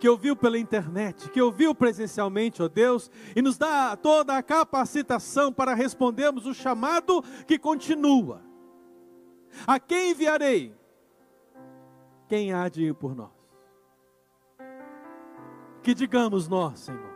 que 0.00 0.08
ouviu 0.08 0.34
pela 0.34 0.58
internet, 0.58 1.30
que 1.30 1.40
ouviu 1.40 1.72
presencialmente, 1.72 2.62
ó 2.62 2.68
Deus, 2.68 3.10
e 3.36 3.40
nos 3.40 3.56
dá 3.56 3.96
toda 3.96 4.36
a 4.36 4.42
capacitação 4.42 5.52
para 5.52 5.72
respondermos 5.72 6.46
o 6.46 6.54
chamado 6.54 7.22
que 7.46 7.58
continua. 7.58 8.42
A 9.66 9.78
quem 9.78 10.10
enviarei? 10.10 10.74
Quem 12.28 12.52
há 12.52 12.68
de 12.68 12.84
ir 12.84 12.94
por 12.94 13.14
nós? 13.14 13.39
Que 15.82 15.94
digamos 15.94 16.48
nós, 16.48 16.80
Senhor: 16.80 17.10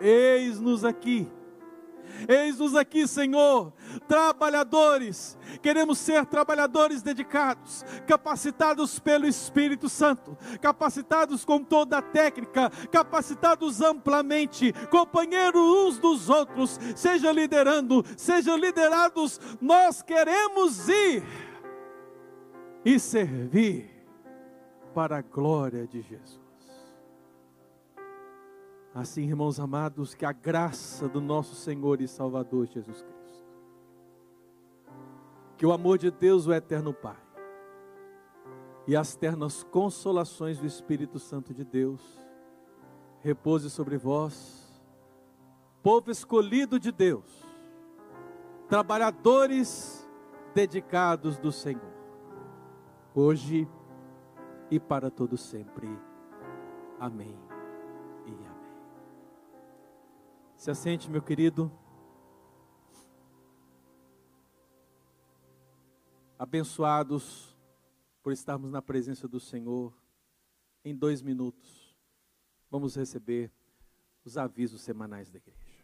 Eis-nos 0.00 0.84
aqui. 0.84 1.28
Eis-nos 2.26 2.74
aqui, 2.74 3.06
Senhor, 3.06 3.72
trabalhadores, 4.08 5.38
queremos 5.62 5.98
ser 5.98 6.24
trabalhadores 6.26 7.02
dedicados, 7.02 7.84
capacitados 8.06 8.98
pelo 8.98 9.26
Espírito 9.26 9.88
Santo, 9.88 10.36
capacitados 10.60 11.44
com 11.44 11.62
toda 11.62 11.98
a 11.98 12.02
técnica, 12.02 12.70
capacitados 12.90 13.80
amplamente, 13.80 14.72
companheiros 14.90 15.60
uns 15.60 15.98
dos 15.98 16.28
outros, 16.28 16.78
seja 16.96 17.30
liderando, 17.30 18.04
sejam 18.16 18.56
liderados, 18.56 19.38
nós 19.60 20.02
queremos 20.02 20.88
ir 20.88 21.22
e 22.84 22.98
servir 22.98 23.90
para 24.94 25.18
a 25.18 25.22
glória 25.22 25.86
de 25.86 26.00
Jesus. 26.02 26.47
Assim, 28.98 29.22
irmãos 29.22 29.60
amados, 29.60 30.12
que 30.12 30.26
a 30.26 30.32
graça 30.32 31.08
do 31.08 31.20
nosso 31.20 31.54
Senhor 31.54 32.00
e 32.00 32.08
Salvador 32.08 32.66
Jesus 32.66 33.00
Cristo, 33.00 33.46
que 35.56 35.64
o 35.64 35.70
amor 35.70 35.98
de 35.98 36.10
Deus, 36.10 36.48
o 36.48 36.52
eterno 36.52 36.92
Pai, 36.92 37.16
e 38.88 38.96
as 38.96 39.14
ternas 39.14 39.62
consolações 39.62 40.58
do 40.58 40.66
Espírito 40.66 41.20
Santo 41.20 41.54
de 41.54 41.64
Deus, 41.64 42.02
repouse 43.20 43.70
sobre 43.70 43.96
vós, 43.96 44.82
povo 45.80 46.10
escolhido 46.10 46.76
de 46.80 46.90
Deus, 46.90 47.46
trabalhadores 48.68 50.10
dedicados 50.52 51.38
do 51.38 51.52
Senhor, 51.52 51.94
hoje 53.14 53.68
e 54.68 54.80
para 54.80 55.08
todo 55.08 55.36
sempre. 55.36 55.88
Amém. 56.98 57.47
Se 60.58 60.72
assente, 60.72 61.08
meu 61.08 61.22
querido. 61.22 61.70
Abençoados 66.36 67.56
por 68.24 68.32
estarmos 68.32 68.72
na 68.72 68.82
presença 68.82 69.28
do 69.28 69.38
Senhor. 69.38 69.94
Em 70.84 70.96
dois 70.96 71.22
minutos, 71.22 71.96
vamos 72.68 72.96
receber 72.96 73.52
os 74.24 74.36
avisos 74.36 74.80
semanais 74.82 75.30
da 75.30 75.38
igreja. 75.38 75.78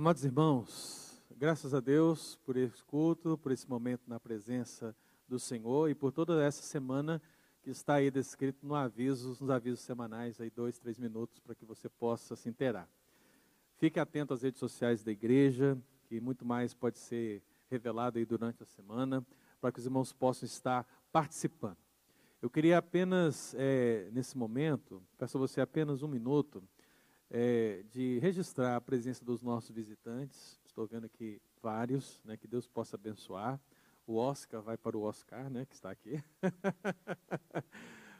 Amados 0.00 0.24
irmãos, 0.24 1.22
graças 1.36 1.74
a 1.74 1.78
Deus 1.78 2.34
por 2.46 2.56
esse 2.56 2.82
culto, 2.84 3.36
por 3.36 3.52
esse 3.52 3.68
momento 3.68 4.00
na 4.08 4.18
presença 4.18 4.96
do 5.28 5.38
Senhor 5.38 5.90
e 5.90 5.94
por 5.94 6.10
toda 6.10 6.42
essa 6.42 6.62
semana 6.62 7.20
que 7.62 7.68
está 7.68 7.96
aí 7.96 8.10
descrito 8.10 8.66
no 8.66 8.74
aviso, 8.74 9.36
nos 9.38 9.50
avisos 9.50 9.80
semanais, 9.80 10.40
aí 10.40 10.48
dois, 10.48 10.78
três 10.78 10.98
minutos 10.98 11.38
para 11.38 11.54
que 11.54 11.66
você 11.66 11.86
possa 11.86 12.34
se 12.34 12.48
inteirar. 12.48 12.88
Fique 13.76 14.00
atento 14.00 14.32
às 14.32 14.40
redes 14.40 14.58
sociais 14.58 15.04
da 15.04 15.12
igreja, 15.12 15.76
que 16.06 16.18
muito 16.18 16.46
mais 16.46 16.72
pode 16.72 16.96
ser 16.96 17.42
revelado 17.68 18.18
aí 18.18 18.24
durante 18.24 18.62
a 18.62 18.66
semana, 18.66 19.22
para 19.60 19.70
que 19.70 19.80
os 19.80 19.84
irmãos 19.84 20.14
possam 20.14 20.46
estar 20.46 20.86
participando. 21.12 21.76
Eu 22.40 22.48
queria 22.48 22.78
apenas, 22.78 23.54
é, 23.58 24.08
nesse 24.12 24.38
momento, 24.38 25.02
peço 25.18 25.36
a 25.36 25.40
você 25.40 25.60
apenas 25.60 26.02
um 26.02 26.08
minuto, 26.08 26.64
é, 27.30 27.84
de 27.88 28.18
registrar 28.18 28.76
a 28.76 28.80
presença 28.80 29.24
dos 29.24 29.40
nossos 29.40 29.70
visitantes. 29.70 30.60
Estou 30.66 30.86
vendo 30.86 31.06
aqui 31.06 31.40
vários, 31.62 32.20
né, 32.24 32.36
que 32.36 32.48
Deus 32.48 32.66
possa 32.66 32.96
abençoar. 32.96 33.60
O 34.06 34.16
Oscar 34.16 34.60
vai 34.60 34.76
para 34.76 34.98
o 34.98 35.02
Oscar, 35.02 35.48
né, 35.48 35.64
que 35.64 35.74
está 35.74 35.90
aqui. 35.90 36.22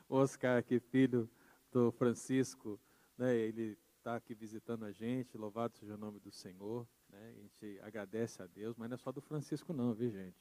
o 0.08 0.14
Oscar 0.14 0.58
aqui, 0.58 0.78
filho 0.78 1.28
do 1.72 1.90
Francisco, 1.90 2.80
né, 3.18 3.36
ele 3.36 3.76
está 3.98 4.16
aqui 4.16 4.34
visitando 4.34 4.84
a 4.84 4.92
gente, 4.92 5.36
louvado 5.36 5.76
seja 5.76 5.94
o 5.94 5.98
nome 5.98 6.20
do 6.20 6.30
Senhor. 6.30 6.86
Né, 7.08 7.30
a 7.30 7.32
gente 7.32 7.80
agradece 7.82 8.40
a 8.40 8.46
Deus, 8.46 8.76
mas 8.76 8.88
não 8.88 8.94
é 8.94 8.98
só 8.98 9.10
do 9.10 9.20
Francisco 9.20 9.72
não, 9.72 9.92
viu 9.92 10.10
gente? 10.10 10.38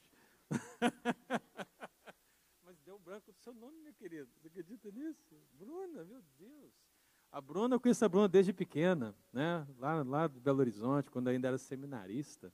mas 2.63 2.79
deu 2.81 2.99
branco 2.99 3.31
do 3.31 3.39
seu 3.39 3.53
nome, 3.53 3.79
minha 3.79 3.93
querida. 3.93 4.29
Você 4.35 4.47
acredita 4.47 4.91
nisso? 4.91 5.35
Bruna, 5.53 6.05
meu 6.05 6.21
Deus. 6.37 6.88
A 7.31 7.39
Bruna, 7.39 7.75
eu 7.75 7.79
conheço 7.79 8.03
a 8.03 8.09
Bruna 8.09 8.27
desde 8.27 8.51
pequena, 8.51 9.15
né? 9.31 9.65
lá, 9.77 10.01
lá 10.01 10.27
do 10.27 10.39
Belo 10.39 10.61
Horizonte, 10.61 11.11
quando 11.11 11.27
ainda 11.27 11.47
era 11.47 11.59
seminarista. 11.59 12.51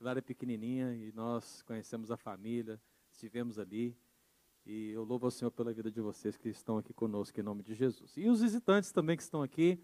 Ela 0.00 0.12
era 0.12 0.22
pequenininha 0.22 0.94
e 0.94 1.10
nós 1.12 1.62
conhecemos 1.62 2.12
a 2.12 2.16
família, 2.16 2.80
estivemos 3.10 3.58
ali. 3.58 3.96
E 4.64 4.90
eu 4.90 5.02
louvo 5.02 5.26
ao 5.26 5.32
Senhor 5.32 5.50
pela 5.50 5.72
vida 5.72 5.90
de 5.90 6.00
vocês 6.00 6.36
que 6.36 6.48
estão 6.48 6.78
aqui 6.78 6.92
conosco, 6.92 7.40
em 7.40 7.42
nome 7.42 7.64
de 7.64 7.74
Jesus. 7.74 8.16
E 8.16 8.28
os 8.28 8.40
visitantes 8.40 8.92
também 8.92 9.16
que 9.16 9.22
estão 9.22 9.42
aqui, 9.42 9.82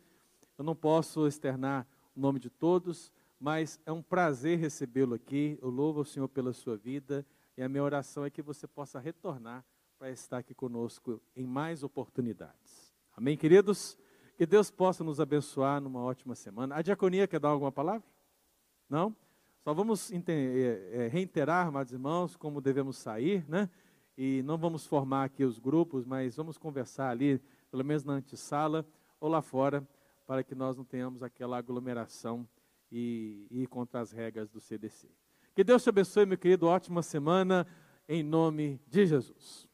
eu 0.56 0.62
não 0.62 0.76
posso 0.76 1.26
externar 1.26 1.84
o 2.14 2.20
nome 2.20 2.38
de 2.38 2.50
todos, 2.50 3.12
mas 3.38 3.80
é 3.84 3.90
um 3.90 4.00
prazer 4.00 4.60
recebê-lo 4.60 5.14
aqui. 5.14 5.58
Eu 5.60 5.70
louvo 5.70 5.98
ao 5.98 6.04
Senhor 6.04 6.28
pela 6.28 6.52
sua 6.52 6.76
vida 6.76 7.26
e 7.56 7.62
a 7.62 7.68
minha 7.68 7.82
oração 7.82 8.24
é 8.24 8.30
que 8.30 8.42
você 8.42 8.68
possa 8.68 9.00
retornar 9.00 9.64
para 9.98 10.08
estar 10.12 10.38
aqui 10.38 10.54
conosco 10.54 11.20
em 11.34 11.46
mais 11.48 11.82
oportunidades. 11.82 12.94
Amém, 13.16 13.36
queridos? 13.36 13.98
Que 14.40 14.46
Deus 14.46 14.70
possa 14.70 15.04
nos 15.04 15.20
abençoar 15.20 15.82
numa 15.82 16.00
ótima 16.00 16.34
semana. 16.34 16.74
A 16.74 16.80
diaconia 16.80 17.28
quer 17.28 17.38
dar 17.38 17.50
alguma 17.50 17.70
palavra? 17.70 18.02
Não? 18.88 19.14
Só 19.62 19.74
vamos 19.74 20.10
é, 20.10 20.18
é, 20.92 21.08
reiterar, 21.08 21.66
amados 21.66 21.92
irmãos, 21.92 22.36
como 22.36 22.58
devemos 22.58 22.96
sair, 22.96 23.44
né? 23.46 23.68
E 24.16 24.42
não 24.44 24.56
vamos 24.56 24.86
formar 24.86 25.24
aqui 25.24 25.44
os 25.44 25.58
grupos, 25.58 26.06
mas 26.06 26.36
vamos 26.36 26.56
conversar 26.56 27.10
ali, 27.10 27.38
pelo 27.70 27.84
menos 27.84 28.02
na 28.02 28.14
antessala 28.14 28.86
ou 29.20 29.28
lá 29.28 29.42
fora, 29.42 29.86
para 30.26 30.42
que 30.42 30.54
nós 30.54 30.74
não 30.74 30.84
tenhamos 30.84 31.22
aquela 31.22 31.58
aglomeração 31.58 32.48
e 32.90 33.46
ir 33.50 33.66
contra 33.66 34.00
as 34.00 34.10
regras 34.10 34.48
do 34.48 34.58
CDC. 34.58 35.06
Que 35.54 35.62
Deus 35.62 35.82
te 35.82 35.90
abençoe, 35.90 36.24
meu 36.24 36.38
querido. 36.38 36.66
Ótima 36.66 37.02
semana, 37.02 37.66
em 38.08 38.22
nome 38.22 38.80
de 38.88 39.04
Jesus. 39.04 39.69